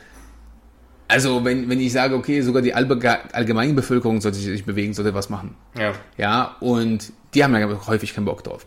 [1.09, 3.01] also wenn, wenn ich sage, okay, sogar die Allbe-
[3.33, 5.55] Allgemeinbevölkerung sollte sich bewegen, sollte was machen.
[5.79, 5.93] Ja.
[6.17, 8.67] Ja, und die haben ja häufig keinen Bock drauf.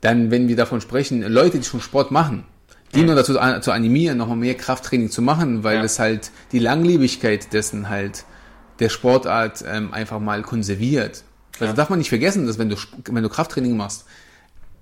[0.00, 2.44] Dann, wenn wir davon sprechen, Leute, die schon Sport machen,
[2.94, 5.84] die nur dazu an- zu animieren, nochmal mehr Krafttraining zu machen, weil Ja.
[5.84, 8.24] es halt die Langlebigkeit dessen halt
[8.78, 11.24] der Sportart ähm, einfach mal konserviert.
[11.54, 11.72] Also Ja.
[11.72, 12.76] darf man nicht vergessen, dass wenn du,
[13.10, 14.04] wenn du Krafttraining machst,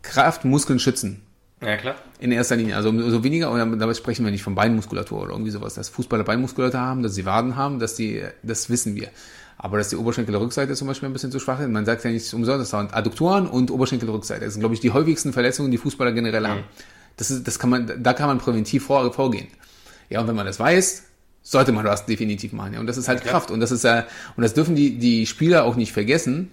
[0.03, 1.23] Kraft, Muskeln schützen.
[1.65, 1.95] Ja, klar.
[2.19, 2.77] In erster Linie.
[2.77, 6.25] Also umso weniger, und dabei sprechen wir nicht von Beinmuskulatur oder irgendwie sowas, dass Fußballer
[6.25, 9.09] Beinmuskulatur haben, dass sie Waden haben, dass die, das wissen wir.
[9.57, 12.33] Aber dass die Oberschenkelrückseite zum Beispiel ein bisschen zu schwach ist, man sagt ja nicht
[12.35, 14.45] umsonst, das sind Adduktoren und Oberschenkelrückseite.
[14.45, 16.65] Das sind, glaube ich, die häufigsten Verletzungen, die Fußballer generell haben.
[17.17, 19.47] Das ist, das kann man, da kann man präventiv vor, vorgehen.
[20.11, 21.05] Ja, und wenn man das weiß,
[21.43, 22.75] sollte man das definitiv machen.
[22.75, 23.33] Ja, und das ist halt klar.
[23.33, 23.51] Kraft.
[23.51, 24.07] Und das ist ja,
[24.37, 26.51] und das dürfen die, die Spieler auch nicht vergessen,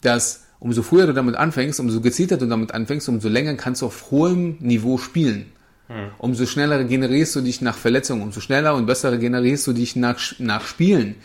[0.00, 3.86] dass umso früher du damit anfängst, umso gezielter du damit anfängst, umso länger kannst du
[3.86, 5.52] auf hohem Niveau spielen.
[5.88, 6.10] Mhm.
[6.18, 10.18] Umso schneller regenerierst du dich nach Verletzungen, umso schneller und besser regenerierst du dich nach,
[10.38, 11.16] nach Spielen.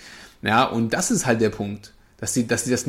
[0.42, 1.94] Ja, und das ist halt der Punkt.
[2.18, 2.86] Dass die, dass die das,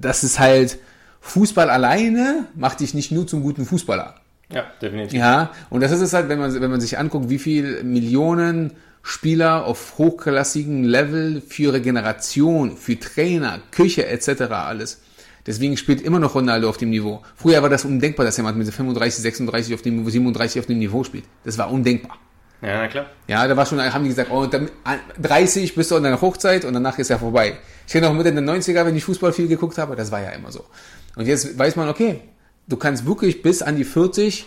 [0.00, 0.78] das ist halt,
[1.26, 4.14] Fußball alleine macht dich nicht nur zum guten Fußballer.
[4.52, 5.18] Ja, definitiv.
[5.18, 8.72] Ja, und das ist es halt, wenn man, wenn man sich anguckt, wie viel Millionen
[9.02, 14.42] Spieler auf hochklassigem Level für Regeneration, für Trainer, Küche etc.
[14.50, 15.00] alles.
[15.46, 17.22] Deswegen spielt immer noch Ronaldo auf dem Niveau.
[17.36, 20.78] Früher war das undenkbar, dass jemand mit 35, 36 auf dem Niveau, 37 auf dem
[20.78, 21.24] Niveau spielt.
[21.44, 22.18] Das war undenkbar.
[22.62, 23.06] Ja, na klar.
[23.28, 24.48] Ja, da war schon, haben die gesagt, oh,
[25.20, 27.58] 30 bist du in deiner Hochzeit und danach ist ja vorbei.
[27.86, 30.30] Ich kenne auch Mitte der 90er, wenn ich Fußball viel geguckt habe, das war ja
[30.30, 30.64] immer so.
[31.16, 32.20] Und jetzt weiß man, okay,
[32.66, 34.46] du kannst wirklich bis an die 40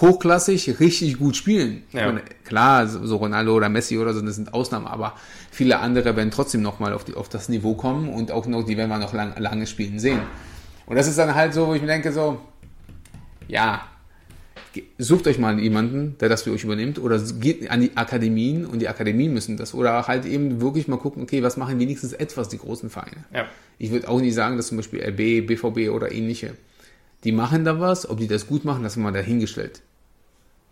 [0.00, 1.82] hochklassig richtig gut spielen.
[1.92, 2.06] Ja.
[2.06, 5.14] Meine, klar, so Ronaldo oder Messi oder so, das sind Ausnahmen, aber
[5.50, 8.90] viele andere werden trotzdem nochmal auf, auf das Niveau kommen und auch noch, die werden
[8.90, 10.20] wir noch lang, lange spielen sehen.
[10.86, 12.40] Und das ist dann halt so, wo ich mir denke, so,
[13.48, 13.82] ja,
[14.98, 18.80] sucht euch mal jemanden, der das für euch übernimmt oder geht an die Akademien und
[18.80, 22.48] die Akademien müssen das oder halt eben wirklich mal gucken, okay, was machen wenigstens etwas
[22.48, 23.24] die großen Vereine.
[23.32, 23.46] Ja.
[23.78, 26.54] Ich würde auch nicht sagen, dass zum Beispiel RB, BVB oder ähnliche,
[27.26, 29.82] die machen da was, ob die das gut machen, das ist mal dahingestellt.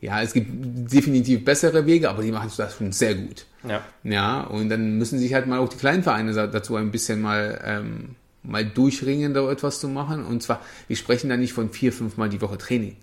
[0.01, 0.49] Ja, es gibt
[0.93, 3.47] definitiv bessere Wege, aber die machen das schon sehr gut.
[3.67, 3.83] Ja.
[4.05, 7.61] Ja, und dann müssen sich halt mal auch die kleinen Vereine dazu ein bisschen mal,
[7.65, 10.25] ähm, mal durchringen, da etwas zu machen.
[10.25, 12.97] Und zwar, wir sprechen da nicht von vier, fünf Mal die Woche Training.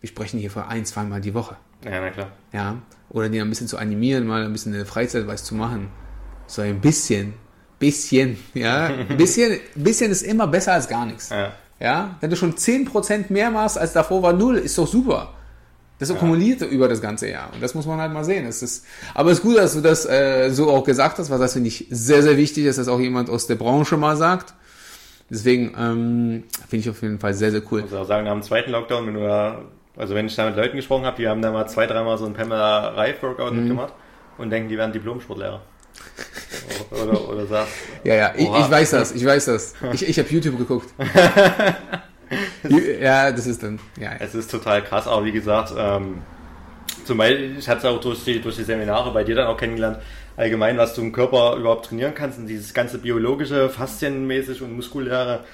[0.00, 1.56] Wir sprechen hier von ein, zwei Mal die Woche.
[1.84, 2.32] Ja, na klar.
[2.52, 2.76] Ja,
[3.08, 5.88] oder die ein bisschen zu animieren, mal ein bisschen eine Freizeit was zu machen.
[6.46, 7.32] So ein bisschen,
[7.78, 11.30] bisschen, ja, ein bisschen, bisschen ist immer besser als gar nichts.
[11.30, 11.54] Ja.
[11.80, 15.34] Ja, wenn du schon 10% mehr machst als davor war null, ist doch super.
[15.98, 16.66] Das akkumuliert ja.
[16.68, 17.52] über das ganze Jahr.
[17.52, 18.46] Und das muss man halt mal sehen.
[18.46, 21.40] Es ist, aber es ist gut, dass du das äh, so auch gesagt hast, weil
[21.40, 24.54] das finde ich sehr, sehr wichtig, dass das auch jemand aus der Branche mal sagt.
[25.28, 27.80] Deswegen ähm, finde ich auf jeden Fall sehr, sehr cool.
[27.80, 29.62] Ich muss auch sagen, nach dem zweiten Lockdown, wenn du da,
[29.96, 32.26] also wenn ich da mit Leuten gesprochen habe, die haben da mal zwei, dreimal so
[32.26, 33.60] ein Pamela Reif Workout mhm.
[33.60, 33.92] mitgemacht
[34.38, 35.60] und denken, die wären Diplom-Sportlehrer.
[36.90, 37.72] Oder, oder sagst.
[38.04, 39.74] Ja, ja, ich, ich, weiß das, ich weiß das.
[39.92, 40.88] Ich, ich habe YouTube geguckt.
[43.00, 44.12] ja, das ist dann, ja.
[44.18, 46.22] Es ist total krass, aber wie gesagt, ähm,
[47.04, 49.56] zum Beispiel, ich hatte es auch durch die, durch die Seminare bei dir dann auch
[49.56, 49.98] kennengelernt,
[50.36, 55.44] allgemein, was du im Körper überhaupt trainieren kannst und dieses ganze biologische, faszienmäßig und muskuläre,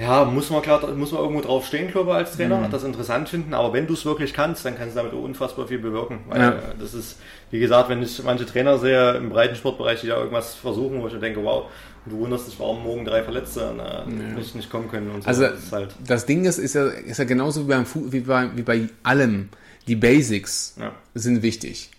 [0.00, 2.70] ja, muss man klar, muss man irgendwo drauf stehen, glaube ich, als Trainer, mhm.
[2.70, 5.78] das interessant finden, aber wenn du es wirklich kannst, dann kannst du damit unfassbar viel
[5.78, 6.62] bewirken, weil ja.
[6.78, 7.18] das ist,
[7.50, 11.08] wie gesagt, wenn ich manche Trainer sehe im breiten Sportbereich, die da irgendwas versuchen, wo
[11.08, 11.64] ich denke, wow,
[12.06, 14.06] du wunderst dich, warum morgen drei Verletzte na, ja.
[14.06, 15.10] nicht, nicht kommen können.
[15.10, 15.28] Und so.
[15.28, 18.48] Also das, halt das Ding ist, ist ja, ist ja genauso wie, beim, wie, bei,
[18.54, 19.48] wie bei allem.
[19.86, 20.92] Die Basics ja.
[21.14, 21.90] sind wichtig.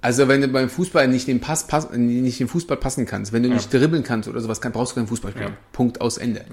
[0.00, 3.42] Also wenn du beim Fußball nicht den Pass, pass nicht den Fußball passen kannst, wenn
[3.42, 5.56] du nicht dribbeln kannst oder sowas, kann, brauchst du keinen Fußball spielen.
[5.72, 6.44] Punkt aus Ende.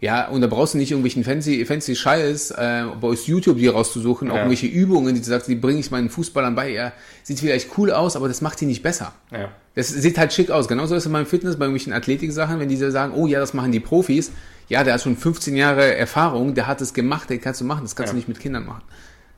[0.00, 4.28] Ja, und da brauchst du nicht irgendwelchen fancy, fancy Scheiß, äh, aus YouTube die rauszusuchen,
[4.28, 4.32] ja.
[4.32, 6.70] auch irgendwelche Übungen, die du sagst, die bringe ich meinen Fußballern bei.
[6.70, 6.92] Ja,
[7.22, 9.12] sieht vielleicht cool aus, aber das macht die nicht besser.
[9.30, 9.50] Ja.
[9.74, 10.68] Das sieht halt schick aus.
[10.68, 13.72] Genauso ist es beim Fitness, bei irgendwelchen Athletik-Sachen, wenn die sagen, oh ja, das machen
[13.72, 14.32] die Profis.
[14.68, 17.82] Ja, der hat schon 15 Jahre Erfahrung, der hat es gemacht, den kannst du machen.
[17.82, 18.12] Das kannst ja.
[18.12, 18.82] du nicht mit Kindern machen.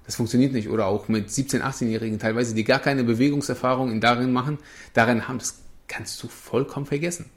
[0.07, 0.69] Das funktioniert nicht.
[0.69, 4.59] Oder auch mit 17-, 18-Jährigen teilweise, die gar keine Bewegungserfahrung in darin machen,
[4.95, 5.59] darin haben, das
[5.89, 7.31] kannst du vollkommen vergessen.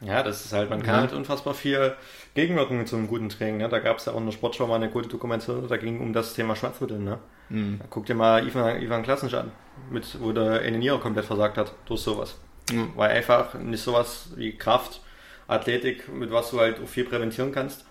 [0.00, 1.00] Ja, das ist halt, man kann ja.
[1.00, 1.94] halt unfassbar viel
[2.34, 3.56] gegenwirken zu einem guten Training.
[3.58, 3.68] Ne?
[3.68, 6.12] Da gab es ja auch in der Sportschau mal eine gute Dokumentation, da ging um
[6.12, 6.98] das Thema Schmerzmittel.
[6.98, 7.18] Ne?
[7.48, 7.80] Mhm.
[7.90, 9.50] Guck dir mal Ivan, Ivan Klasnic an,
[9.90, 12.36] mit, wo der eine Niere komplett versagt hat durch sowas.
[12.70, 12.92] Mhm.
[12.94, 15.00] Weil einfach nicht sowas wie Kraft,
[15.48, 17.84] Athletik, mit was du halt auch viel präventieren kannst.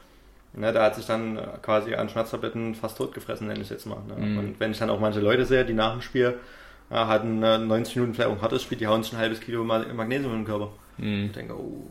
[0.53, 4.01] Ne, da hat sich dann quasi an Schmerztabletten fast tot gefressen, nenne ich jetzt mal.
[4.07, 4.25] Ne?
[4.25, 4.37] Mhm.
[4.37, 6.39] Und wenn ich dann auch manche Leute sehe, die nach dem Spiel
[6.89, 10.33] hatten 90 Minuten vielleicht auch ein hartes Spiel, die hauen sich ein halbes Kilo Magnesium
[10.33, 10.71] im Körper.
[10.97, 11.25] Mhm.
[11.25, 11.87] Ich denke, oh,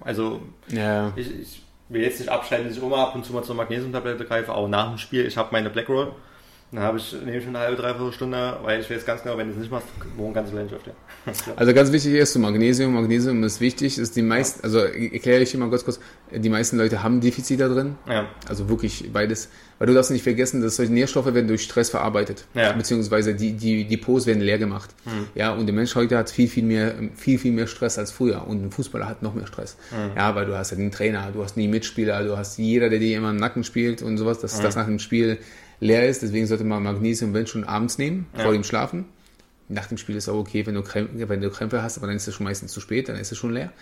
[0.00, 1.12] also ja.
[1.16, 4.24] ich, ich, will jetzt nicht abschneiden, dass ich immer ab und zu mal zur Magnesiumtablette
[4.24, 6.12] greife, aber nach dem Spiel, ich habe meine Black Roll,
[6.72, 9.48] dann habe ich nehme ich eine halbe, dreiviertel Stunde, weil ich weiß ganz genau, wenn
[9.48, 10.80] du es nicht machst, morgen kannst du gleich auf
[11.56, 12.94] Also ganz wichtig ist Magnesium.
[12.94, 15.98] Magnesium ist wichtig, ist die meisten, also erkläre ich immer ganz kurz,
[16.32, 17.96] die meisten Leute haben Defizite da drin.
[18.08, 18.26] Ja.
[18.48, 19.48] Also wirklich beides.
[19.80, 22.44] Weil du darfst nicht vergessen, dass solche Nährstoffe werden durch Stress verarbeitet.
[22.54, 22.72] Ja.
[22.72, 24.90] Beziehungsweise die, die, die Depots werden leer gemacht.
[25.06, 25.26] Mhm.
[25.34, 28.46] Ja, und der Mensch heute hat viel, viel mehr, viel, viel mehr Stress als früher.
[28.46, 29.76] Und ein Fußballer hat noch mehr Stress.
[29.90, 30.16] Mhm.
[30.16, 32.98] Ja, weil du hast ja den Trainer, du hast nie Mitspieler, du hast jeder, der
[32.98, 34.62] dir immer im Nacken spielt und sowas, dass mhm.
[34.62, 35.38] das nach dem Spiel
[35.80, 36.22] leer ist.
[36.22, 38.44] Deswegen sollte man Magnesium, wenn schon abends nehmen, ja.
[38.44, 39.06] vor dem Schlafen.
[39.68, 42.16] Nach dem Spiel ist auch okay, wenn du, Krämpfe, wenn du Krämpfe hast, aber dann
[42.16, 43.72] ist es schon meistens zu spät, dann ist es schon leer.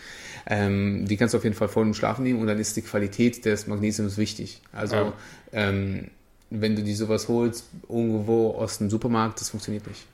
[0.47, 2.83] Ähm, die kannst du auf jeden Fall vor dem Schlafen nehmen und dann ist die
[2.83, 4.61] Qualität des Magnesiums wichtig.
[4.73, 5.13] Also ja.
[5.53, 6.09] ähm,
[6.51, 10.05] wenn du die sowas holst, irgendwo aus dem Supermarkt, das funktioniert nicht.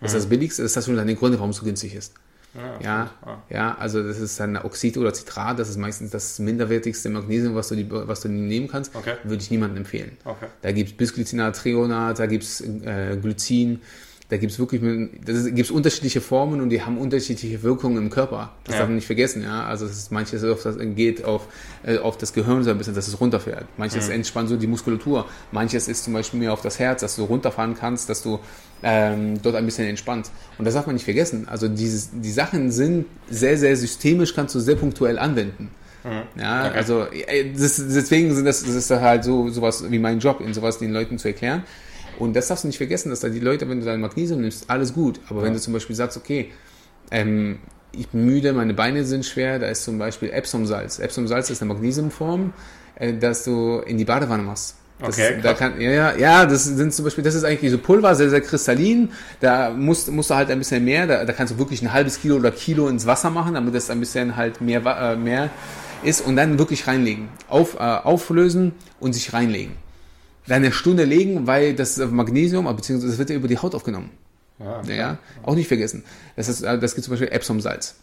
[0.00, 1.94] Das ist das Billigste, das ist das schon dann den Grund, warum es so günstig
[1.94, 2.12] ist.
[2.54, 7.08] Ja, ja, ja, also das ist dann Oxid oder Citrat, das ist meistens das minderwertigste
[7.08, 8.94] Magnesium, was du, die, was du nehmen kannst.
[8.94, 9.14] Okay.
[9.24, 10.16] Würde ich niemandem empfehlen.
[10.24, 10.46] Okay.
[10.62, 13.80] Da gibt es Bisglycinat, Treonat, da gibt es äh, Glycin,
[14.30, 14.80] da gibt es wirklich
[15.24, 18.52] das gibt's unterschiedliche Formen und die haben unterschiedliche Wirkungen im Körper.
[18.64, 18.78] Das Ja.
[18.80, 19.42] darf man nicht vergessen.
[19.42, 19.64] Ja?
[19.66, 21.46] Also es ist, manches auf das, geht auf,
[21.84, 23.66] äh, auf das Gehirn so ein bisschen, dass es runterfährt.
[23.76, 25.26] Manches entspannt so die Muskulatur.
[25.52, 28.40] Manches ist zum Beispiel mehr auf das Herz, dass du runterfahren kannst, dass du
[28.82, 30.30] ähm, dort ein bisschen entspannt.
[30.58, 31.46] Und das darf man nicht vergessen.
[31.48, 35.68] Also dieses, die Sachen sind sehr, sehr systemisch, kannst du sehr punktuell anwenden.
[36.38, 36.76] Ja, Okay.
[36.76, 40.52] also äh, das, deswegen sind das, das ist halt so sowas wie mein Job, in
[40.52, 41.62] sowas den Leuten zu erklären.
[42.18, 44.70] Und das darfst du nicht vergessen, dass da die Leute, wenn du dein Magnesium nimmst,
[44.70, 45.20] alles gut.
[45.28, 46.50] Aber wenn du zum Beispiel sagst, okay,
[47.10, 47.58] ähm,
[47.92, 50.98] ich bin müde, meine Beine sind schwer, da ist zum Beispiel Epsomsalz.
[50.98, 52.52] Epsomsalz ist eine Magnesiumform,
[52.96, 54.76] äh, dass du in die Badewanne machst.
[54.98, 57.78] Das, Okay, da kann, ja, ja, ja, das sind zum Beispiel, das ist eigentlich so
[57.78, 59.10] Pulver, sehr, sehr kristallin.
[59.40, 62.20] Da musst, musst du halt ein bisschen mehr, da, da kannst du wirklich ein halbes
[62.20, 65.50] Kilo oder Kilo ins Wasser machen, damit das ein bisschen halt mehr, äh, mehr
[66.04, 67.28] ist und dann wirklich reinlegen.
[67.48, 69.72] Auf, äh, auflösen und sich reinlegen.
[70.48, 74.10] Eine Stunde legen, weil das Magnesium, äh, beziehungsweise das wird ja über die Haut aufgenommen.
[74.58, 75.18] Ja, Ja, ja.
[75.42, 76.04] auch nicht vergessen.
[76.36, 77.96] Das, ist, äh, das gibt zum Beispiel Epsom-Salz.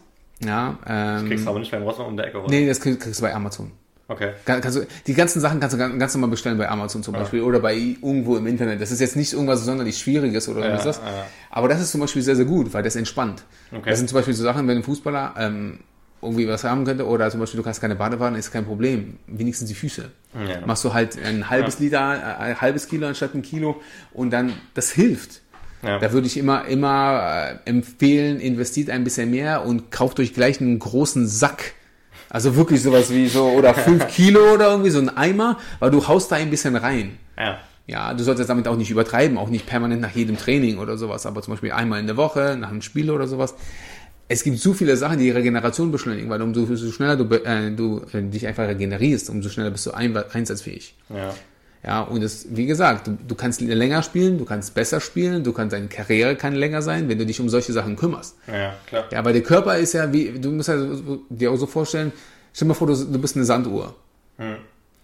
[0.43, 2.49] Ja, ähm, Kriegst du aber nicht beim Rossmann um der Ecke, oder?
[2.49, 3.71] nee, das kriegst, kriegst du bei Amazon.
[4.07, 4.31] Okay.
[4.43, 7.41] Kann- Kannst du, die ganzen Sachen kannst du ganz, normal bestellen bei Amazon zum Beispiel
[7.43, 8.81] oder bei irgendwo im Internet.
[8.81, 10.97] Das ist jetzt nicht irgendwas sonderlich Schwieriges oder Ja, irgendwas.
[10.97, 11.27] ja.
[11.49, 13.43] Aber das ist zum Beispiel sehr, sehr gut, weil das entspannt.
[13.71, 13.89] Okay.
[13.91, 15.79] Das sind zum Beispiel so Sachen, wenn ein Fußballer ähm,
[16.21, 19.17] irgendwie was haben könnte oder zum Beispiel du hast keine Badewanne, ist kein Problem.
[19.27, 20.11] Wenigstens die Füße.
[20.33, 20.65] Ja.
[20.65, 23.81] Machst du halt ein halbes Liter, äh, ein halbes Kilo anstatt ein Kilo
[24.13, 25.41] und dann, das hilft.
[25.83, 25.97] Ja.
[25.97, 30.61] Da würde ich immer, immer äh, empfehlen, investiert ein bisschen mehr und kauft euch gleich
[30.61, 31.73] einen großen Sack.
[32.29, 36.07] Also wirklich sowas wie so, oder fünf Kilo oder irgendwie so ein Eimer, weil du
[36.07, 37.17] haust da ein bisschen rein.
[37.37, 37.57] Ja.
[37.87, 41.25] Ja, du solltest damit auch nicht übertreiben, auch nicht permanent nach jedem Training oder sowas,
[41.25, 43.55] aber zum Beispiel einmal in der Woche, nach einem Spiel oder sowas.
[44.31, 48.01] Es gibt so viele Sachen, die Regeneration beschleunigen, weil umso, umso schneller du, äh, du
[48.13, 50.95] äh, dich einfach regenerierst, umso schneller bist du ein, einsatzfähig.
[51.09, 51.33] Ja.
[51.83, 55.51] Ja, und es, wie gesagt, du, du kannst länger spielen, du kannst besser spielen, du
[55.51, 58.37] kannst, deine Karriere kann länger sein, wenn du dich um solche Sachen kümmerst.
[58.47, 59.05] Ja, klar.
[59.11, 60.77] Ja, weil der Körper ist ja wie, du musst ja
[61.29, 62.13] dir auch so vorstellen,
[62.53, 63.95] stell dir mal vor, du, du bist eine Sanduhr.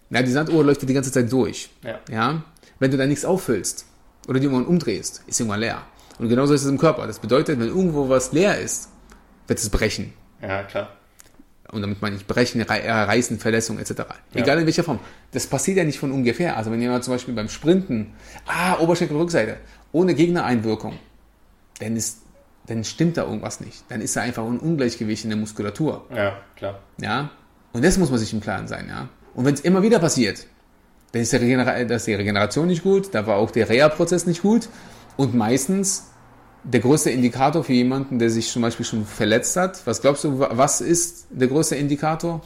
[0.09, 1.69] Ja, die Sanduhr läuft dir die ganze Zeit durch.
[1.83, 1.99] Ja.
[2.09, 2.43] Ja,
[2.79, 3.85] wenn du da nichts auffüllst
[4.29, 5.81] oder die irgendwann umdrehst, ist irgendwann leer.
[6.17, 7.07] Und genauso ist es im Körper.
[7.07, 8.89] Das bedeutet, wenn irgendwo was leer ist,
[9.47, 10.13] wird es brechen.
[10.41, 10.89] Ja, klar.
[11.71, 14.03] Und damit meine ich brechen, äh, reißen, Verletzung etc.
[14.33, 14.99] Egal in welcher Form.
[15.31, 16.55] Das passiert ja nicht von ungefähr.
[16.55, 18.13] Also wenn jemand zum Beispiel beim Sprinten,
[18.45, 19.57] ah, Oberschenkelrückseite,
[19.91, 20.97] ohne Gegnereinwirkung,
[21.79, 22.19] dann ist,
[22.67, 23.83] dann stimmt da irgendwas nicht.
[23.89, 26.05] Dann ist da einfach ein Ungleichgewicht in der Muskulatur.
[26.15, 26.79] Ja, klar.
[27.01, 27.31] Ja?
[27.73, 29.09] Und das muss man sich im Klaren sein, ja.
[29.33, 30.47] Und wenn es immer wieder passiert,
[31.11, 34.69] dann ist die Regeneration nicht gut, da war auch der Reha-Prozess nicht gut.
[35.15, 36.09] Und meistens
[36.69, 40.39] der größte Indikator für jemanden, der sich zum Beispiel schon verletzt hat, was glaubst du,
[40.39, 42.41] wa- was ist der größte Indikator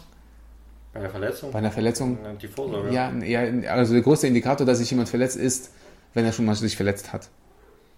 [0.94, 1.52] Bei der Verletzung?
[1.52, 2.18] bei einer Verletzung?
[2.42, 2.94] Die Vorsorge.
[2.94, 5.72] Ja, ja, also der größte Indikator, dass sich jemand verletzt, ist,
[6.14, 7.30] wenn er schon mal sich verletzt hat.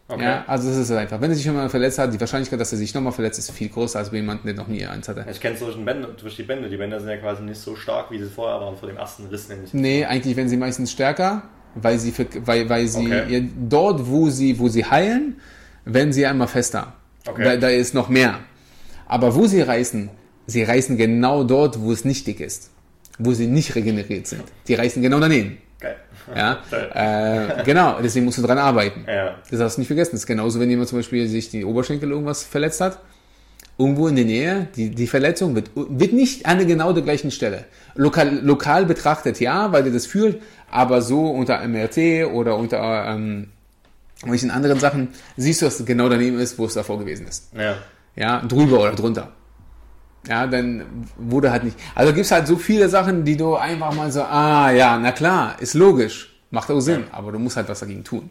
[0.08, 0.24] Okay.
[0.24, 1.20] Ja, also das ist einfach.
[1.22, 3.50] Wenn er sich schon mal verletzt hat, die Wahrscheinlichkeit, dass er sich nochmal verletzt, ist
[3.52, 5.26] viel größer als bei jemandem, der noch nie eins hatte.
[5.32, 6.68] Ich kenne es durch, den Bänder- durch die Bänder.
[6.70, 9.26] Die Bänder sind ja quasi nicht so stark, wie sie vorher waren, vor dem ersten
[9.28, 9.74] Riss nämlich.
[9.74, 11.44] Nee, eigentlich werden sie meistens stärker,
[11.76, 12.14] weil sie,
[12.46, 13.50] weil, weil sie Okay.
[13.70, 15.40] dort, wo sie, wo sie heilen,
[15.86, 16.94] werden sie einmal fester.
[17.28, 17.44] Okay.
[17.44, 18.40] Da, da ist noch mehr.
[19.08, 20.10] Aber wo sie reißen,
[20.48, 22.70] sie reißen genau dort, wo es nicht dick ist.
[23.20, 24.44] Wo sie nicht regeneriert sind.
[24.68, 25.58] Die reißen genau daneben.
[25.80, 25.96] Geil.
[26.36, 26.64] Ja,
[27.60, 29.06] äh, genau, deswegen musst du dran arbeiten.
[29.08, 29.36] Ja.
[29.50, 30.12] Das darfst du nicht vergessen.
[30.14, 33.00] Das ist genauso, wenn jemand zum Beispiel sich die Oberschenkel irgendwas verletzt hat.
[33.78, 37.66] Irgendwo in der Nähe, die, die Verletzung wird, wird nicht an genau der gleichen Stelle.
[37.96, 43.50] Lokal, lokal betrachtet ja, weil ihr das fühlt, aber so unter MRT oder unter ähm,
[44.32, 47.52] welchen anderen Sachen siehst du, dass es genau daneben ist, wo es davor gewesen ist.
[47.56, 47.78] Ja.
[48.16, 49.32] Ja, drüber oder drunter.
[50.28, 50.86] Ja, dann
[51.18, 51.78] wurde halt nicht.
[51.96, 55.58] Also gibt's halt so viele Sachen, die du einfach mal so, ah ja, na klar,
[55.60, 58.30] ist logisch, macht auch Sinn, aber du musst halt was dagegen tun.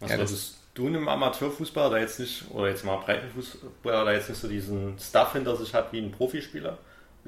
[0.00, 4.14] Was Ja, das- würdest du einem Amateurfußballer, der jetzt nicht, oder jetzt mal Breitenfußballer, der
[4.14, 6.78] jetzt nicht so diesen Stuff hinter sich hat wie ein Profispieler,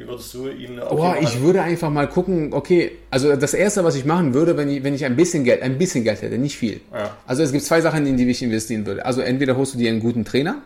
[0.03, 3.85] wie würdest du ihm eine Boah, ich würde einfach mal gucken, okay, also das erste,
[3.85, 6.39] was ich machen würde, wenn ich, wenn ich ein bisschen Geld, ein bisschen Geld hätte,
[6.39, 6.81] nicht viel.
[6.93, 7.17] Ja.
[7.27, 9.05] Also es gibt zwei Sachen, in die ich investieren würde.
[9.07, 10.63] Also entweder holst du dir einen guten Trainer,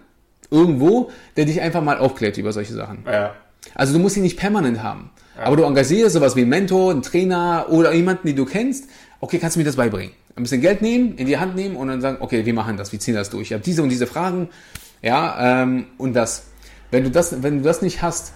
[0.51, 3.05] irgendwo, der dich einfach mal aufklärt über solche Sachen.
[3.07, 3.35] Ja.
[3.75, 5.11] Also du musst ihn nicht permanent haben.
[5.37, 8.89] Aber du engagierst sowas wie einen Mentor, einen Trainer oder jemanden, den du kennst.
[9.21, 10.13] Okay, kannst du mir das beibringen?
[10.35, 12.93] Ein bisschen Geld nehmen, in die Hand nehmen und dann sagen, okay, wir machen das,
[12.93, 13.49] wir ziehen das durch.
[13.49, 14.49] Ich habe diese und diese Fragen.
[15.03, 16.47] Ja, ähm, und das.
[16.91, 18.33] Wenn du das, wenn du das nicht hast,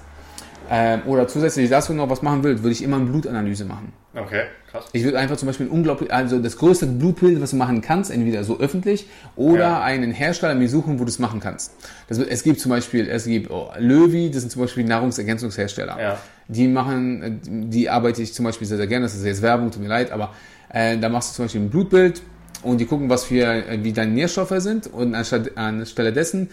[0.72, 3.92] Ähm, oder zusätzlich dazu noch was machen will, würde ich immer eine Blutanalyse machen.
[4.14, 4.84] Okay, krass.
[4.92, 8.44] Ich würde einfach zum Beispiel unglaublich, also das größte Blutbild, was du machen kannst, entweder
[8.44, 9.82] so öffentlich oder Ja.
[9.82, 11.72] einen Hersteller mir suchen, wo du es machen kannst.
[12.08, 16.00] Das, es gibt zum Beispiel, es gibt oh, Löwy, das sind zum Beispiel Nahrungsergänzungshersteller.
[16.00, 16.18] Ja.
[16.46, 17.40] Die machen,
[17.70, 20.12] die arbeite ich zum Beispiel sehr, sehr gerne, das ist jetzt Werbung, tut mir leid,
[20.12, 20.32] aber
[20.72, 22.22] äh, da machst du zum Beispiel ein Blutbild
[22.62, 26.50] und die gucken, was für, äh, wie deine Nährstoffe sind und anstatt, anstelle dessen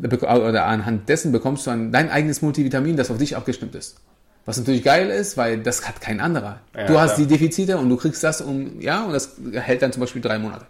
[0.00, 3.96] oder anhand dessen bekommst du dann dein eigenes Multivitamin, das auf dich abgestimmt ist.
[4.44, 6.60] Was natürlich geil ist, weil das hat kein anderer.
[6.74, 7.26] Ja, du hast klar.
[7.26, 10.38] die Defizite und du kriegst das um, ja, und das hält dann zum Beispiel drei
[10.38, 10.66] Monate.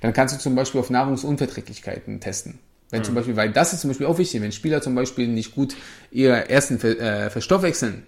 [0.00, 2.58] Dann kannst du zum Beispiel auf Nahrungsunverträglichkeiten testen.
[2.90, 3.04] Wenn Mhm.
[3.04, 5.76] zum Beispiel, weil das ist zum Beispiel auch wichtig, wenn Spieler zum Beispiel nicht gut
[6.10, 8.04] ihr Essen ver, äh, verstoffwechseln,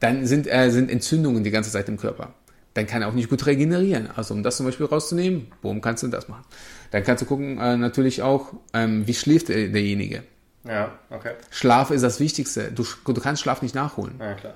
[0.00, 2.32] dann sind, äh, sind Entzündungen die ganze Zeit im Körper.
[2.74, 4.08] Dann kann er auch nicht gut regenerieren.
[4.16, 6.44] Also um das zum Beispiel rauszunehmen, worum kannst du das machen?
[6.90, 10.22] Dann kannst du gucken äh, natürlich auch, ähm, wie schläft der, derjenige.
[10.64, 11.32] Ja, okay.
[11.50, 12.72] Schlaf ist das Wichtigste.
[12.72, 14.14] Du, du kannst Schlaf nicht nachholen.
[14.18, 14.54] Ja, klar.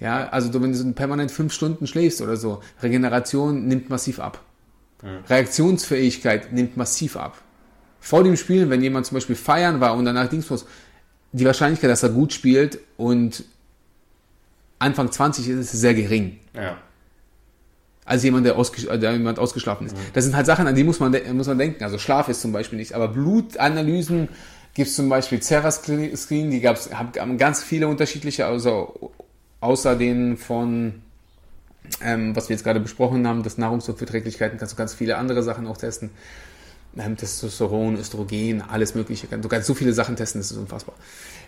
[0.00, 4.40] Ja, also du, wenn du permanent fünf Stunden schläfst oder so, Regeneration nimmt massiv ab.
[5.28, 7.36] Reaktionsfähigkeit nimmt massiv ab.
[8.00, 10.66] Vor dem Spielen, wenn jemand zum Beispiel feiern war und danach Dingsbus,
[11.32, 13.44] die Wahrscheinlichkeit, dass er gut spielt und
[14.78, 16.38] Anfang 20 ist, ist sehr gering.
[16.54, 16.78] Ja.
[18.04, 19.96] Als jemand, der, ausges äh, der jemand ausgeschlafen ist.
[20.12, 21.82] Das sind halt Sachen, an die muss man, muss man denken.
[21.84, 22.94] Also Schlaf ist zum Beispiel nicht.
[22.94, 24.28] Aber Blutanalysen
[24.74, 29.12] gibt es zum Beispiel Cerascreen, die gab's, haben ganz viele unterschiedliche, also
[29.60, 31.02] außer denen von,
[32.02, 35.66] ähm, was wir jetzt gerade besprochen haben, das Nahrungsverträglichkeiten, kannst du ganz viele andere Sachen
[35.66, 36.10] auch testen.
[36.96, 39.26] Ähm, Testosteron, Östrogen, alles Mögliche.
[39.26, 40.94] Du kannst so viele Sachen testen, das ist unfassbar.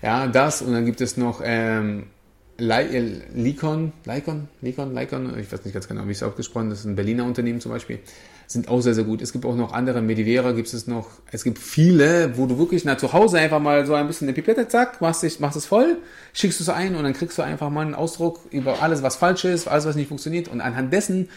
[0.03, 2.16] Ja, das und dann gibt es noch ähm, äh,
[2.59, 7.25] Lycon, Lycon, Lycon, Lycon, ich weiß nicht ganz genau, wie es ausgesprochen ist, ein Berliner
[7.25, 7.99] Unternehmen zum Beispiel,
[8.47, 9.21] sind auch sehr, sehr gut.
[9.21, 12.85] Es gibt auch noch andere, Medivera gibt es noch, es gibt viele, wo du wirklich
[12.85, 15.67] na, zu Hause einfach mal so ein bisschen eine Pipette, zack, machst, dich, machst es
[15.67, 15.99] voll,
[16.33, 19.45] schickst es ein und dann kriegst du einfach mal einen Ausdruck über alles, was falsch
[19.45, 21.29] ist, alles, was nicht funktioniert und anhand dessen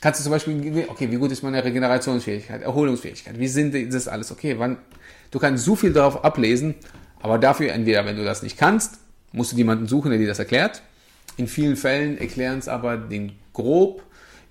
[0.00, 4.30] kannst du zum Beispiel, okay, wie gut ist meine Regenerationsfähigkeit, Erholungsfähigkeit, wie sind das alles,
[4.30, 4.76] okay, wann,
[5.32, 6.76] du kannst so viel darauf ablesen,
[7.20, 8.98] aber dafür entweder, wenn du das nicht kannst,
[9.38, 10.82] musst du jemanden suchen, der dir das erklärt.
[11.36, 14.02] In vielen Fällen erklären es aber den grob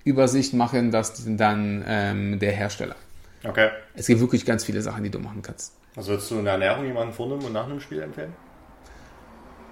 [0.02, 2.96] Übersicht machen das dann ähm, der Hersteller.
[3.44, 3.68] Okay.
[3.94, 5.74] Es gibt wirklich ganz viele Sachen, die du machen kannst.
[5.94, 8.32] Also würdest du eine Ernährung jemanden vor einem und nach einem Spiel empfehlen?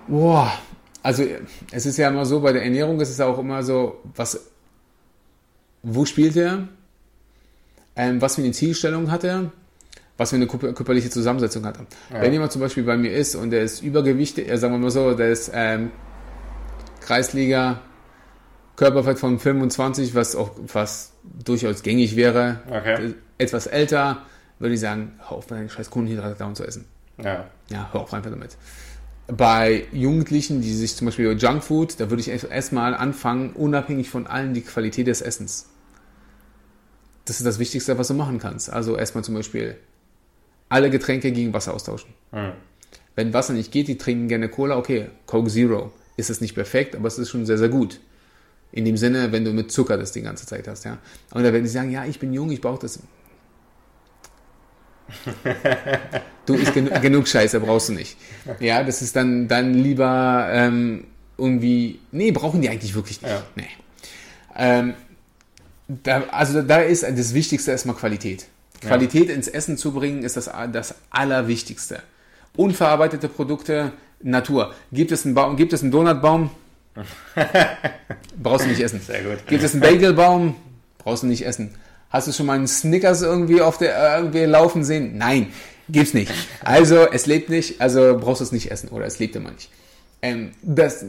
[0.07, 0.53] Boah,
[1.03, 1.25] also
[1.73, 4.51] es ist ja immer so, bei der Ernährung ist es auch immer so, was,
[5.83, 6.69] wo spielt er,
[7.97, 9.51] ähm, was für eine Zielstellung hat er,
[10.19, 11.79] was für eine körper- körperliche Zusammensetzung hat.
[12.13, 12.21] Ja.
[12.23, 14.91] Wenn jemand zum Beispiel bei mir ist und der ist übergewichtig, äh, sagen wir mal
[14.91, 15.91] so, der ist ähm,
[17.01, 17.81] Kreisliga,
[18.77, 21.13] Körperfett von 25, was auch was
[21.45, 23.07] durchaus gängig wäre, Okay.
[23.09, 24.23] äh, etwas älter,
[24.59, 26.85] würde ich sagen, hör auf, deine scheiß Kohlenhydrate down zu essen.
[27.23, 27.47] Ja.
[27.71, 28.57] Ja, hör auf einfach damit.
[29.29, 34.09] Bei Jugendlichen, die sich zum Beispiel über Junkfood, da würde ich erst- erstmal anfangen, unabhängig
[34.09, 35.67] von allen die Qualität des Essens.
[37.25, 38.71] Das ist das Wichtigste, was du machen kannst.
[38.71, 39.77] Also erstmal zum Beispiel
[40.69, 42.11] alle Getränke gegen Wasser austauschen.
[42.33, 42.53] Hm.
[43.15, 45.93] Wenn Wasser nicht geht, die trinken gerne Cola, okay, Coke Zero.
[46.17, 48.01] Ist es nicht perfekt, aber es ist schon sehr, sehr gut.
[48.73, 50.99] In dem Sinne, wenn du mit Zucker das die ganze Zeit hast, ja.
[51.35, 52.99] Oder wenn die sagen, ja, ich bin jung, ich brauche das.
[56.47, 58.17] Du isst genu genug Scheiße, brauchst du nicht.
[58.61, 61.05] Ja, das ist dann, dann lieber ähm,
[61.39, 62.01] irgendwie.
[62.13, 63.31] Nee, brauchen die eigentlich wirklich nicht.
[63.31, 63.43] Ja.
[63.55, 63.69] Nee.
[64.57, 64.95] Ähm,
[65.89, 68.47] da, also da ist das Wichtigste erstmal Qualität.
[68.81, 72.03] Qualität ins Essen zu bringen, ist das, das Allerwichtigste.
[72.57, 73.93] Unverarbeitete Produkte,
[74.23, 74.75] Natur.
[74.93, 76.51] Gibt es einen, Baum, gibt es einen Donutbaum?
[78.43, 79.01] Brauchst du nicht essen.
[79.01, 79.47] Sehr gut.
[79.47, 80.57] Gibt es einen Bagelbaum?
[80.99, 81.75] Brauchst du nicht essen.
[82.11, 85.19] Hast du schon mal einen Snickers irgendwie auf der irgendwie laufen sehen?
[85.19, 85.53] Nein,
[85.89, 86.33] gibt's nicht.
[86.63, 89.71] Also es lebt nicht, also brauchst du es nicht essen oder es lebt immer nicht.
[90.23, 91.05] Ähm, das,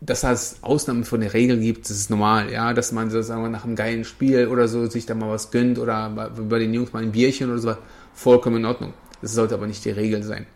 [0.00, 3.42] dass es Ausnahmen von der Regel gibt, das ist normal, ja, dass man so sagen
[3.42, 6.72] wir, nach einem geilen Spiel oder so sich da mal was gönnt oder bei, den
[6.72, 7.76] Jungs mal ein Bierchen oder so,
[8.14, 8.94] vollkommen in Ordnung.
[9.20, 10.46] Das sollte aber nicht die Regel sein.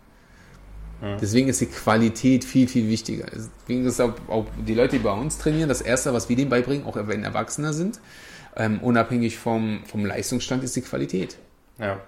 [1.21, 3.25] Deswegen ist die Qualität viel, viel wichtiger.
[3.31, 6.49] Deswegen ist auch, auch die Leute, die bei uns trainieren, das Erste, was wir denen
[6.49, 7.99] beibringen, auch wenn Erwachsene sind,
[8.55, 11.37] ähm, unabhängig vom, vom Leistungsstand, ist die Qualität.
[11.77, 11.99] Ja.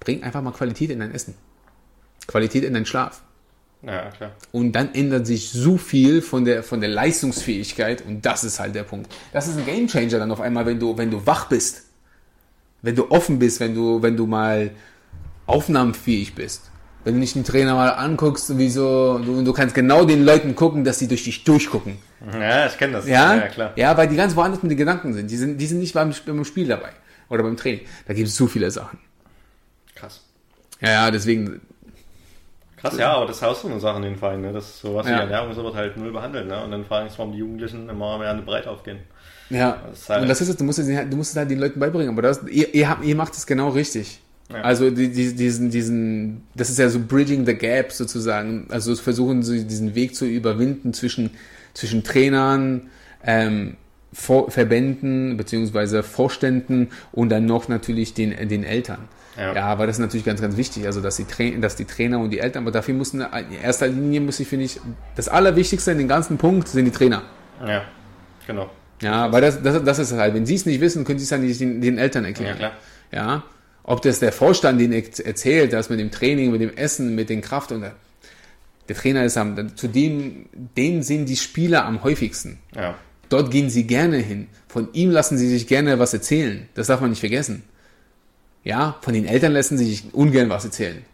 [0.00, 1.34] Bring einfach mal Qualität in dein Essen.
[2.26, 3.22] Qualität in deinen Schlaf.
[3.82, 4.32] Ja, klar.
[4.52, 8.74] Und dann ändert sich so viel von der, von der Leistungsfähigkeit und das ist halt
[8.74, 9.12] der Punkt.
[9.32, 11.84] Das ist ein Gamechanger dann auf einmal, wenn du, wenn du wach bist.
[12.82, 14.70] Wenn du offen bist, wenn du, wenn du mal
[15.46, 16.70] aufnahmefähig bist.
[17.04, 20.56] Wenn du nicht den Trainer mal anguckst, wie so, du, du kannst genau den Leuten
[20.56, 21.98] gucken, dass sie durch dich durchgucken.
[22.32, 23.06] Ja, ich kenne das.
[23.06, 23.36] Ja?
[23.36, 23.72] ja, klar.
[23.76, 25.30] Ja, weil die ganz woanders mit den Gedanken sind.
[25.30, 26.90] Die sind, die sind nicht beim, beim Spiel dabei.
[27.28, 27.82] Oder beim Training.
[28.08, 28.98] Da gibt es so viele Sachen.
[29.94, 30.22] Krass.
[30.80, 31.60] Ja, ja, deswegen,
[32.90, 34.52] Krass, ja, aber das ist auch so eine Sache in den Vereinen, ne?
[34.52, 35.16] Das ist so was Ja.
[35.16, 36.62] wie Ernährung so wird halt null behandelt, ne?
[36.64, 38.98] Und dann fragen sich, warum die Jugendlichen immer mehr an die Breite aufgehen.
[39.50, 41.50] Ja, Das ist halt- und das ist es, du musst es, du musst es halt
[41.50, 44.20] den Leuten beibringen, aber das, ihr, ihr, ihr macht es genau richtig.
[44.52, 44.62] Ja.
[44.62, 48.66] Also die, die, diesen, diesen, das ist ja so bridging the gap sozusagen.
[48.70, 51.30] Also versuchen sie diesen Weg zu überwinden zwischen,
[51.74, 52.88] zwischen Trainern,
[53.24, 53.76] ähm,
[54.12, 59.08] Vor Verbänden beziehungsweise Vorständen und dann noch natürlich den, den Eltern.
[59.36, 59.54] Ja.
[59.54, 59.64] Ja.
[59.66, 62.30] aber das ist natürlich ganz, ganz wichtig, also dass die, Tra dass die Trainer und
[62.30, 64.80] die Eltern, aber dafür müssen in erster Linie muss ich, finde ich,
[65.14, 67.22] das Allerwichtigste in den ganzen Punkt sind die Trainer.
[67.66, 67.84] Ja,
[68.46, 68.70] genau.
[69.02, 71.28] Ja, weil das, das, das ist halt, wenn sie es nicht wissen, können sie es
[71.28, 72.56] dann nicht den, den Eltern Ja, erklären.
[72.56, 72.72] klar.
[73.12, 73.42] Ja,
[73.82, 77.40] ob das der Vorstand den erzählt, das mit dem Training, mit dem Essen, mit den
[77.42, 77.92] Kraft und der,
[78.88, 80.46] der Trainer ist am, zu dem,
[80.76, 82.58] den sind die Spieler am häufigsten.
[82.74, 82.94] Ja.
[83.28, 84.46] Dort gehen sie gerne hin.
[84.68, 86.68] Von ihm lassen sie sich gerne was erzählen.
[86.74, 87.64] Das darf man nicht vergessen.
[88.66, 91.04] Ja, von den Eltern lassen sie sich ungern was erzählen.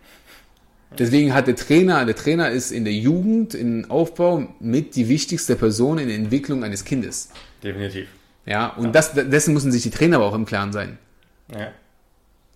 [0.99, 5.55] Deswegen hat der Trainer, der Trainer ist in der Jugend, im Aufbau mit die wichtigste
[5.55, 7.29] Person in der Entwicklung eines Kindes.
[7.63, 8.09] Definitiv.
[8.47, 10.97] Ja, und Das, dessen müssen sich die Trainer aber auch im Klaren sein.
[11.55, 11.73] Ja.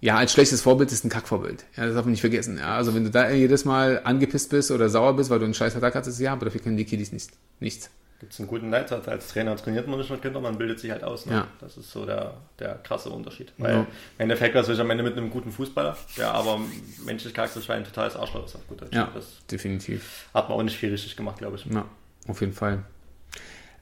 [0.01, 1.67] Ja, als schlechtes Vorbild ist ein Kackvorbild.
[1.77, 2.57] Ja, das darf man nicht vergessen.
[2.57, 5.53] Ja, also wenn du da jedes Mal angepisst bist oder sauer bist, weil du einen
[5.53, 7.91] scheiß Tag hattest, ja, aber dafür können die Kiddies nicht, nichts.
[8.19, 9.07] Gibt es einen guten Leitsatz.
[9.09, 11.27] Als Trainer trainiert man nicht mit Kindern, man bildet sich halt aus.
[11.27, 11.33] Ne?
[11.33, 11.49] Ja.
[11.61, 13.53] Das ist so der, der krasse Unterschied.
[13.59, 13.81] Weil Ja.
[13.81, 13.87] im
[14.19, 16.59] Endeffekt was ich am Ende mit einem guten Fußballer, der aber
[17.05, 18.95] menschlich charakterisch war ein totales Arschloch ist auf gut Deutsch.
[18.95, 20.29] Ja, Das definitiv.
[20.33, 21.67] hat man auch nicht viel richtig gemacht, glaube ich.
[21.67, 21.85] Ja,
[22.27, 22.85] auf jeden Fall.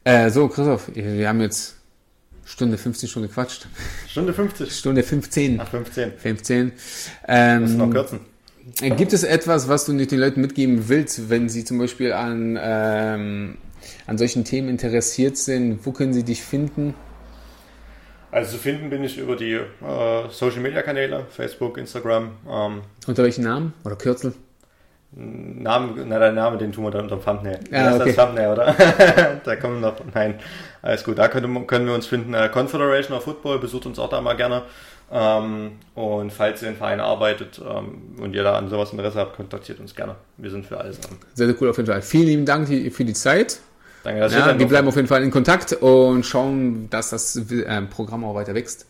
[0.02, 1.77] Äh, so, Christoph, wir haben jetzt
[2.44, 3.66] Stunde 15 schon gequatscht.
[4.09, 4.70] Stunde 50.
[4.77, 5.56] Stunde 15.
[5.56, 6.12] Nach 15.
[6.19, 6.65] 15.
[6.66, 8.20] Müssen noch Ähm, kürzen.
[8.97, 12.59] gibt es etwas, was du nicht den Leuten mitgeben willst, wenn sie zum Beispiel an,
[12.61, 13.59] ähm,
[14.06, 15.85] an solchen Themen interessiert sind?
[15.85, 16.94] Wo können sie dich finden?
[18.31, 22.32] Also zu finden bin ich über die äh, Social Media Kanäle, Facebook, Instagram.
[22.51, 23.74] Ähm, Unter welchen Namen?
[23.85, 24.35] Oder Kürzel?
[25.16, 27.61] Namen, na, der Name, den tun wir dann unter dem Thumbnail.
[27.70, 28.11] Ja, das okay.
[28.11, 28.74] ist das Thumbnail, oder?
[29.44, 30.40] da kommen noch, nein,
[30.82, 31.19] alles gut.
[31.19, 32.35] Da können, können wir uns finden.
[32.35, 34.62] Äh, Confederation of Football, besucht uns auch da mal gerne.
[35.12, 39.36] Ähm, und falls ihr in Verein arbeitet ähm, und ihr da an sowas Interesse habt,
[39.36, 40.16] kontaktiert uns gerne.
[40.39, 41.19] Wir sind für alles offen.
[41.35, 42.02] Sehr, sehr cool auf jeden Fall.
[42.02, 43.61] Vielen lieben Dank für die Zeit.
[44.05, 47.40] Danke, dass ihr Ja, wir bleiben auf jeden Fall in Kontakt und schauen, dass das
[47.51, 48.86] ähm, Programm auch weiter wächst.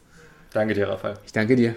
[0.53, 1.15] Danke dir, Raphael.
[1.25, 1.75] Ich danke dir.